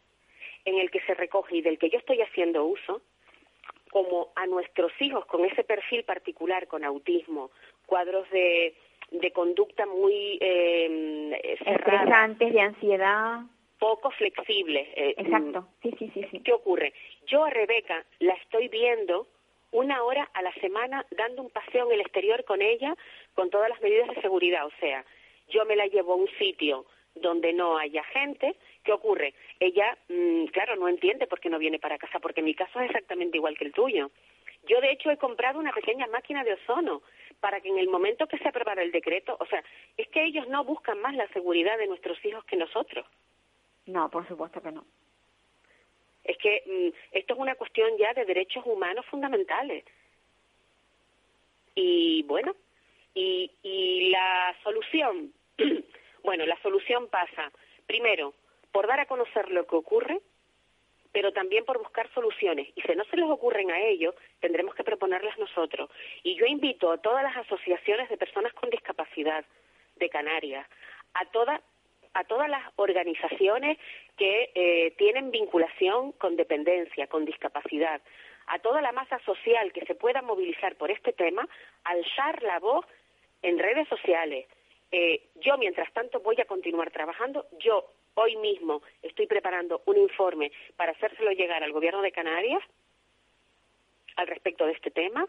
en 0.64 0.78
el 0.78 0.90
que 0.90 1.01
se 1.01 1.14
recoge 1.14 1.57
y 1.57 1.62
del 1.62 1.78
que 1.78 1.90
yo 1.90 1.99
estoy 1.99 2.20
haciendo 2.22 2.64
uso, 2.64 3.03
como 3.90 4.32
a 4.36 4.47
nuestros 4.47 4.93
hijos 5.01 5.26
con 5.26 5.45
ese 5.45 5.64
perfil 5.64 6.05
particular, 6.05 6.66
con 6.66 6.84
autismo, 6.84 7.51
cuadros 7.86 8.28
de, 8.30 8.74
de 9.13 9.31
conducta 9.31 9.87
muy 9.87 10.39
eh, 10.41 11.59
cerrada. 11.65 12.29
de 12.29 12.61
ansiedad. 12.61 13.41
Poco 13.79 14.11
flexible. 14.13 14.89
Eh, 14.95 15.15
Exacto, 15.19 15.67
sí, 15.83 15.93
sí, 15.99 16.11
sí, 16.15 16.25
sí. 16.31 16.41
¿Qué 16.41 16.53
ocurre? 16.53 16.93
Yo 17.27 17.45
a 17.45 17.51
Rebeca 17.51 18.05
la 18.21 18.35
estoy 18.35 18.69
viendo 18.69 19.27
una 19.73 20.05
hora 20.05 20.29
a 20.35 20.43
la 20.43 20.53
semana 20.55 21.05
dando 21.11 21.43
un 21.43 21.51
paseo 21.51 21.87
en 21.87 21.95
el 21.95 22.01
exterior 22.01 22.45
con 22.45 22.63
ella 22.63 22.95
con 23.35 23.51
todas 23.51 23.69
las 23.69 23.81
medidas 23.83 24.09
de 24.09 24.21
seguridad. 24.21 24.67
O 24.67 24.73
sea, 24.79 25.05
yo 25.49 25.65
me 25.65 25.75
la 25.75 25.87
llevo 25.87 26.13
a 26.13 26.17
un 26.17 26.29
sitio 26.39 26.87
donde 27.15 27.53
no 27.53 27.77
haya 27.77 28.05
gente. 28.05 28.55
¿Qué 28.85 28.93
ocurre? 28.93 29.35
Ella, 29.59 29.97
mm, 30.09 30.47
claro, 30.47 30.77
no 30.77 30.89
entiende 30.89 31.27
por 31.27 31.41
qué 31.41 31.51
no 31.51 31.59
viene 31.59 31.79
para 31.79 31.99
casa, 31.99 32.21
porque 32.21 32.43
mi 32.43 32.55
caso 32.55 32.81
es 32.81 32.87
exactamente 32.87 33.37
igual 33.37 33.57
que 33.59 33.65
el 33.65 33.73
tuyo. 33.73 34.11
Yo, 34.69 34.81
de 34.81 34.93
hecho, 34.93 35.11
he 35.11 35.17
comprado 35.17 35.59
una 35.59 35.73
pequeña 35.73 36.07
máquina 36.07 36.45
de 36.45 36.55
ozono 36.55 37.03
para 37.43 37.61
que 37.61 37.68
en 37.68 37.78
el 37.78 37.88
momento 37.88 38.28
que 38.28 38.38
se 38.38 38.49
aprobara 38.49 38.84
el 38.84 38.93
decreto, 38.93 39.36
o 39.40 39.47
sea, 39.47 39.64
es 39.97 40.07
que 40.11 40.22
ellos 40.22 40.47
no 40.47 40.62
buscan 40.62 41.01
más 41.01 41.12
la 41.16 41.26
seguridad 41.32 41.76
de 41.76 41.88
nuestros 41.88 42.24
hijos 42.24 42.45
que 42.45 42.57
nosotros. 42.57 43.05
No, 43.86 44.09
por 44.09 44.28
supuesto 44.28 44.62
que 44.62 44.70
no. 44.70 44.84
Es 46.22 46.38
que 46.38 46.62
mm, 46.64 47.16
esto 47.16 47.34
es 47.34 47.40
una 47.40 47.57
cuestión 47.57 47.99
ya 47.99 48.14
de 48.14 48.24
derechos 48.24 48.64
humanos 48.64 49.05
fundamentales. 49.07 49.84
Y 51.74 52.22
bueno, 52.28 52.55
y, 53.12 53.51
y 53.64 54.11
la 54.11 54.55
solución, 54.62 55.32
bueno, 56.22 56.47
la 56.47 56.62
solución 56.62 57.09
pasa, 57.09 57.51
primero, 57.88 58.34
por 58.70 58.86
dar 58.86 59.01
a 59.01 59.07
conocer 59.07 59.51
lo 59.51 59.66
que 59.66 59.74
ocurre, 59.74 60.20
pero 61.13 61.33
también 61.33 61.65
por 61.65 61.79
buscar 61.79 62.13
soluciones. 62.15 62.69
Y 62.75 62.83
si 62.83 62.95
no 62.95 63.05
se 63.05 63.17
les 63.17 63.29
ocurren 63.29 63.71
a 63.71 63.81
ellos, 63.81 64.15
tendremos 64.41 64.75
que 64.75 64.85
proponerlas 64.85 65.39
nosotros. 65.39 65.91
Y 66.23 66.35
yo 66.37 66.47
invito 66.47 66.91
a 66.91 66.99
todas 66.99 67.23
las 67.23 67.37
asociaciones 67.37 68.09
de 68.09 68.17
personas 68.17 68.53
con 68.55 68.71
discapacidad 68.71 69.45
de 69.97 70.09
Canarias, 70.09 70.67
a 71.15 71.25
todas 71.27 71.61
a 72.15 72.25
todas 72.25 72.47
las 72.47 72.63
organizaciones 72.77 73.79
que 74.19 74.51
eh, 74.55 74.91
tienen 74.99 75.31
vinculación 75.31 76.13
con 76.13 76.37
dependencia, 76.37 77.07
con 77.07 77.25
discapacidad, 77.25 78.03
a 78.49 78.59
toda 78.59 78.83
la 78.83 78.93
masa 78.93 79.19
social 79.21 79.73
que 79.73 79.87
se 79.87 79.95
pueda 79.95 80.21
movilizar 80.21 80.77
por 80.77 80.91
este 80.91 81.15
tema, 81.15 81.49
alzar 81.85 82.43
la 82.43 82.59
voz 82.59 82.85
en 83.41 83.59
redes 83.59 83.89
sociales. 83.89 84.47
Eh, 84.91 85.23
yo, 85.37 85.57
mientras 85.57 85.91
tanto, 85.95 86.21
voy 86.21 86.39
a 86.41 86.45
continuar 86.45 86.91
trabajando. 86.91 87.47
Yo 87.59 87.89
Hoy 88.15 88.37
mismo 88.37 88.83
estoy 89.01 89.27
preparando 89.27 89.83
un 89.87 89.97
informe 89.97 90.53
para 90.77 90.93
hacérselo 90.93 91.33
llegar 91.33 91.63
al 91.63 91.73
Gobierno 91.73 92.03
de 92.03 92.13
Canarias 92.13 92.63
al 94.17 94.27
respecto 94.27 94.67
de 94.67 94.73
este 94.73 94.91
tema 94.91 95.27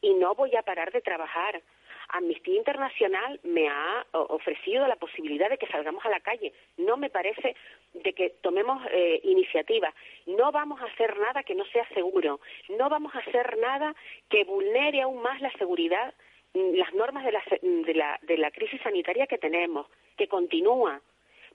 y 0.00 0.14
no 0.14 0.34
voy 0.34 0.56
a 0.56 0.62
parar 0.62 0.90
de 0.90 1.02
trabajar. 1.02 1.60
Amnistía 2.08 2.56
Internacional 2.56 3.40
me 3.42 3.68
ha 3.68 4.06
ofrecido 4.12 4.86
la 4.86 4.96
posibilidad 4.96 5.50
de 5.50 5.58
que 5.58 5.66
salgamos 5.66 6.04
a 6.06 6.08
la 6.08 6.20
calle. 6.20 6.54
No 6.78 6.96
me 6.96 7.10
parece 7.10 7.56
de 7.92 8.12
que 8.14 8.30
tomemos 8.40 8.82
eh, 8.90 9.20
iniciativa. 9.24 9.92
No 10.26 10.50
vamos 10.50 10.80
a 10.80 10.86
hacer 10.86 11.18
nada 11.18 11.42
que 11.42 11.54
no 11.54 11.64
sea 11.66 11.86
seguro. 11.90 12.40
No 12.70 12.88
vamos 12.88 13.14
a 13.14 13.18
hacer 13.18 13.58
nada 13.58 13.94
que 14.30 14.44
vulnere 14.44 15.02
aún 15.02 15.20
más 15.20 15.40
la 15.42 15.52
seguridad, 15.52 16.14
mm, 16.54 16.74
las 16.74 16.92
normas 16.94 17.24
de 17.24 17.32
la, 17.32 17.42
de 17.60 17.94
la, 17.94 18.18
de 18.22 18.38
la 18.38 18.50
crisis 18.50 18.80
sanitaria 18.82 19.26
que 19.26 19.38
tenemos, 19.38 19.86
que 20.16 20.26
continúa 20.26 21.02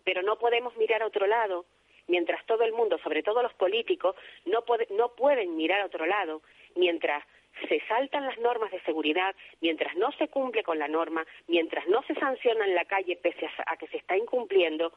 pero 0.07 0.21
no 0.21 0.37
podemos 0.37 0.73
mirar 0.77 1.03
a 1.03 1.07
otro 1.07 1.27
lado 1.27 1.65
mientras 2.07 2.41
todo 2.45 2.63
el 2.63 2.71
mundo, 2.71 2.97
sobre 2.99 3.23
todo 3.23 3.43
los 3.43 3.53
políticos, 3.55 4.15
no, 4.45 4.63
no 4.91 5.09
pueden 5.09 5.57
mirar 5.57 5.81
a 5.81 5.85
otro 5.87 6.05
lado, 6.05 6.41
mientras 6.77 7.25
se 7.67 7.81
saltan 7.89 8.25
las 8.25 8.37
normas 8.39 8.71
de 8.71 8.79
seguridad, 8.83 9.35
mientras 9.59 9.93
no 9.97 10.13
se 10.13 10.29
cumple 10.29 10.63
con 10.63 10.79
la 10.79 10.87
norma, 10.87 11.25
mientras 11.49 11.85
no 11.87 12.03
se 12.03 12.15
sanciona 12.15 12.65
en 12.65 12.73
la 12.73 12.85
calle 12.85 13.17
pese 13.21 13.49
a, 13.65 13.75
que 13.75 13.87
se 13.87 13.97
está 13.97 14.15
incumpliendo, 14.15 14.93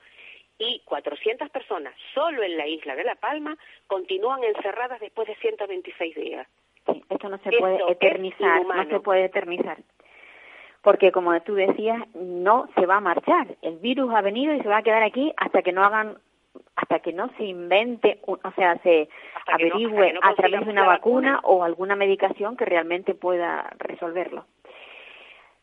y 0.61 0.81
400 0.85 1.51
personas 1.51 1.93
solo 2.15 2.45
en 2.45 2.57
la 2.57 2.69
isla 2.69 2.95
de 2.95 3.03
La 3.03 3.17
Palma 3.17 3.59
continúan 3.89 4.45
encerradas 4.45 5.01
después 5.01 5.27
de 5.27 5.35
126 5.35 6.15
días. 6.15 6.47
Sí, 6.87 7.03
esto 7.11 7.29
no 7.29 7.39
se 7.39 7.51
puede 7.51 7.81
eternizar, 7.91 8.65
no 8.65 8.89
se 8.89 9.01
puede 9.01 9.25
eternizar 9.25 9.79
porque 10.83 11.13
como 11.13 11.39
tú 11.43 11.55
decías, 11.55 12.03
no 12.15 12.69
se 12.75 12.87
va 12.87 12.97
a 12.97 13.01
marchar. 13.01 13.57
El 13.63 13.79
virus 13.79 14.13
ha 14.15 14.23
venido 14.23 14.55
y 14.55 14.61
se 14.61 14.69
va 14.69 14.79
a 14.79 14.83
quedar 14.83 15.03
aquí 15.03 15.33
hasta 15.37 15.63
que 15.63 15.73
no 15.73 15.85
hagan 15.85 16.19
hasta 16.77 17.01
que 17.01 17.13
no 17.13 17.31
se 17.37 17.45
invente, 17.45 18.19
o 18.23 18.39
sea, 18.57 18.79
se 18.83 19.09
averigüe 19.47 20.15
a 20.23 20.35
través 20.35 20.65
de 20.65 20.71
una 20.71 20.87
vacuna, 20.87 21.41
o 21.45 21.63
alguna 21.63 21.95
medicación 21.95 22.57
que 22.57 22.65
realmente 22.65 23.15
pueda 23.15 23.71
resolverlo. 23.79 24.47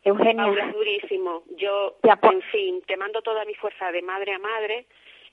Eugenia. 0.04 0.44
Paula, 0.44 0.72
durísimo. 0.72 1.42
Yo, 1.56 1.96
en 2.04 2.42
fin, 2.42 2.82
te 2.86 2.96
mando 2.96 3.20
toda 3.22 3.44
mi 3.44 3.54
fuerza 3.54 3.90
de 3.90 4.00
madre 4.02 4.32
a 4.32 4.38
madre. 4.38 4.86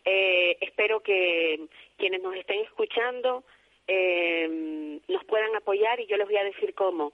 Eh, 0.04 0.58
espero 0.62 1.02
que 1.02 1.68
quienes 1.98 2.22
nos 2.22 2.36
estén 2.36 2.62
escuchando 2.62 3.44
eh, 3.88 5.00
nos 5.08 5.24
puedan 5.26 5.56
apoyar 5.56 6.00
y 6.00 6.08
yo 6.08 6.18
les 6.18 6.26
voy 6.26 6.38
a 6.38 6.44
decir 6.44 6.74
cómo. 6.74 7.14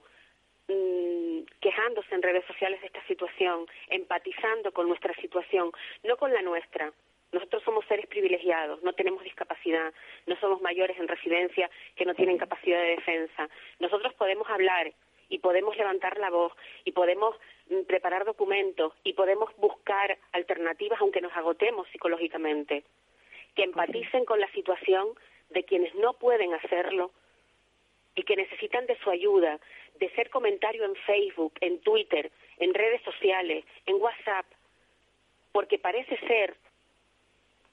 Mm, 0.72 1.44
quejándose 1.60 2.14
en 2.14 2.22
redes 2.22 2.44
sociales 2.46 2.80
de 2.80 2.86
esta 2.86 3.04
situación, 3.06 3.66
empatizando 3.88 4.72
con 4.72 4.88
nuestra 4.88 5.14
situación, 5.14 5.70
no 6.02 6.16
con 6.16 6.32
la 6.32 6.42
nuestra. 6.42 6.92
Nosotros 7.32 7.62
somos 7.64 7.84
seres 7.86 8.06
privilegiados, 8.06 8.82
no 8.82 8.92
tenemos 8.92 9.22
discapacidad, 9.22 9.92
no 10.26 10.36
somos 10.36 10.60
mayores 10.60 10.98
en 10.98 11.08
residencia 11.08 11.70
que 11.96 12.04
no 12.04 12.14
tienen 12.14 12.38
capacidad 12.38 12.80
de 12.80 12.96
defensa. 12.96 13.48
Nosotros 13.80 14.14
podemos 14.14 14.48
hablar 14.48 14.92
y 15.28 15.38
podemos 15.38 15.76
levantar 15.76 16.18
la 16.18 16.30
voz 16.30 16.52
y 16.84 16.92
podemos 16.92 17.36
mm, 17.70 17.82
preparar 17.82 18.24
documentos 18.24 18.92
y 19.02 19.14
podemos 19.14 19.54
buscar 19.56 20.18
alternativas 20.32 21.00
aunque 21.00 21.20
nos 21.20 21.34
agotemos 21.36 21.88
psicológicamente. 21.88 22.84
Que 23.54 23.64
empaticen 23.64 24.24
con 24.24 24.40
la 24.40 24.50
situación 24.52 25.08
de 25.50 25.64
quienes 25.64 25.94
no 25.96 26.14
pueden 26.14 26.54
hacerlo 26.54 27.12
y 28.14 28.22
que 28.22 28.36
necesitan 28.36 28.86
de 28.86 28.98
su 28.98 29.10
ayuda, 29.10 29.58
de 29.98 30.10
ser 30.10 30.30
comentario 30.30 30.84
en 30.84 30.94
Facebook, 30.96 31.54
en 31.60 31.80
Twitter, 31.80 32.30
en 32.58 32.74
redes 32.74 33.02
sociales, 33.02 33.64
en 33.86 33.96
WhatsApp, 33.96 34.46
porque 35.52 35.78
parece 35.78 36.18
ser 36.26 36.56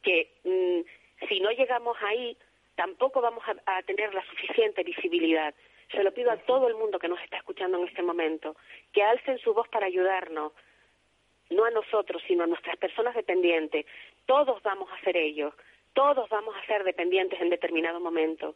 que 0.02 0.32
mm, 0.44 1.28
si 1.28 1.40
no 1.40 1.52
llegamos 1.52 1.98
ahí, 2.02 2.38
tampoco 2.76 3.22
vamos 3.22 3.44
a, 3.66 3.82
tener 3.84 4.14
la 4.14 4.26
suficiente 4.26 4.84
visibilidad. 4.84 5.54
Se 5.92 6.04
lo 6.04 6.14
pido 6.14 6.32
a 6.32 6.38
todo 6.38 6.68
el 6.68 6.76
mundo 6.76 7.00
que 7.00 7.10
nos 7.10 7.22
está 7.22 7.38
escuchando 7.38 7.78
en 7.78 7.88
este 7.88 8.02
momento, 8.02 8.56
que 8.94 9.04
alcen 9.04 9.38
su 9.40 9.54
voz 9.54 9.68
para 9.68 9.88
ayudarnos, 9.88 10.54
no 11.50 11.66
a 11.66 11.72
nosotros, 11.72 12.22
sino 12.28 12.44
a 12.44 12.48
nuestras 12.48 12.78
personas 12.78 13.16
dependientes. 13.16 13.86
Todos 14.26 14.62
vamos 14.62 14.90
a 14.92 15.04
ser 15.04 15.18
ellos, 15.18 15.54
todos 15.94 16.30
vamos 16.30 16.56
a 16.56 16.66
ser 16.68 16.84
dependientes 16.84 17.42
en 17.42 17.50
determinado 17.50 18.00
momento. 18.00 18.56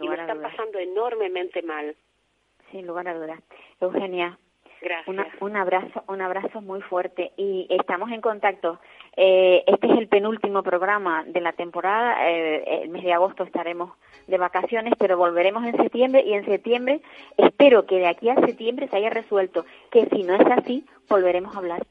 Y 0.00 0.06
lo 0.06 0.12
están 0.12 0.40
pasando 0.40 0.78
enormemente 0.78 1.62
mal 1.62 1.96
sin 2.70 2.86
lugar 2.86 3.06
a 3.08 3.14
dudas. 3.14 3.40
Eugenia, 3.80 4.38
Gracias. 4.80 5.26
un 5.40 5.56
abrazo, 5.56 6.02
un 6.08 6.20
abrazo 6.20 6.60
muy 6.60 6.80
fuerte 6.80 7.32
y 7.36 7.68
estamos 7.70 8.10
en 8.10 8.20
contacto. 8.20 8.80
Eh, 9.16 9.62
este 9.66 9.86
es 9.86 9.98
el 9.98 10.08
penúltimo 10.08 10.62
programa 10.62 11.22
de 11.24 11.40
la 11.40 11.52
temporada. 11.52 12.28
Eh, 12.30 12.82
el 12.82 12.88
mes 12.88 13.04
de 13.04 13.12
agosto 13.12 13.44
estaremos 13.44 13.92
de 14.26 14.38
vacaciones, 14.38 14.94
pero 14.98 15.16
volveremos 15.16 15.64
en 15.64 15.76
septiembre 15.76 16.24
y 16.26 16.32
en 16.32 16.44
septiembre 16.46 17.02
espero 17.36 17.86
que 17.86 17.96
de 17.96 18.08
aquí 18.08 18.28
a 18.28 18.36
septiembre 18.36 18.88
se 18.88 18.96
haya 18.96 19.10
resuelto 19.10 19.64
que 19.90 20.06
si 20.06 20.24
no 20.24 20.34
es 20.34 20.46
así 20.46 20.84
volveremos 21.08 21.54
a 21.54 21.58
hablar. 21.58 21.86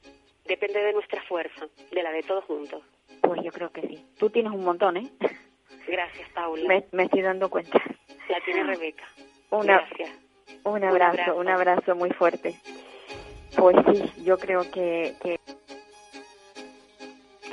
Depende 0.45 0.83
de 0.83 0.93
nuestra 0.93 1.21
fuerza, 1.23 1.67
de 1.91 2.03
la 2.03 2.11
de 2.11 2.23
todos 2.23 2.43
juntos. 2.45 2.81
Pues 3.21 3.41
yo 3.43 3.51
creo 3.51 3.71
que 3.71 3.81
sí. 3.81 4.05
Tú 4.17 4.29
tienes 4.29 4.51
un 4.51 4.65
montón, 4.65 4.97
¿eh? 4.97 5.07
Gracias, 5.87 6.29
Paula. 6.29 6.67
Me, 6.67 6.85
me 6.91 7.03
estoy 7.03 7.21
dando 7.21 7.49
cuenta. 7.49 7.79
La 8.29 8.39
tiene 8.45 8.63
Rebeca. 8.63 9.03
Una, 9.49 9.79
Gracias. 9.79 10.11
Un 10.63 10.83
abrazo, 10.83 11.35
un 11.35 11.49
abrazo, 11.49 11.95
muy 11.95 12.11
fuerte. 12.11 12.55
Pues 13.57 13.75
sí, 13.91 14.23
yo 14.23 14.37
creo 14.37 14.69
que, 14.71 15.15
que, 15.21 15.39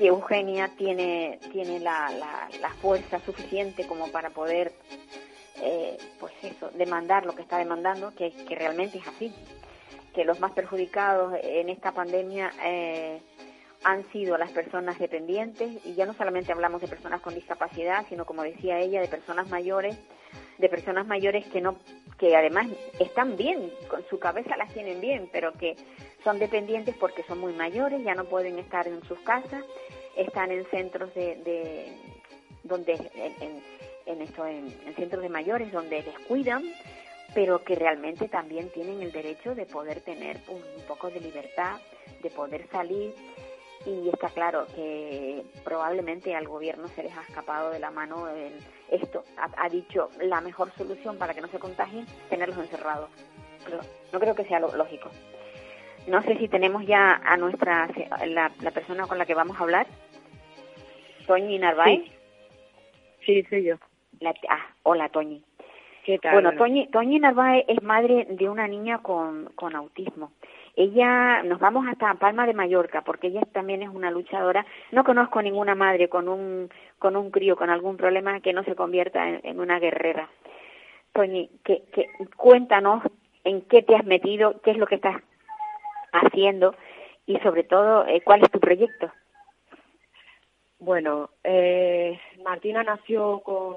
Eugenia 0.01 0.69
tiene, 0.77 1.41
tiene 1.51 1.81
la, 1.81 2.09
la, 2.61 2.71
fuerza 2.81 3.19
suficiente 3.19 3.87
como 3.87 4.13
para 4.13 4.31
poder, 4.31 4.73
eh, 5.61 5.97
pues 6.21 6.33
eso, 6.43 6.71
demandar 6.71 7.27
lo 7.27 7.35
que 7.35 7.43
está 7.43 7.59
demandando, 7.59 8.15
que, 8.15 8.31
que 8.31 8.55
realmente 8.55 8.99
es 8.99 9.09
así. 9.09 9.35
Que 10.15 10.25
los 10.25 10.39
más 10.39 10.53
perjudicados 10.53 11.35
en 11.43 11.69
esta 11.69 11.93
pandemia 11.93 12.53
eh, 12.65 13.21
han 13.85 14.11
sido 14.11 14.37
las 14.39 14.51
personas 14.51 14.99
dependientes, 14.99 15.85
y 15.85 15.95
ya 15.95 16.07
no 16.07 16.15
solamente 16.15 16.53
hablamos 16.53 16.81
de 16.81 16.89
personas 16.89 17.21
con 17.21 17.35
discapacidad, 17.35 18.07
sino 18.09 18.25
como 18.25 18.43
decía 18.43 18.79
ella, 18.81 19.01
de 19.01 19.09
personas 19.09 19.49
mayores 19.49 19.99
de 20.59 20.69
personas 20.69 21.07
mayores 21.07 21.47
que 21.47 21.61
no, 21.61 21.79
que 22.19 22.37
además 22.37 22.67
están 22.99 23.37
bien, 23.37 23.73
con 23.89 24.05
su 24.09 24.19
cabeza 24.19 24.57
las 24.57 24.73
tienen 24.73 25.01
bien, 25.01 25.29
pero 25.33 25.53
que 25.53 25.77
son 26.25 26.39
dependientes 26.39 26.97
porque 26.97 27.23
son 27.23 27.39
muy 27.39 27.53
mayores, 27.53 28.03
ya 28.03 28.15
no 28.15 28.25
pueden 28.25 28.59
estar 28.59 28.87
en 28.89 29.03
sus 29.05 29.19
casas, 29.21 29.65
están 30.17 30.51
en 30.51 30.65
centros 30.67 31.15
de, 31.15 31.37
de 31.37 31.93
donde 32.65 32.95
en, 33.15 33.63
en, 34.07 34.23
esto, 34.23 34.45
en, 34.47 34.69
centros 34.97 35.23
de 35.23 35.29
mayores 35.29 35.71
donde 35.71 36.03
les 36.03 36.19
cuidan, 36.27 36.65
pero 37.35 37.63
que 37.63 37.77
realmente 37.77 38.29
también 38.29 38.71
tienen 38.71 39.01
el 39.01 39.13
derecho 39.13 39.55
de 39.55 39.65
poder 39.65 40.01
tener 40.01 40.41
un, 40.49 40.61
poco 40.89 41.09
de 41.11 41.21
libertad, 41.21 41.77
de 42.23 42.31
poder 42.31 42.67
salir 42.71 43.15
y 43.87 44.09
está 44.09 44.29
claro 44.29 44.67
que 44.75 45.43
probablemente 45.65 46.35
al 46.35 46.47
gobierno 46.47 46.89
se 46.89 47.03
les 47.03 47.17
ha 47.17 47.23
escapado 47.23 47.71
de 47.71 47.79
la 47.79 47.91
mano 47.91 48.27
esto. 48.91 49.25
Ha, 49.37 49.69
dicho 49.69 50.11
la 50.21 50.41
mejor 50.41 50.71
solución 50.73 51.19
para 51.19 51.35
que 51.35 51.41
no 51.41 51.49
se 51.49 51.59
contagien, 51.59 52.07
tenerlos 52.29 52.59
encerrados. 52.59 53.11
Pero 53.65 53.81
no 54.13 54.21
creo 54.21 54.35
que 54.35 54.45
sea 54.45 54.61
lo 54.61 54.75
lógico. 54.77 55.11
No 56.07 56.23
sé 56.23 56.37
si 56.39 56.49
tenemos 56.49 56.87
ya 56.87 57.21
a 57.25 57.37
nuestra 57.37 57.89
la, 58.27 58.51
persona 58.73 59.07
con 59.07 59.19
la 59.19 59.27
que 59.27 59.35
vamos 59.35 59.59
a 59.59 59.63
hablar. 59.63 59.87
Toñi 61.27 61.59
Narváez. 61.59 62.03
Sí, 63.25 63.43
soy 63.51 63.65
yo. 63.65 63.77
ah, 64.49 64.67
hola 64.85 65.09
Toñi. 65.11 65.45
¿Qué 66.05 66.19
tal? 66.19 66.33
Bueno, 66.33 66.57
Toñi, 66.57 66.89
Toñi 66.89 67.19
Narváez 67.19 67.67
es 67.69 67.83
madre 67.83 68.27
de 68.31 68.49
una 68.49 68.67
niña 68.67 69.03
con, 69.03 69.51
con 69.55 69.77
autismo. 69.77 70.33
Ella, 70.81 71.43
nos 71.43 71.59
vamos 71.59 71.89
hasta 71.89 72.15
Palma 72.15 72.47
de 72.47 72.55
Mallorca, 72.55 73.03
porque 73.03 73.27
ella 73.27 73.41
también 73.51 73.83
es 73.83 73.89
una 73.89 74.13
luchadora. 74.13 74.65
No 74.93 75.03
conozco 75.03 75.43
ninguna 75.43 75.75
madre 75.75 76.09
con 76.09 76.29
un, 76.29 76.71
con 77.01 77.17
un 77.17 77.33
crío, 77.33 77.57
con 77.57 77.69
algún 77.69 77.97
problema 77.97 78.39
que 78.39 78.53
no 78.53 78.63
se 78.63 78.77
convierta 78.77 79.29
en, 79.29 79.59
una 79.59 79.81
guerrera. 79.81 80.31
Toñi, 81.13 81.51
que, 81.65 81.83
cuéntanos 82.37 83.03
en 83.43 83.63
qué 83.63 83.83
te 83.83 83.97
has 83.97 84.05
metido, 84.05 84.61
qué 84.61 84.71
es 84.71 84.77
lo 84.77 84.87
que 84.87 84.95
estás 84.95 85.21
haciendo 86.13 86.77
y 87.27 87.41
sobre 87.41 87.65
todo 87.65 88.07
eh, 88.07 88.21
cuál 88.21 88.45
es 88.45 88.51
tu 88.53 88.61
proyecto. 88.61 89.11
Bueno, 90.79 91.31
eh, 91.43 92.21
Martina 92.45 92.85
nació 92.85 93.41
con, 93.41 93.75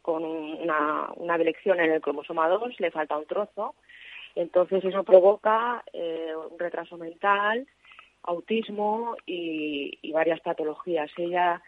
con 0.00 0.24
una, 0.24 1.08
una 1.16 1.34
en 1.34 1.90
el 1.90 2.00
cromosoma 2.00 2.48
2, 2.48 2.78
le 2.78 2.92
falta 2.92 3.18
un 3.18 3.26
trozo 3.26 3.74
entonces 4.38 4.84
eso 4.84 5.02
provoca 5.02 5.82
eh, 5.92 6.32
un 6.48 6.56
retraso 6.60 6.96
mental, 6.96 7.66
autismo 8.22 9.16
y, 9.26 10.12
varias 10.12 10.40
patologías. 10.40 11.10
Ella 11.16 11.60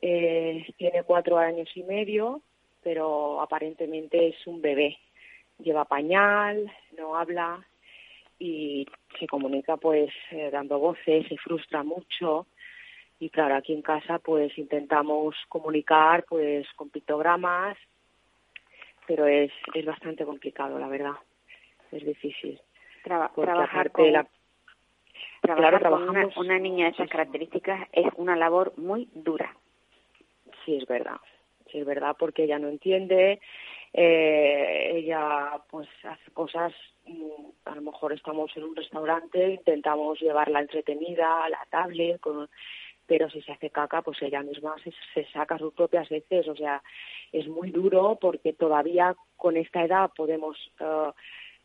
eh, 0.00 0.64
tiene 0.76 1.02
cuatro 1.02 1.38
años 1.38 1.68
y 1.74 1.82
medio, 1.82 2.40
pero 2.84 3.40
aparentemente 3.40 4.28
es 4.28 4.46
un 4.46 4.62
bebé. 4.62 4.96
Lleva 5.58 5.86
pañal, 5.86 6.70
no 6.96 7.16
habla 7.16 7.66
y 8.38 8.86
se 9.18 9.26
comunica 9.26 9.76
pues 9.76 10.12
eh, 10.30 10.50
dando 10.52 10.78
voces, 10.78 11.26
se 11.28 11.36
frustra 11.38 11.82
mucho 11.82 12.46
y 13.18 13.28
claro, 13.28 13.56
aquí 13.56 13.72
en 13.72 13.82
casa 13.82 14.20
pues 14.20 14.56
intentamos 14.56 15.34
comunicar 15.48 16.24
pues 16.28 16.64
con 16.76 16.90
pictogramas, 16.90 17.76
pero 19.04 19.26
es, 19.26 19.50
es 19.74 19.84
bastante 19.84 20.24
complicado, 20.24 20.78
la 20.78 20.86
verdad 20.88 21.16
es 21.94 22.04
difícil. 22.04 22.60
trabajar 23.02 23.90
con, 23.90 24.12
la... 24.12 24.26
una, 26.36 26.58
niña 26.58 26.86
de 26.86 26.92
esas 26.92 27.08
características 27.08 27.88
es 27.92 28.06
una 28.16 28.36
labor 28.36 28.72
muy 28.76 29.08
dura. 29.14 29.56
Sí, 30.64 30.76
es 30.76 30.86
verdad. 30.86 31.20
Sí, 31.70 31.78
es 31.78 31.86
verdad, 31.86 32.16
porque 32.18 32.44
ella 32.44 32.58
no 32.58 32.68
entiende, 32.68 33.40
eh, 33.92 34.90
ella 34.94 35.60
pues 35.70 35.88
hace 36.04 36.30
cosas, 36.32 36.72
mm, 37.06 37.68
a 37.68 37.74
lo 37.76 37.82
mejor 37.82 38.12
estamos 38.12 38.50
en 38.56 38.64
un 38.64 38.76
restaurante, 38.76 39.50
intentamos 39.50 40.20
llevarla 40.20 40.60
entretenida, 40.60 41.44
a 41.44 41.48
la 41.48 41.66
tablet, 41.70 42.20
pero 43.06 43.30
si 43.30 43.42
se 43.42 43.52
hace 43.52 43.70
caca, 43.70 44.02
pues 44.02 44.20
ella 44.22 44.42
misma 44.42 44.74
se, 45.14 45.24
saca 45.26 45.58
sus 45.58 45.72
propias 45.74 46.08
veces, 46.08 46.48
o 46.48 46.56
sea, 46.56 46.82
es 47.32 47.46
muy 47.48 47.70
duro 47.70 48.18
porque 48.20 48.52
todavía 48.52 49.14
con 49.36 49.56
esta 49.56 49.84
edad 49.84 50.10
podemos 50.16 50.56
uh, 50.80 51.12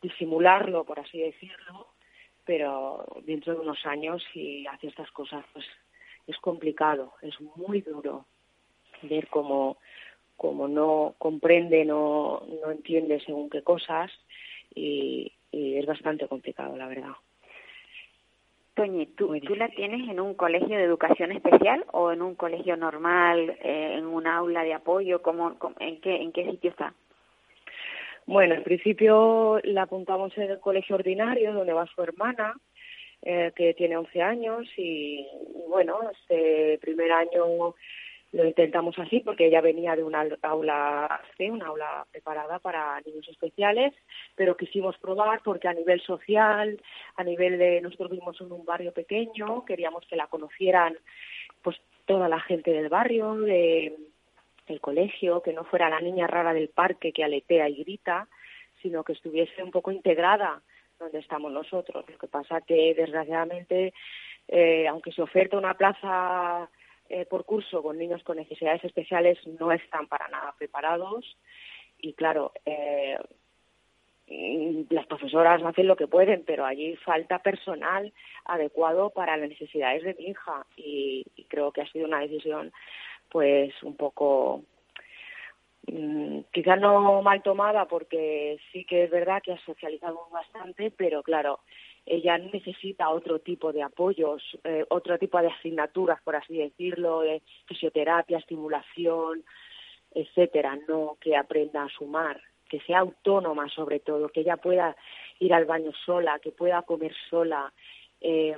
disimularlo, 0.00 0.84
por 0.84 1.00
así 1.00 1.20
decirlo, 1.20 1.88
pero 2.44 3.04
dentro 3.24 3.54
de 3.54 3.60
unos 3.60 3.84
años 3.86 4.22
si 4.32 4.66
hace 4.66 4.88
estas 4.88 5.10
cosas, 5.10 5.44
pues 5.52 5.66
es 6.26 6.36
complicado, 6.38 7.12
es 7.22 7.38
muy 7.56 7.80
duro 7.80 8.24
ver 9.02 9.28
cómo, 9.28 9.78
cómo 10.36 10.68
no 10.68 11.14
comprende, 11.18 11.84
no, 11.84 12.42
no 12.62 12.70
entiende 12.70 13.20
según 13.20 13.50
qué 13.50 13.62
cosas 13.62 14.10
y, 14.74 15.32
es 15.52 15.84
bastante 15.84 16.28
complicado, 16.28 16.76
la 16.76 16.86
verdad. 16.86 17.12
Toñi, 18.74 19.06
¿tú, 19.06 19.36
¿tú 19.40 19.56
la 19.56 19.68
tienes 19.68 20.08
en 20.08 20.20
un 20.20 20.34
colegio 20.34 20.76
de 20.76 20.84
educación 20.84 21.32
especial 21.32 21.84
o 21.92 22.12
en 22.12 22.22
un 22.22 22.36
colegio 22.36 22.76
normal, 22.76 23.58
eh, 23.62 23.96
en 23.98 24.06
un 24.06 24.28
aula 24.28 24.62
de 24.62 24.74
apoyo? 24.74 25.22
¿cómo, 25.22 25.56
en, 25.80 26.00
qué, 26.00 26.22
¿En 26.22 26.30
qué 26.30 26.48
sitio 26.50 26.70
está? 26.70 26.94
Bueno, 28.26 28.54
en 28.54 28.62
principio 28.62 29.60
la 29.64 29.82
apuntamos 29.82 30.36
en 30.38 30.50
el 30.50 30.60
colegio 30.60 30.96
ordinario 30.96 31.52
donde 31.52 31.72
va 31.72 31.86
su 31.86 32.02
hermana, 32.02 32.54
eh, 33.22 33.52
que 33.54 33.74
tiene 33.74 33.96
11 33.96 34.22
años 34.22 34.66
y, 34.76 35.26
bueno, 35.68 35.98
este 36.10 36.78
primer 36.80 37.12
año 37.12 37.74
lo 38.32 38.44
intentamos 38.44 38.98
así 38.98 39.20
porque 39.20 39.46
ella 39.46 39.60
venía 39.60 39.96
de 39.96 40.04
una 40.04 40.24
aula 40.42 41.20
sí, 41.36 41.50
una 41.50 41.66
aula 41.66 42.06
preparada 42.12 42.60
para 42.60 43.00
niños 43.00 43.28
especiales, 43.28 43.92
pero 44.36 44.56
quisimos 44.56 44.96
probar 44.98 45.42
porque 45.44 45.68
a 45.68 45.74
nivel 45.74 46.00
social, 46.00 46.80
a 47.16 47.24
nivel 47.24 47.58
de 47.58 47.80
nosotros 47.80 48.10
vivimos 48.10 48.40
en 48.40 48.52
un 48.52 48.64
barrio 48.64 48.92
pequeño, 48.92 49.64
queríamos 49.64 50.06
que 50.06 50.16
la 50.16 50.28
conocieran 50.28 50.96
pues 51.62 51.76
toda 52.06 52.28
la 52.28 52.40
gente 52.40 52.70
del 52.70 52.88
barrio, 52.88 53.34
de 53.34 53.96
el 54.70 54.80
colegio, 54.80 55.42
que 55.42 55.52
no 55.52 55.64
fuera 55.64 55.90
la 55.90 56.00
niña 56.00 56.26
rara 56.26 56.52
del 56.52 56.68
parque 56.68 57.12
que 57.12 57.24
aletea 57.24 57.68
y 57.68 57.82
grita, 57.82 58.28
sino 58.82 59.04
que 59.04 59.12
estuviese 59.12 59.62
un 59.62 59.70
poco 59.70 59.90
integrada 59.90 60.62
donde 60.98 61.18
estamos 61.18 61.52
nosotros. 61.52 62.04
Lo 62.08 62.18
que 62.18 62.28
pasa 62.28 62.60
que, 62.60 62.94
desgraciadamente, 62.94 63.92
eh, 64.48 64.86
aunque 64.88 65.12
se 65.12 65.22
oferta 65.22 65.58
una 65.58 65.74
plaza 65.74 66.68
eh, 67.08 67.26
por 67.26 67.44
curso 67.44 67.82
con 67.82 67.98
niños 67.98 68.22
con 68.22 68.36
necesidades 68.36 68.84
especiales, 68.84 69.38
no 69.58 69.72
están 69.72 70.06
para 70.06 70.28
nada 70.28 70.54
preparados. 70.58 71.36
Y 71.98 72.12
claro, 72.14 72.52
eh, 72.64 73.18
las 74.90 75.06
profesoras 75.06 75.62
hacen 75.62 75.88
lo 75.88 75.96
que 75.96 76.06
pueden, 76.06 76.44
pero 76.46 76.64
allí 76.64 76.96
falta 76.96 77.40
personal 77.40 78.12
adecuado 78.44 79.10
para 79.10 79.36
las 79.36 79.48
necesidades 79.48 80.04
de 80.04 80.14
mi 80.14 80.26
hija 80.26 80.66
y 80.76 81.24
creo 81.48 81.72
que 81.72 81.82
ha 81.82 81.90
sido 81.90 82.06
una 82.06 82.20
decisión 82.20 82.72
pues 83.30 83.72
un 83.82 83.96
poco 83.96 84.62
mm, 85.86 86.40
quizás 86.52 86.80
no 86.80 87.22
mal 87.22 87.42
tomada 87.42 87.86
porque 87.86 88.58
sí 88.72 88.84
que 88.84 89.04
es 89.04 89.10
verdad 89.10 89.42
que 89.42 89.52
ha 89.52 89.64
socializado 89.64 90.28
bastante, 90.30 90.90
pero 90.90 91.22
claro, 91.22 91.60
ella 92.06 92.38
necesita 92.38 93.10
otro 93.10 93.38
tipo 93.38 93.72
de 93.72 93.82
apoyos, 93.82 94.42
eh, 94.64 94.84
otro 94.88 95.18
tipo 95.18 95.40
de 95.40 95.48
asignaturas, 95.48 96.20
por 96.22 96.36
así 96.36 96.56
decirlo, 96.56 97.20
de 97.20 97.42
fisioterapia, 97.66 98.38
estimulación, 98.38 99.44
etcétera, 100.12 100.78
no 100.88 101.16
que 101.20 101.36
aprenda 101.36 101.84
a 101.84 101.88
sumar, 101.88 102.40
que 102.68 102.80
sea 102.80 103.00
autónoma 103.00 103.68
sobre 103.68 104.00
todo, 104.00 104.28
que 104.28 104.40
ella 104.40 104.56
pueda 104.56 104.96
ir 105.38 105.54
al 105.54 105.66
baño 105.66 105.92
sola, 106.04 106.38
que 106.40 106.52
pueda 106.52 106.82
comer 106.82 107.14
sola, 107.28 107.72
eh, 108.20 108.56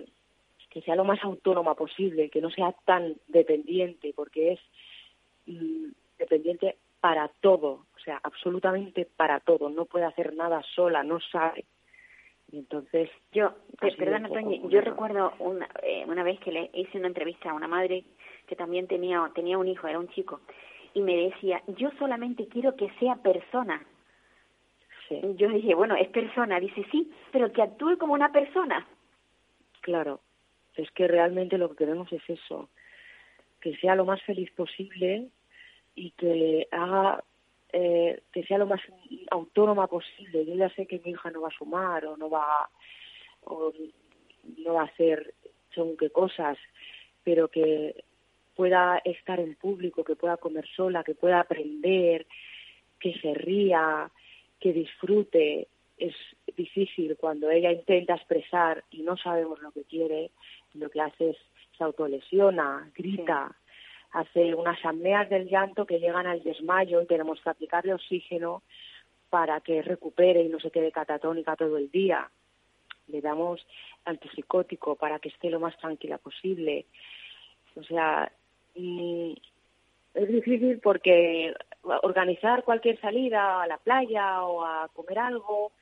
que 0.72 0.80
sea 0.80 0.96
lo 0.96 1.04
más 1.04 1.22
autónoma 1.22 1.74
posible, 1.74 2.30
que 2.30 2.40
no 2.40 2.50
sea 2.50 2.72
tan 2.86 3.14
dependiente, 3.28 4.14
porque 4.16 4.52
es 4.52 4.60
mm, 5.46 5.90
dependiente 6.18 6.76
para 6.98 7.28
todo, 7.28 7.84
o 7.94 7.98
sea, 8.02 8.18
absolutamente 8.22 9.04
para 9.04 9.40
todo, 9.40 9.68
no 9.68 9.84
puede 9.84 10.06
hacer 10.06 10.34
nada 10.34 10.62
sola, 10.74 11.02
no 11.02 11.20
sabe. 11.20 11.66
Y 12.50 12.58
entonces, 12.58 13.10
yo, 13.32 13.54
perdona, 13.80 14.28
Toñi, 14.28 14.62
yo 14.68 14.80
recuerdo 14.80 15.34
una, 15.40 15.68
eh, 15.82 16.04
una 16.06 16.22
vez 16.22 16.40
que 16.40 16.52
le 16.52 16.70
hice 16.72 16.98
una 16.98 17.08
entrevista 17.08 17.50
a 17.50 17.54
una 17.54 17.68
madre 17.68 18.04
que 18.46 18.56
también 18.56 18.86
tenía, 18.86 19.30
tenía 19.34 19.58
un 19.58 19.68
hijo, 19.68 19.86
era 19.88 19.98
un 19.98 20.08
chico, 20.08 20.40
y 20.94 21.00
me 21.00 21.16
decía, 21.16 21.62
yo 21.66 21.90
solamente 21.98 22.46
quiero 22.48 22.76
que 22.76 22.90
sea 22.98 23.16
persona. 23.16 23.84
Sí. 25.08 25.20
Yo 25.36 25.48
dije, 25.48 25.74
bueno, 25.74 25.96
es 25.96 26.08
persona. 26.08 26.60
Dice, 26.60 26.86
sí, 26.90 27.10
pero 27.30 27.52
que 27.52 27.62
actúe 27.62 27.98
como 27.98 28.14
una 28.14 28.30
persona. 28.30 28.86
Claro, 29.80 30.20
es 30.76 30.90
que 30.92 31.06
realmente 31.06 31.58
lo 31.58 31.70
que 31.70 31.76
queremos 31.76 32.12
es 32.12 32.22
eso, 32.28 32.68
que 33.60 33.76
sea 33.76 33.94
lo 33.94 34.04
más 34.04 34.22
feliz 34.22 34.50
posible 34.52 35.28
y 35.94 36.10
que 36.12 36.68
haga 36.70 37.22
eh, 37.72 38.22
que 38.32 38.44
sea 38.44 38.58
lo 38.58 38.66
más 38.66 38.80
autónoma 39.30 39.86
posible. 39.86 40.44
Yo 40.44 40.54
ya 40.54 40.68
sé 40.70 40.86
que 40.86 41.00
mi 41.04 41.12
hija 41.12 41.30
no 41.30 41.40
va 41.40 41.48
a 41.48 41.58
sumar 41.58 42.04
o 42.04 42.16
no 42.16 42.28
va 42.28 42.68
o 43.44 43.72
no 44.58 44.74
va 44.74 44.82
a 44.82 44.86
hacer 44.86 45.34
según 45.74 45.96
qué 45.96 46.10
cosas, 46.10 46.58
pero 47.24 47.48
que 47.48 48.04
pueda 48.54 49.00
estar 49.04 49.40
en 49.40 49.54
público, 49.54 50.04
que 50.04 50.16
pueda 50.16 50.36
comer 50.36 50.66
sola, 50.76 51.02
que 51.02 51.14
pueda 51.14 51.40
aprender, 51.40 52.26
que 53.00 53.18
se 53.20 53.32
ría, 53.34 54.10
que 54.60 54.72
disfrute. 54.72 55.68
Es 56.02 56.16
difícil 56.56 57.16
cuando 57.16 57.48
ella 57.48 57.70
intenta 57.70 58.16
expresar 58.16 58.82
y 58.90 59.02
no 59.02 59.16
sabemos 59.16 59.60
lo 59.60 59.70
que 59.70 59.84
quiere, 59.84 60.32
lo 60.74 60.90
que 60.90 61.00
hace 61.00 61.30
es 61.30 61.36
se 61.78 61.84
autolesiona, 61.84 62.90
grita, 62.92 63.54
hace 64.10 64.52
unas 64.52 64.84
apneas 64.84 65.30
del 65.30 65.48
llanto 65.48 65.86
que 65.86 66.00
llegan 66.00 66.26
al 66.26 66.42
desmayo 66.42 67.00
y 67.00 67.06
tenemos 67.06 67.40
que 67.40 67.50
aplicarle 67.50 67.94
oxígeno 67.94 68.64
para 69.30 69.60
que 69.60 69.80
recupere 69.80 70.42
y 70.42 70.48
no 70.48 70.58
se 70.58 70.72
quede 70.72 70.90
catatónica 70.90 71.54
todo 71.54 71.78
el 71.78 71.88
día. 71.90 72.28
Le 73.06 73.20
damos 73.20 73.64
antipsicótico 74.04 74.96
para 74.96 75.20
que 75.20 75.28
esté 75.28 75.50
lo 75.50 75.60
más 75.60 75.76
tranquila 75.78 76.18
posible. 76.18 76.86
O 77.76 77.84
sea, 77.84 78.30
es 78.74 80.28
difícil 80.28 80.80
porque 80.80 81.54
organizar 81.82 82.64
cualquier 82.64 83.00
salida 83.00 83.62
a 83.62 83.66
la 83.66 83.78
playa 83.78 84.42
o 84.44 84.64
a 84.64 84.88
comer 84.94 85.18
algo, 85.18 85.72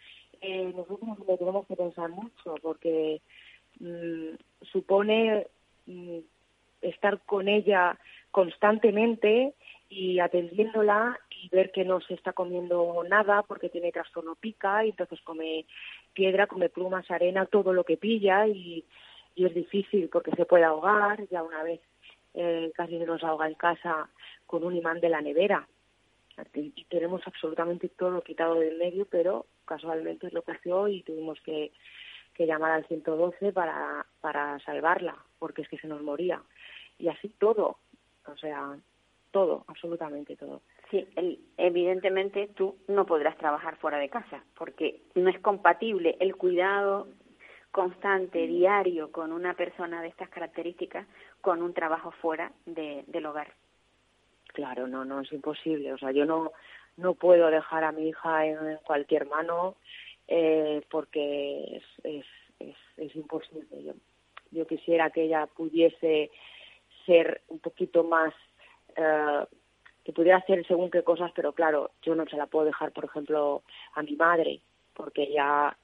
eh, 0.41 0.73
nosotros 0.75 1.19
lo 1.27 1.37
tenemos 1.37 1.67
que 1.67 1.77
pensar 1.77 2.09
mucho 2.09 2.55
porque 2.63 3.21
mm, 3.81 4.35
supone 4.63 5.47
mm, 5.87 6.19
estar 6.83 7.21
con 7.21 7.49
ella 7.49 7.99
constantemente 8.31 9.55
y 9.91 10.21
atendiéndola 10.21 11.19
y 11.31 11.49
ver 11.49 11.73
que 11.73 11.85
no 11.85 12.01
se 12.01 12.15
está 12.15 12.33
comiendo 12.33 13.05
nada 13.09 13.43
porque 13.43 13.69
tiene 13.69 13.93
trastorno 13.93 14.37
pica 14.37 14.85
y 14.85 14.91
entonces 14.91 15.21
come 15.23 15.67
piedra, 16.15 16.47
come 16.47 16.69
plumas, 16.69 17.11
arena, 17.11 17.47
todo 17.47 17.73
lo 17.73 17.85
que 17.85 17.97
pilla 17.97 18.47
y, 18.47 18.85
es 19.37 19.55
difícil 19.55 20.11
porque 20.13 20.33
se 20.33 20.45
puede 20.45 20.65
ahogar. 20.65 21.27
Ya 21.31 21.43
una 21.43 21.63
vez 21.63 21.81
eh, 22.35 22.71
casi 22.75 22.99
se 22.99 23.07
nos 23.07 23.25
ahoga 23.25 23.49
en 23.49 23.55
casa 23.55 24.11
con 24.47 24.65
un 24.65 24.77
imán 24.77 25.01
de 25.01 25.09
la 25.09 25.23
nevera. 25.23 25.67
Y 26.55 26.85
tenemos 26.85 27.23
absolutamente 27.27 27.89
todo 27.89 28.23
quitado 28.23 28.55
del 28.55 28.79
medio, 28.79 29.07
pero 29.07 29.47
casualmente 29.65 30.31
lo 30.31 30.43
que 30.43 30.53
y 30.89 31.03
tuvimos 31.03 31.41
que, 31.41 31.73
llamar 32.39 32.71
al 32.71 32.87
112 32.87 33.53
para, 33.53 34.07
para 34.23 34.59
salvarla, 34.61 35.15
porque 35.39 35.61
es 35.61 35.69
que 35.69 35.77
se 35.77 35.87
nos 35.87 36.01
moría. 36.03 36.43
Y 36.99 37.09
así 37.09 37.29
todo, 37.29 37.77
o 38.27 38.37
sea, 38.39 38.79
todo, 39.31 39.65
absolutamente 39.69 40.37
todo. 40.37 40.63
Sí, 40.91 41.07
evidentemente 41.57 42.49
tú 42.57 42.77
no 42.89 43.05
podrás 43.05 43.37
trabajar 43.37 43.77
fuera 43.77 43.99
de 43.99 44.09
casa, 44.09 44.43
porque 44.57 45.03
no 45.15 45.29
es 45.29 45.39
compatible 45.41 46.17
el 46.19 46.35
cuidado 46.37 47.09
constante, 47.71 48.47
diario, 48.47 49.13
con 49.13 49.33
una 49.33 49.55
persona 49.55 50.03
de 50.03 50.09
estas 50.09 50.29
características, 50.29 51.07
con 51.41 51.63
un 51.63 51.73
trabajo 51.73 52.11
fuera 52.11 52.53
de, 52.67 53.05
del 53.07 53.27
hogar. 53.27 53.53
Claro, 54.53 54.87
no, 54.87 55.05
no, 55.05 55.21
es 55.21 55.33
imposible. 55.33 55.93
O 55.93 55.99
sea, 55.99 56.11
yo 56.13 56.25
no, 56.25 56.53
no 56.97 57.15
puedo 57.15 57.49
dejar 57.49 57.85
a 57.85 57.93
mi 57.93 58.09
hija 58.09 58.47
en, 58.47 58.79
cualquier 58.85 59.27
mano 59.27 59.77
eh, 60.29 60.83
porque 60.91 61.77
es, 61.77 62.25
es, 62.59 62.77
es, 62.97 63.17
imposible. 63.17 63.83
Yo, 63.83 63.93
yo 64.51 64.67
quisiera 64.67 65.11
que 65.11 65.23
ella 65.23 65.47
pudiese 65.47 66.31
ser 67.07 67.43
un 67.49 67.59
poquito 67.61 68.05
más 68.05 68.35
eh, 68.97 69.45
que 70.05 70.13
pudiera 70.13 70.39
hacer 70.39 70.67
según 70.67 70.91
qué 70.91 71.03
cosas, 71.03 71.31
pero 71.35 71.53
claro, 71.53 71.91
yo 72.03 72.15
no 72.15 72.25
se 72.27 72.37
la 72.37 72.47
puedo 72.47 72.67
dejar, 72.67 72.93
por 72.93 73.05
ejemplo, 73.05 73.63
a 73.95 74.03
mi 74.03 74.17
madre, 74.17 74.61
porque 74.95 75.25
ella 75.25 75.77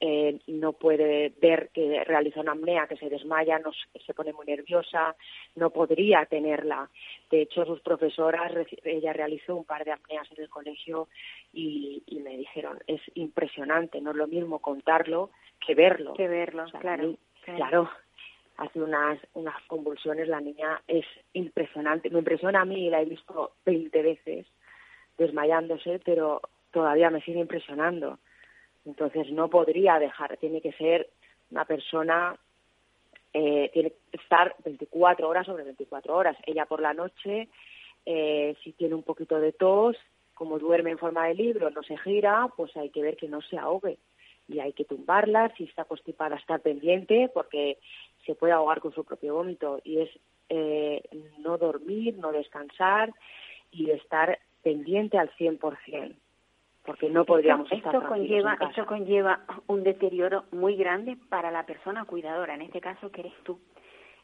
eh, 0.00 0.38
no 0.46 0.74
puede 0.74 1.32
ver 1.40 1.70
que 1.72 2.04
realiza 2.04 2.40
una 2.40 2.52
apnea, 2.52 2.86
que 2.86 2.96
se 2.96 3.08
desmaya, 3.08 3.58
no, 3.58 3.72
se 3.72 4.14
pone 4.14 4.32
muy 4.32 4.46
nerviosa, 4.46 5.16
no 5.56 5.70
podría 5.70 6.24
tenerla. 6.26 6.88
De 7.30 7.42
hecho, 7.42 7.64
sus 7.64 7.80
profesoras, 7.80 8.52
ella 8.84 9.12
realizó 9.12 9.56
un 9.56 9.64
par 9.64 9.84
de 9.84 9.92
apneas 9.92 10.30
en 10.32 10.42
el 10.42 10.48
colegio 10.48 11.08
y, 11.52 12.02
me 12.22 12.36
dijeron, 12.36 12.78
es 12.86 13.00
impresionante, 13.14 14.00
no 14.00 14.10
es 14.10 14.16
lo 14.16 14.26
mismo 14.26 14.60
contarlo 14.60 15.30
que 15.64 15.74
verlo. 15.74 16.14
Que 16.14 16.28
verlo, 16.28 16.66
claro. 16.80 17.16
Claro, 17.44 17.90
hace 18.58 18.80
unas, 18.80 19.18
unas 19.32 19.56
convulsiones, 19.66 20.28
la 20.28 20.40
niña 20.40 20.82
es 20.86 21.06
impresionante, 21.32 22.10
me 22.10 22.18
impresiona 22.18 22.60
a 22.60 22.64
mí, 22.66 22.86
y 22.86 22.90
la 22.90 23.00
he 23.00 23.06
visto 23.06 23.52
20 23.64 24.02
veces 24.02 24.46
desmayándose, 25.16 26.00
pero 26.04 26.42
todavía 26.70 27.10
me 27.10 27.22
sigue 27.22 27.40
impresionando. 27.40 28.18
Entonces 28.88 29.30
no 29.30 29.50
podría 29.50 29.98
dejar, 29.98 30.38
tiene 30.38 30.62
que 30.62 30.72
ser 30.72 31.10
una 31.50 31.66
persona, 31.66 32.34
eh, 33.34 33.68
tiene 33.70 33.90
que 33.90 34.16
estar 34.16 34.56
24 34.64 35.28
horas 35.28 35.44
sobre 35.44 35.64
24 35.64 36.16
horas. 36.16 36.36
Ella 36.46 36.64
por 36.64 36.80
la 36.80 36.94
noche, 36.94 37.48
eh, 38.06 38.56
si 38.64 38.72
tiene 38.72 38.94
un 38.94 39.02
poquito 39.02 39.38
de 39.38 39.52
tos, 39.52 39.94
como 40.32 40.58
duerme 40.58 40.90
en 40.90 40.98
forma 40.98 41.26
de 41.26 41.34
libro, 41.34 41.68
no 41.68 41.82
se 41.82 41.98
gira, 41.98 42.48
pues 42.56 42.74
hay 42.78 42.88
que 42.88 43.02
ver 43.02 43.18
que 43.18 43.28
no 43.28 43.42
se 43.42 43.58
ahogue. 43.58 43.98
Y 44.48 44.60
hay 44.60 44.72
que 44.72 44.86
tumbarla, 44.86 45.52
si 45.58 45.64
está 45.64 45.84
constipada 45.84 46.36
estar 46.36 46.60
pendiente 46.60 47.30
porque 47.34 47.76
se 48.24 48.34
puede 48.34 48.54
ahogar 48.54 48.80
con 48.80 48.94
su 48.94 49.04
propio 49.04 49.34
vómito. 49.34 49.82
Y 49.84 50.00
es 50.00 50.10
eh, 50.48 51.02
no 51.40 51.58
dormir, 51.58 52.16
no 52.16 52.32
descansar 52.32 53.12
y 53.70 53.90
estar 53.90 54.38
pendiente 54.62 55.18
al 55.18 55.30
100%, 55.36 56.14
porque 56.88 57.10
no 57.10 57.26
podríamos 57.26 57.70
esto, 57.70 57.90
estar 57.90 58.08
conlleva 58.08 58.56
Esto 58.62 58.86
conlleva 58.86 59.40
un 59.66 59.84
deterioro 59.84 60.44
muy 60.52 60.74
grande 60.74 61.18
para 61.28 61.50
la 61.50 61.66
persona 61.66 62.06
cuidadora, 62.06 62.54
en 62.54 62.62
este 62.62 62.80
caso 62.80 63.12
que 63.12 63.20
eres 63.20 63.34
tú. 63.42 63.60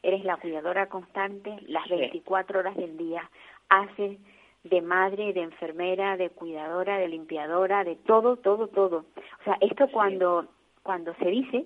Eres 0.01 0.25
la 0.25 0.37
cuidadora 0.37 0.89
constante 0.89 1.57
las 1.67 1.87
24 1.87 2.57
horas 2.57 2.75
del 2.75 2.97
día. 2.97 3.29
Haces 3.69 4.17
de 4.63 4.81
madre, 4.81 5.31
de 5.33 5.43
enfermera, 5.43 6.17
de 6.17 6.31
cuidadora, 6.31 6.97
de 6.97 7.07
limpiadora, 7.07 7.83
de 7.83 7.97
todo, 7.97 8.37
todo, 8.37 8.67
todo. 8.67 9.05
O 9.41 9.43
sea, 9.43 9.57
esto 9.61 9.87
cuando, 9.91 10.47
cuando 10.81 11.13
se 11.19 11.29
dice, 11.29 11.65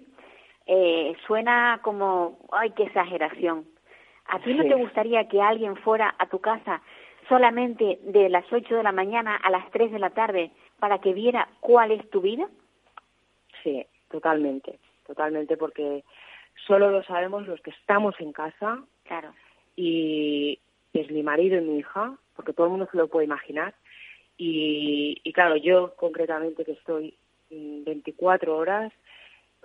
eh, 0.65 1.15
suena 1.25 1.79
como, 1.81 2.39
ay, 2.51 2.71
qué 2.71 2.83
exageración. 2.83 3.63
¿A 4.27 4.39
ti 4.39 4.53
no 4.53 4.63
te 4.63 4.75
gustaría 4.75 5.29
que 5.29 5.41
alguien 5.41 5.77
fuera 5.77 6.13
a 6.19 6.25
tu 6.27 6.39
casa 6.39 6.81
solamente 7.29 7.99
de 8.03 8.27
las 8.27 8.51
8 8.51 8.75
de 8.75 8.83
la 8.83 8.91
mañana 8.91 9.37
a 9.37 9.49
las 9.49 9.71
3 9.71 9.93
de 9.93 9.99
la 9.99 10.09
tarde 10.09 10.51
para 10.79 10.99
que 10.99 11.13
viera 11.13 11.47
cuál 11.59 11.91
es 11.91 12.09
tu 12.09 12.21
vida? 12.21 12.47
Sí, 13.63 13.85
totalmente, 14.09 14.79
totalmente, 15.05 15.57
porque 15.57 16.03
solo 16.67 16.89
lo 16.91 17.03
sabemos 17.03 17.47
los 17.47 17.61
que 17.61 17.71
estamos 17.71 18.15
en 18.19 18.31
casa. 18.31 18.83
Claro. 19.03 19.33
Y 19.75 20.59
es 20.93 21.11
mi 21.11 21.23
marido 21.23 21.57
y 21.57 21.61
mi 21.61 21.79
hija, 21.79 22.15
porque 22.35 22.53
todo 22.53 22.67
el 22.67 22.71
mundo 22.71 22.87
se 22.91 22.97
lo 22.97 23.07
puede 23.07 23.25
imaginar. 23.25 23.73
Y, 24.37 25.19
y 25.23 25.33
claro, 25.33 25.57
yo 25.57 25.95
concretamente 25.95 26.63
que 26.63 26.71
estoy 26.73 27.15
24 27.49 28.55
horas, 28.55 28.93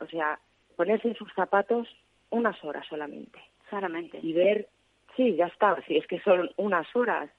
o 0.00 0.06
sea, 0.06 0.38
ponerse 0.76 1.08
en 1.08 1.14
sus 1.14 1.32
zapatos 1.34 1.88
unas 2.30 2.62
horas 2.64 2.86
solamente. 2.88 3.38
Solamente. 3.70 4.18
Y 4.22 4.32
ver, 4.32 4.68
sí, 5.16 5.36
ya 5.36 5.46
está, 5.46 5.80
si 5.86 5.96
es 5.96 6.06
que 6.06 6.20
son 6.20 6.50
unas 6.56 6.86
horas, 6.96 7.30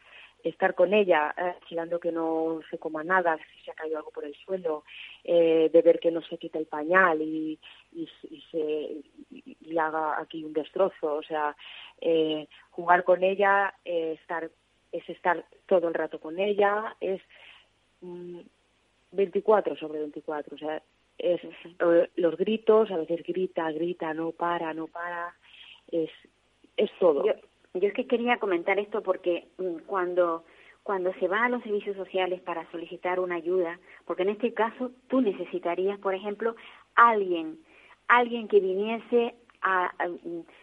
estar 0.50 0.76
con 0.76 0.93
ella, 0.93 1.34
eh, 1.38 1.56
vigilando 1.62 2.00
que 2.00 2.12
no 2.12 2.60
se 2.70 2.78
coma 2.78 3.04
nada, 3.04 3.38
si 3.38 3.64
se 3.64 3.72
ha 3.72 3.74
caído 3.74 3.98
algo 3.98 4.12
por 4.12 4.26
el 4.26 4.36
suelo, 4.36 4.84
eh, 5.24 5.70
de 5.74 5.82
ver 5.82 6.00
que 6.00 6.12
no 6.12 6.22
se 6.22 6.38
quita 6.38 6.60
el 6.60 6.68
pañal 6.68 7.22
y, 7.22 7.60
y, 7.93 8.08
se 8.52 9.04
y 9.32 9.78
haga 9.78 10.20
aquí 10.20 10.43
un 10.43 10.54
destrozo, 10.54 11.16
o 11.16 11.24
sea, 11.24 11.56
eh, 12.00 12.48
jugar 12.72 13.04
con 13.04 13.24
ella, 13.24 13.74
eh, 13.84 14.18
estar 14.20 14.50
es 14.91 15.10
estar 15.10 15.43
todo 15.66 15.89
el 15.89 15.93
rato 15.93 16.20
con 16.20 16.39
ella, 16.39 16.96
es 17.02 17.22
24 19.12 19.74
mm, 19.74 19.78
sobre 19.78 20.00
24, 20.00 20.56
o 20.56 20.58
sea, 20.58 20.82
es 21.18 21.41
los 22.16 22.38
gritos, 22.38 22.91
a 22.91 22.98
veces 22.98 23.24
grita, 23.24 23.72
grita, 23.72 24.14
no 24.14 24.32
para, 24.32 24.74
no 24.74 24.88
para, 24.88 25.36
es, 25.91 26.10
es 26.78 26.91
todo. 27.00 27.26
Yo, 27.26 27.34
yo 27.76 27.88
es 27.88 27.94
que 27.94 28.08
quería 28.08 28.38
comentar 28.38 28.80
esto 28.80 29.02
porque 29.02 29.48
mm, 29.58 29.86
cuando 29.86 30.44
cuando 30.86 31.12
se 31.14 31.28
va 31.28 31.46
a 31.46 31.50
los 31.50 31.64
servicios 31.64 31.98
sociales 31.98 32.42
para 32.42 32.70
solicitar 32.70 33.20
una 33.20 33.36
ayuda, 33.36 33.80
porque 34.06 34.22
en 34.22 34.30
este 34.30 34.54
caso 34.54 34.92
tú 35.08 35.20
necesitarías, 35.20 35.98
por 35.98 36.14
ejemplo, 36.14 36.56
alguien, 36.94 37.58
alguien 38.08 38.48
que 38.48 38.60
viniese 38.60 39.34
a, 39.64 39.92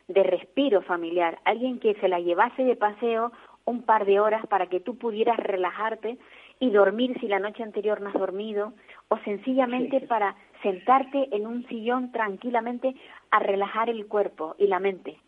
de 0.07 0.23
respiro 0.23 0.81
familiar, 0.83 1.41
alguien 1.45 1.81
que 1.81 1.95
se 1.95 2.07
la 2.07 2.21
llevase 2.21 2.63
de 2.63 2.77
paseo 2.77 3.33
un 3.65 3.83
par 3.83 4.07
de 4.07 4.21
horas 4.21 4.47
para 4.47 4.69
que 4.69 4.79
tú 4.79 4.97
pudieras 4.97 5.39
relajarte 5.39 6.19
y 6.61 6.71
dormir 6.71 7.19
si 7.19 7.27
la 7.27 7.41
noche 7.41 7.65
anterior 7.65 8.01
no 8.01 8.11
has 8.11 8.15
dormido, 8.15 8.75
o 9.09 9.19
sencillamente 9.25 10.03
para 10.03 10.37
sentarte 10.63 11.35
en 11.35 11.49
un 11.49 11.67
sillón 11.67 12.13
tranquilamente 12.13 12.95
a 13.33 13.41
relajar 13.41 13.91
el 13.91 14.07
cuerpo 14.07 14.55
y 14.57 14.69
la 14.69 14.79
mente. 14.79 15.19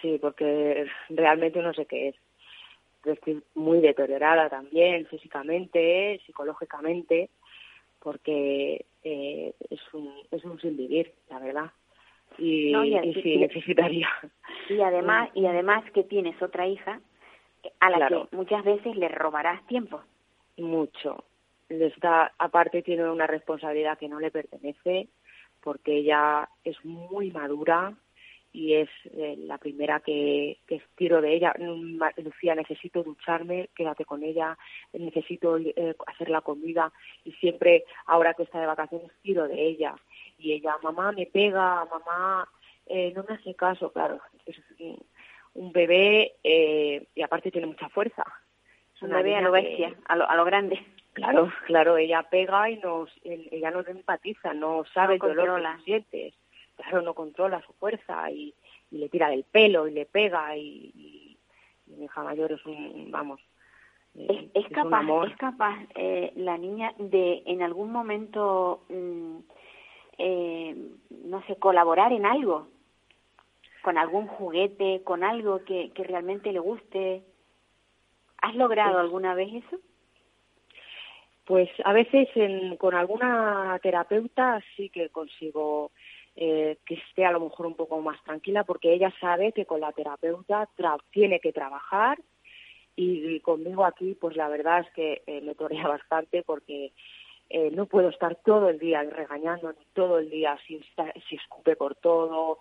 Sí, 0.00 0.18
porque 0.20 0.86
realmente 1.08 1.60
no 1.60 1.72
sé 1.74 1.86
qué 1.86 2.08
es. 2.08 2.16
Estoy 3.04 3.42
muy 3.54 3.80
deteriorada 3.80 4.48
también 4.48 5.06
físicamente, 5.06 6.20
psicológicamente, 6.26 7.30
porque 8.00 8.84
eh, 9.02 9.54
es 9.70 9.80
un 9.94 10.12
es 10.30 10.44
un 10.44 10.60
sin 10.60 10.76
vivir, 10.76 11.12
la 11.30 11.38
verdad. 11.38 11.70
Y, 12.36 12.72
sí 13.22 13.38
necesitaría. 13.38 14.08
Y 14.68 14.80
además 14.80 15.30
y 15.34 15.46
además 15.46 15.84
que 15.92 16.04
tienes 16.04 16.40
otra 16.42 16.66
hija 16.66 17.00
a 17.80 17.90
la 17.90 18.08
que 18.08 18.36
muchas 18.36 18.64
veces 18.64 18.96
le 18.96 19.08
robarás 19.08 19.66
tiempo. 19.66 20.00
mucho. 20.56 21.24
Da, 22.00 22.32
aparte 22.38 22.82
tiene 22.82 23.08
una 23.10 23.26
responsabilidad 23.26 23.98
que 23.98 24.08
no 24.08 24.20
le 24.20 24.30
pertenece, 24.30 25.08
porque 25.62 25.98
ella 25.98 26.48
es 26.64 26.82
muy 26.84 27.30
madura 27.30 27.94
y 28.52 28.74
es 28.74 28.88
eh, 29.12 29.36
la 29.38 29.58
primera 29.58 30.00
que, 30.00 30.58
que 30.66 30.82
tiro 30.96 31.20
de 31.20 31.34
ella. 31.34 31.54
Mm, 31.58 32.00
Lucía, 32.24 32.54
necesito 32.54 33.02
ducharme, 33.02 33.68
quédate 33.74 34.04
con 34.04 34.22
ella, 34.22 34.56
necesito 34.92 35.58
eh, 35.58 35.94
hacer 36.06 36.30
la 36.30 36.40
comida 36.40 36.92
y 37.24 37.32
siempre, 37.32 37.84
ahora 38.06 38.34
que 38.34 38.44
está 38.44 38.60
de 38.60 38.66
vacaciones, 38.66 39.10
tiro 39.22 39.46
de 39.48 39.62
ella. 39.62 39.94
Y 40.38 40.52
ella, 40.52 40.76
mamá, 40.82 41.12
me 41.12 41.26
pega, 41.26 41.84
mamá, 41.84 42.48
eh, 42.86 43.12
no 43.14 43.24
me 43.28 43.34
hace 43.34 43.54
caso, 43.54 43.92
claro. 43.92 44.20
Es 44.46 44.56
un 45.54 45.72
bebé 45.72 46.36
y 46.42 47.22
aparte 47.22 47.50
tiene 47.50 47.66
mucha 47.66 47.88
fuerza. 47.88 48.24
Es 48.94 49.02
un 49.02 49.10
bebé 49.10 49.36
a 49.36 49.40
lo 49.40 49.52
bestia, 49.52 49.94
a, 50.06 50.16
lo, 50.16 50.28
a 50.28 50.36
lo 50.36 50.44
grande. 50.44 50.80
Claro, 51.12 51.52
claro, 51.66 51.96
ella 51.96 52.22
pega 52.30 52.70
y 52.70 52.78
nos, 52.78 53.10
ella 53.24 53.72
no 53.72 53.80
empatiza, 53.80 54.54
no 54.54 54.84
sabe 54.94 55.14
el 55.14 55.20
dolor 55.20 55.60
que 55.60 55.84
sientes. 55.84 56.34
Claro, 56.78 57.02
no 57.02 57.12
controla 57.12 57.60
su 57.62 57.72
fuerza 57.72 58.30
y, 58.30 58.54
le 58.92 59.08
tira 59.08 59.28
del 59.28 59.44
pelo 59.44 59.86
y 59.86 59.90
le 59.90 60.06
pega 60.06 60.56
y, 60.56 61.36
mi 61.86 62.04
hija 62.04 62.22
mayor 62.22 62.52
es 62.52 62.64
un, 62.64 63.10
vamos, 63.10 63.40
eh, 64.14 64.48
es, 64.54 64.68
capaz, 64.68 65.02
es 65.26 65.36
capaz 65.36 65.76
eh, 65.96 66.32
la 66.36 66.56
niña 66.56 66.94
de 66.98 67.42
en 67.46 67.62
algún 67.62 67.90
momento, 67.90 68.84
mm, 68.88 69.38
eh, 70.18 70.76
no 71.24 71.42
sé, 71.46 71.56
colaborar 71.56 72.12
en 72.12 72.26
algo, 72.26 72.68
con 73.82 73.98
algún 73.98 74.28
juguete, 74.28 75.02
con 75.02 75.24
algo 75.24 75.64
que, 75.64 75.90
que 75.90 76.04
realmente 76.04 76.52
le 76.52 76.60
guste. 76.60 77.24
¿Has 78.40 78.54
logrado 78.54 79.00
alguna 79.00 79.34
vez 79.34 79.64
eso? 79.64 79.78
Pues 81.44 81.68
a 81.84 81.92
veces 81.92 82.28
con 82.78 82.94
alguna 82.94 83.78
terapeuta 83.82 84.62
sí 84.76 84.90
que 84.90 85.08
consigo 85.08 85.90
eh, 86.40 86.78
que 86.86 86.94
esté 86.94 87.24
a 87.24 87.32
lo 87.32 87.40
mejor 87.40 87.66
un 87.66 87.74
poco 87.74 88.00
más 88.00 88.22
tranquila 88.22 88.62
porque 88.62 88.92
ella 88.92 89.12
sabe 89.20 89.50
que 89.50 89.66
con 89.66 89.80
la 89.80 89.90
terapeuta 89.90 90.68
tiene 91.10 91.40
que 91.40 91.52
trabajar. 91.52 92.16
Y, 92.94 93.40
conmigo 93.40 93.84
aquí 93.84 94.14
pues 94.14 94.36
la 94.36 94.48
verdad 94.48 94.86
es 94.86 94.90
que 94.92 95.22
eh, 95.26 95.40
me 95.40 95.56
torea 95.56 95.88
bastante 95.88 96.44
porque 96.44 96.92
eh, 97.50 97.72
no 97.72 97.86
puedo 97.86 98.10
estar 98.10 98.36
todo 98.36 98.68
el 98.68 98.78
día 98.78 99.02
regañando 99.02 99.74
todo 99.94 100.20
el 100.20 100.30
día 100.30 100.56
si, 100.64 100.80
si 101.28 101.34
escupe 101.34 101.74
por 101.74 101.96
todo. 101.96 102.58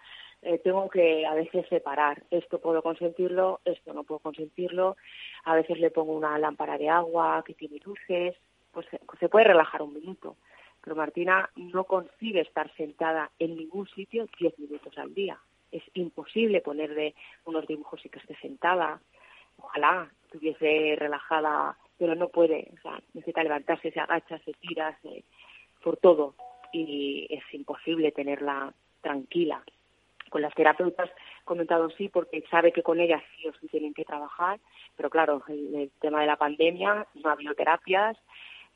Tengo 0.64 0.90
que 0.90 1.28
a 1.28 1.36
veces 1.36 1.68
separar. 1.70 2.24
Esto 2.32 2.60
puedo 2.60 2.82
consentirlo 2.82 3.60
esto 3.64 3.94
no 3.94 4.04
puedo 4.06 4.20
consentirlo. 4.20 4.98
A 5.44 5.54
veces 5.54 5.80
le 5.80 5.92
pongo 5.92 6.14
una 6.14 6.40
lámpara 6.40 6.80
de 6.80 6.90
agua 6.90 7.44
que 7.46 7.54
tiene 7.54 7.78
luces. 7.86 8.36
Pues 8.72 8.88
se 9.20 9.30
puede 9.30 9.46
relajar 9.46 9.84
un 9.84 9.94
minuto. 9.94 10.36
Pero 10.88 10.96
Martina 10.96 11.50
no 11.58 11.84
consigue 11.84 12.40
estar 12.40 12.74
sentada 12.78 13.30
en 13.40 13.58
ningún 13.58 13.90
sitio 13.90 14.26
diez 14.40 14.58
minutos 14.58 14.98
al 14.98 15.14
día. 15.14 15.38
Es 15.70 15.84
imposible 15.96 16.62
ponerle 16.62 17.14
unos 17.44 17.68
dibujos 17.68 18.06
y 18.06 18.10
que 18.10 18.20
esté 18.20 18.38
sentada. 18.38 19.02
Ojalá 19.58 20.10
estuviese 20.24 20.96
relajada, 20.98 21.78
pero 21.98 22.16
no 22.16 22.30
puede. 22.30 22.72
O 22.78 22.82
sea, 22.82 23.02
necesita 23.14 23.44
levantarse, 23.44 23.92
se 23.92 24.00
agacha, 24.00 24.40
se 24.46 24.54
tira, 24.54 24.98
por 25.84 25.98
todo. 25.98 26.36
Y 26.72 27.28
es 27.32 27.44
imposible 27.54 28.14
tenerla 28.14 28.74
tranquila. 29.02 29.62
Con 30.30 30.42
las 30.42 30.56
terapeutas 30.56 31.10
comentado 31.44 31.90
sí, 31.98 32.08
porque 32.08 32.46
sabe 32.50 32.72
que 32.72 32.82
con 32.82 33.02
ellas 33.02 33.22
sí 33.36 33.46
o 33.46 33.52
sí 33.60 33.68
tienen 33.68 33.94
que 33.94 34.06
trabajar, 34.06 34.62
pero 34.96 35.10
claro, 35.10 35.44
el, 35.50 35.76
el 35.76 35.92
tema 36.00 36.22
de 36.22 36.28
la 36.28 36.38
pandemia, 36.38 37.06
no 37.16 37.30
ha 37.30 37.34
habido 37.34 37.56
terapias, 37.56 38.16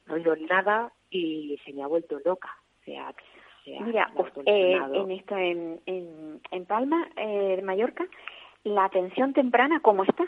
no 0.07 0.15
oído 0.15 0.35
nada 0.35 0.91
y 1.11 1.59
se 1.63 1.73
me 1.73 1.83
ha 1.83 1.87
vuelto 1.87 2.19
loca. 2.25 2.49
sea, 2.85 3.13
Mira, 3.65 4.11
eh, 4.45 4.79
en 4.93 5.11
esto 5.11 5.37
en, 5.37 5.79
en, 5.85 6.41
en 6.49 6.65
Palma 6.65 7.07
eh, 7.15 7.57
de 7.57 7.61
Mallorca, 7.61 8.07
la 8.63 8.85
atención 8.85 9.33
temprana, 9.33 9.81
¿cómo 9.81 10.03
está? 10.03 10.25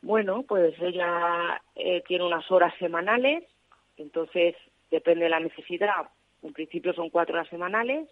Bueno, 0.00 0.44
pues 0.48 0.74
ella 0.80 1.60
eh, 1.74 2.02
tiene 2.06 2.24
unas 2.24 2.50
horas 2.50 2.72
semanales, 2.78 3.44
entonces 3.98 4.56
depende 4.90 5.24
de 5.24 5.30
la 5.30 5.40
necesidad. 5.40 6.08
En 6.42 6.54
principio 6.54 6.94
son 6.94 7.10
cuatro 7.10 7.34
horas 7.34 7.48
semanales. 7.48 8.08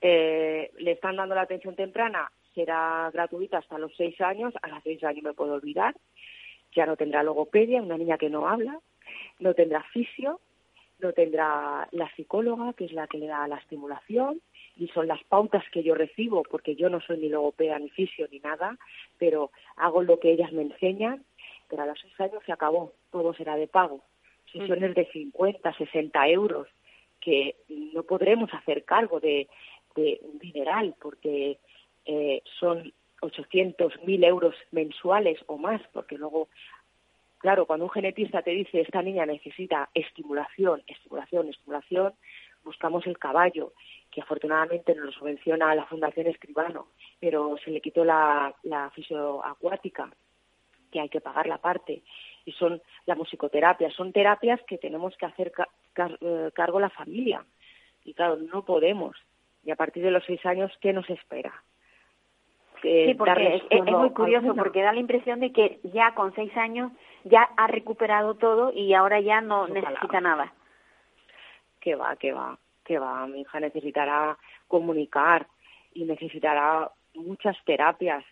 Eh, 0.00 0.70
le 0.78 0.92
están 0.92 1.16
dando 1.16 1.34
la 1.34 1.42
atención 1.42 1.76
temprana, 1.76 2.32
será 2.54 3.10
gratuita 3.12 3.58
hasta 3.58 3.78
los 3.78 3.94
seis 3.96 4.18
años. 4.22 4.54
A 4.62 4.68
los 4.68 4.82
seis 4.82 5.04
años 5.04 5.22
me 5.22 5.34
puedo 5.34 5.52
olvidar. 5.52 5.94
Ya 6.74 6.86
no 6.86 6.96
tendrá 6.96 7.22
logopedia, 7.22 7.82
una 7.82 7.98
niña 7.98 8.16
que 8.16 8.30
no 8.30 8.48
habla 8.48 8.80
no 9.40 9.54
tendrá 9.54 9.82
fisio, 9.92 10.40
no 11.00 11.12
tendrá 11.12 11.88
la 11.92 12.14
psicóloga, 12.14 12.72
que 12.74 12.84
es 12.84 12.92
la 12.92 13.06
que 13.06 13.18
le 13.18 13.26
da 13.26 13.48
la 13.48 13.56
estimulación, 13.56 14.40
y 14.76 14.88
son 14.88 15.08
las 15.08 15.22
pautas 15.24 15.64
que 15.72 15.82
yo 15.82 15.94
recibo, 15.94 16.42
porque 16.42 16.76
yo 16.76 16.88
no 16.88 17.00
soy 17.00 17.18
ni 17.18 17.28
logopeda, 17.28 17.78
ni 17.78 17.90
fisio, 17.90 18.28
ni 18.30 18.38
nada, 18.38 18.78
pero 19.18 19.50
hago 19.76 20.02
lo 20.02 20.18
que 20.20 20.32
ellas 20.32 20.52
me 20.52 20.62
enseñan, 20.62 21.24
pero 21.68 21.82
a 21.82 21.86
los 21.86 21.98
seis 22.00 22.18
años 22.20 22.42
se 22.44 22.52
acabó, 22.52 22.92
todo 23.10 23.34
será 23.34 23.56
de 23.56 23.68
pago. 23.68 24.02
Sesiones 24.52 24.94
de 24.94 25.06
50, 25.06 25.72
60 25.74 26.28
euros, 26.28 26.68
que 27.20 27.56
no 27.68 28.02
podremos 28.02 28.52
hacer 28.54 28.84
cargo 28.84 29.20
de, 29.20 29.48
de 29.94 30.20
un 30.22 30.38
dineral, 30.38 30.94
porque 31.00 31.58
eh, 32.06 32.42
son 32.58 32.92
800, 33.20 34.02
mil 34.04 34.24
euros 34.24 34.54
mensuales 34.72 35.38
o 35.46 35.58
más, 35.58 35.82
porque 35.92 36.16
luego 36.16 36.48
Claro, 37.40 37.64
cuando 37.64 37.86
un 37.86 37.90
genetista 37.90 38.42
te 38.42 38.50
dice 38.50 38.82
esta 38.82 39.00
niña 39.00 39.24
necesita 39.24 39.88
estimulación, 39.94 40.82
estimulación, 40.86 41.48
estimulación, 41.48 42.12
buscamos 42.62 43.06
el 43.06 43.16
caballo, 43.18 43.72
que 44.10 44.20
afortunadamente 44.20 44.94
nos 44.94 45.06
lo 45.06 45.12
subvenciona 45.12 45.74
la 45.74 45.86
Fundación 45.86 46.26
Escribano, 46.26 46.88
pero 47.18 47.56
se 47.64 47.70
le 47.70 47.80
quitó 47.80 48.04
la, 48.04 48.54
la 48.64 48.90
fisioacuática, 48.90 50.10
que 50.92 51.00
hay 51.00 51.08
que 51.08 51.22
pagar 51.22 51.46
la 51.46 51.56
parte, 51.56 52.02
y 52.44 52.52
son 52.52 52.82
la 53.06 53.14
musicoterapia, 53.14 53.90
son 53.90 54.12
terapias 54.12 54.60
que 54.64 54.76
tenemos 54.76 55.16
que 55.16 55.24
hacer 55.24 55.50
eh, 56.20 56.50
cargo 56.52 56.78
la 56.78 56.90
familia. 56.90 57.42
Y 58.04 58.12
claro, 58.12 58.36
no 58.36 58.66
podemos. 58.66 59.16
Y 59.64 59.70
a 59.70 59.76
partir 59.76 60.02
de 60.02 60.10
los 60.10 60.24
seis 60.26 60.44
años, 60.44 60.70
¿qué 60.82 60.92
nos 60.92 61.08
espera? 61.08 61.54
sí, 62.82 63.14
porque 63.16 63.62
es, 63.70 63.84
muy 63.84 64.10
curioso, 64.10 64.54
porque 64.54 64.82
da 64.82 64.92
la 64.92 65.00
impresión 65.00 65.40
de 65.40 65.52
que 65.52 65.80
ya 65.84 66.14
con 66.14 66.34
seis 66.34 66.54
años 66.56 66.92
ya 67.24 67.42
ha 67.56 67.66
recuperado 67.66 68.34
todo 68.34 68.72
y 68.72 68.94
ahora 68.94 69.20
ya 69.20 69.40
no 69.40 69.68
necesita 69.68 70.20
nada. 70.20 70.52
Que 71.80 71.94
va, 71.94 72.16
que 72.16 72.32
va, 72.32 72.58
que 72.84 72.98
va. 72.98 73.26
Mi 73.26 73.42
hija 73.42 73.60
necesitará 73.60 74.38
comunicar 74.68 75.46
y 75.94 76.04
necesitará 76.04 76.90
muchas 77.14 77.56
terapias. 77.64 78.24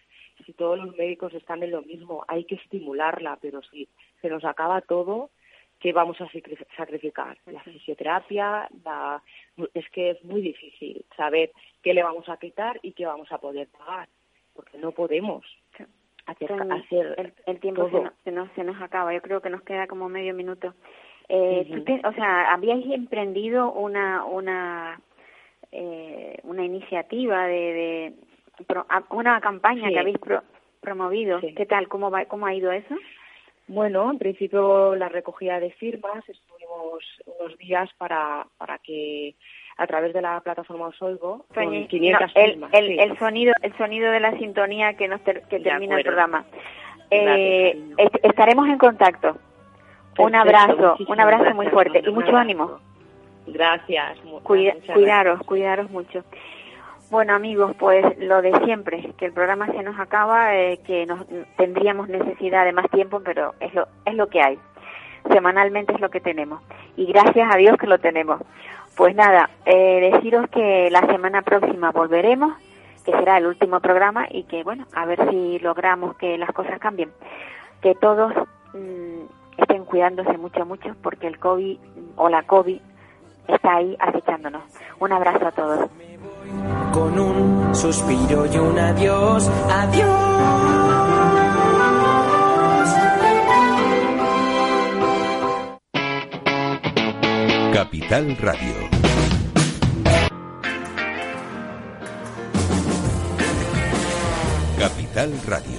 Si 0.44 0.52
todos 0.52 0.78
los 0.78 0.96
médicos 0.96 1.34
están 1.34 1.62
en 1.62 1.72
lo 1.72 1.82
mismo, 1.82 2.24
hay 2.28 2.44
que 2.44 2.54
estimularla, 2.54 3.38
pero 3.40 3.62
si 3.62 3.88
se 4.20 4.28
nos 4.28 4.44
acaba 4.44 4.80
todo, 4.80 5.30
¿qué 5.80 5.92
vamos 5.92 6.20
a 6.20 6.28
sacrificar? 6.76 7.38
La 7.46 7.60
fisioterapia, 7.62 8.68
la... 8.84 9.22
es 9.74 9.88
que 9.90 10.10
es 10.10 10.24
muy 10.24 10.40
difícil 10.40 11.04
saber 11.16 11.52
qué 11.82 11.94
le 11.94 12.02
vamos 12.02 12.28
a 12.28 12.36
quitar 12.36 12.78
y 12.82 12.92
qué 12.92 13.06
vamos 13.06 13.30
a 13.32 13.38
poder 13.38 13.68
pagar, 13.68 14.08
porque 14.54 14.78
no 14.78 14.92
podemos 14.92 15.44
el, 17.46 17.60
tiempo 17.60 17.88
se, 18.24 18.30
nos, 18.30 18.50
se 18.52 18.64
nos 18.64 18.80
acaba. 18.80 19.14
Yo 19.14 19.22
creo 19.22 19.40
que 19.40 19.50
nos 19.50 19.62
queda 19.62 19.86
como 19.86 20.08
medio 20.08 20.34
minuto. 20.34 20.74
Eh, 21.28 22.00
o 22.04 22.12
sea, 22.12 22.52
habíais 22.52 22.86
emprendido 22.90 23.70
una 23.72 24.24
una 24.24 25.00
eh, 25.72 26.38
una 26.44 26.64
iniciativa 26.64 27.46
de, 27.46 28.14
de 28.58 28.74
una 29.10 29.40
campaña 29.40 29.88
que 29.88 29.98
habéis 29.98 30.18
promovido. 30.80 31.40
¿Qué 31.40 31.66
tal? 31.66 31.88
¿Cómo 31.88 32.10
va? 32.10 32.24
¿Cómo 32.24 32.46
ha 32.46 32.54
ido 32.54 32.72
eso? 32.72 32.94
Bueno, 33.66 34.10
en 34.10 34.18
principio 34.18 34.94
la 34.94 35.10
recogida 35.10 35.60
de 35.60 35.70
firmas 35.72 36.26
estuvimos 36.26 37.04
unos 37.26 37.58
días 37.58 37.90
para 37.98 38.46
para 38.56 38.78
que 38.78 39.34
a 39.78 39.86
través 39.86 40.12
de 40.12 40.20
la 40.20 40.40
plataforma 40.40 40.88
Osolgo 40.88 41.46
con 41.54 41.86
500 41.86 42.32
el, 42.34 43.00
el, 43.00 43.18
sonido 43.18 43.54
el 43.62 43.76
sonido 43.78 44.10
de 44.10 44.20
la 44.20 44.36
sintonía 44.36 44.94
que 44.94 45.08
nos 45.08 45.20
que 45.20 45.60
termina 45.60 45.96
el 45.96 46.04
programa. 46.04 46.44
Eh, 47.10 47.80
estaremos 48.22 48.68
en 48.68 48.76
contacto. 48.76 49.38
un 50.18 50.34
abrazo, 50.34 50.96
un 51.08 51.20
abrazo 51.20 51.54
muy 51.54 51.68
fuerte 51.68 52.02
y 52.04 52.10
mucho 52.10 52.36
ánimo. 52.36 52.78
Gracias. 53.46 54.18
cuidaros, 54.42 55.40
cuidaros 55.46 55.90
mucho. 55.90 56.24
Bueno 57.10 57.34
amigos, 57.34 57.74
pues 57.78 58.04
lo 58.18 58.42
de 58.42 58.52
siempre, 58.64 59.14
que 59.16 59.26
el 59.26 59.32
programa 59.32 59.66
se 59.68 59.82
nos 59.82 59.98
acaba, 59.98 60.54
eh, 60.56 60.78
que 60.86 61.06
nos 61.06 61.24
tendríamos 61.56 62.08
necesidad 62.08 62.66
de 62.66 62.72
más 62.72 62.90
tiempo, 62.90 63.22
pero 63.24 63.54
es 63.60 63.72
lo, 63.72 63.88
es 64.04 64.14
lo 64.14 64.26
que 64.26 64.42
hay. 64.42 64.58
Semanalmente 65.32 65.94
es 65.94 66.00
lo 66.00 66.10
que 66.10 66.20
tenemos. 66.20 66.60
Y 66.96 67.06
gracias 67.06 67.48
a 67.50 67.56
Dios 67.56 67.78
que 67.78 67.86
lo 67.86 67.98
tenemos. 67.98 68.42
Pues 68.98 69.14
nada, 69.14 69.48
eh, 69.64 70.10
deciros 70.12 70.50
que 70.50 70.90
la 70.90 71.06
semana 71.06 71.42
próxima 71.42 71.92
volveremos, 71.92 72.52
que 73.04 73.12
será 73.12 73.38
el 73.38 73.46
último 73.46 73.78
programa 73.78 74.26
y 74.28 74.42
que 74.42 74.64
bueno, 74.64 74.86
a 74.92 75.06
ver 75.06 75.30
si 75.30 75.60
logramos 75.60 76.16
que 76.16 76.36
las 76.36 76.50
cosas 76.50 76.80
cambien. 76.80 77.12
Que 77.80 77.94
todos 77.94 78.32
mm, 78.74 79.22
estén 79.56 79.84
cuidándose 79.84 80.36
mucho, 80.36 80.66
mucho, 80.66 80.96
porque 81.00 81.28
el 81.28 81.38
COVID 81.38 81.78
o 82.16 82.28
la 82.28 82.42
COVID 82.42 82.80
está 83.46 83.76
ahí 83.76 83.96
acechándonos. 84.00 84.64
Un 84.98 85.12
abrazo 85.12 85.46
a 85.46 85.52
todos. 85.52 85.88
Con 86.92 87.20
un 87.20 87.74
suspiro 87.76 88.46
y 88.46 88.58
un 88.58 88.80
adiós, 88.80 89.48
adiós. 89.70 91.07
Capital 97.72 98.36
Radio. 98.40 98.74
Capital 104.78 105.32
Radio. 105.46 105.78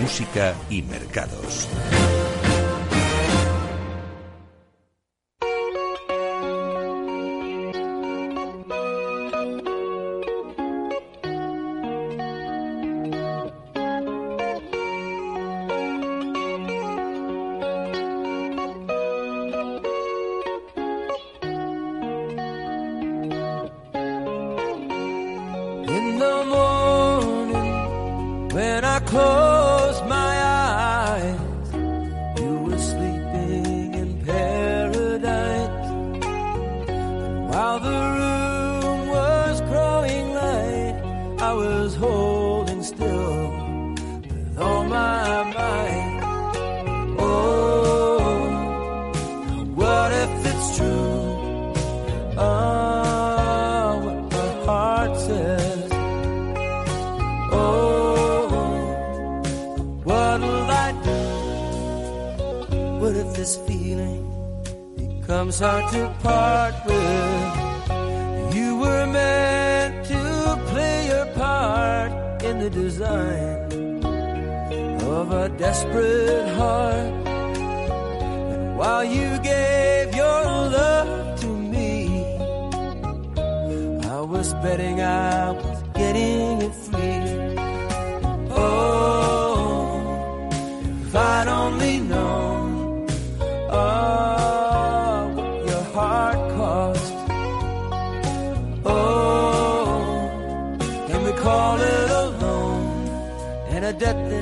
Música 0.00 0.54
y 0.70 0.82
mercados. 0.82 1.68
What'll 60.12 60.70
I 60.84 60.88
do? 61.08 61.22
What 63.00 63.14
if 63.22 63.28
this 63.38 63.52
feeling 63.66 64.24
becomes 65.02 65.56
hard 65.64 65.84
to 65.94 66.02
part 66.26 66.74
with? 66.86 67.52
You 68.56 68.70
were 68.82 69.06
meant 69.18 69.94
to 70.12 70.22
play 70.70 70.96
your 71.12 71.26
part 71.42 72.12
in 72.48 72.54
the 72.64 72.70
design 72.70 73.56
of 75.18 75.26
a 75.44 75.48
desperate 75.64 76.48
heart. 76.60 77.12
And 78.54 78.76
while 78.80 79.04
you 79.04 79.28
gave 79.52 80.14
your 80.22 80.40
love 80.78 81.40
to 81.42 81.50
me, 81.74 81.90
I 84.16 84.20
was 84.34 84.48
betting 84.64 84.98
I 85.00 85.50
was 85.52 85.78
getting 86.00 86.62
it 86.66 86.74
free. 86.86 87.22
Oh, 88.50 89.51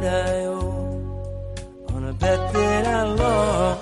that 0.01 0.29
I 0.29 0.45
owe 0.47 1.85
on 1.89 2.05
a 2.05 2.13
bet 2.13 2.53
that 2.53 2.87
I 2.87 3.03
lost? 3.05 3.80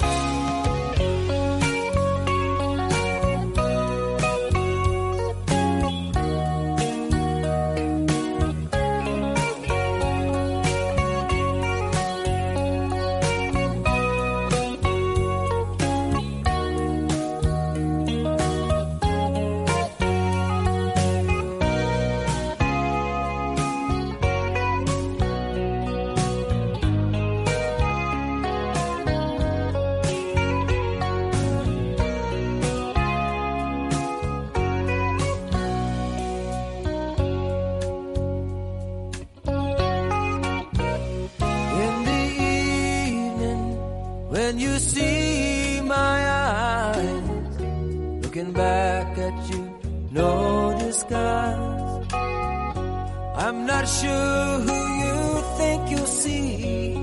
Not 53.78 53.88
sure 53.88 54.58
who 54.66 54.78
you 55.02 55.18
think 55.56 55.90
you'll 55.90 56.14
see 56.22 56.94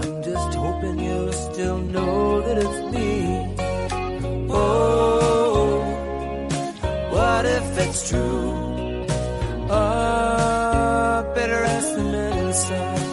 i'm 0.00 0.14
just 0.30 0.52
hoping 0.62 0.98
you'll 0.98 1.32
still 1.32 1.78
know 1.78 2.40
that 2.40 2.58
it's 2.64 2.80
me 2.94 3.12
oh 4.50 5.78
what 7.14 7.44
if 7.46 7.78
it's 7.84 8.08
true 8.08 8.50
Ah, 9.74 11.24
better 11.34 11.64
ask 11.64 11.94
the 11.94 12.02
inside. 12.42 13.06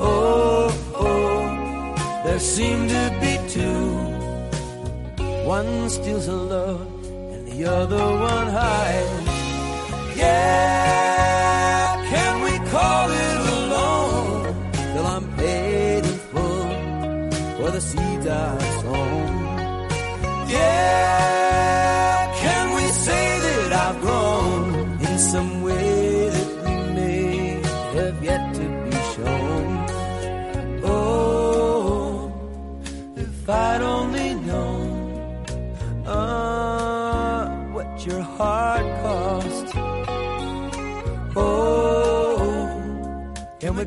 Oh, 0.00 0.72
oh, 0.94 2.22
there 2.24 2.38
seem 2.38 2.88
to 2.88 3.02
be 3.20 3.32
two. 3.54 3.82
One 5.44 5.90
steals 5.90 6.26
her 6.26 6.32
love 6.32 6.80
and 7.32 7.46
the 7.48 7.66
other 7.66 8.04
one 8.30 8.46
hides. 8.46 9.37
Yeah, 10.18 10.97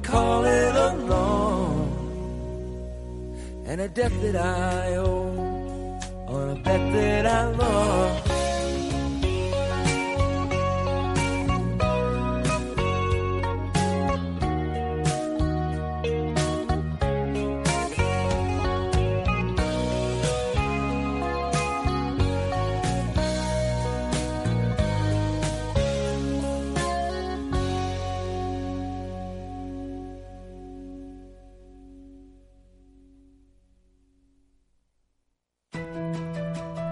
call 0.04 0.46
it 0.46 0.76
a 0.76 0.94
loan 0.96 1.88
and 3.66 3.82
a 3.82 3.88
debt 3.88 4.12
that 4.22 4.36
I 4.36 4.96
owe 4.96 6.00
on 6.28 6.50
a 6.50 6.56
bet 6.56 6.94
that 6.94 7.26
I 7.26 7.52
lost? 7.52 8.31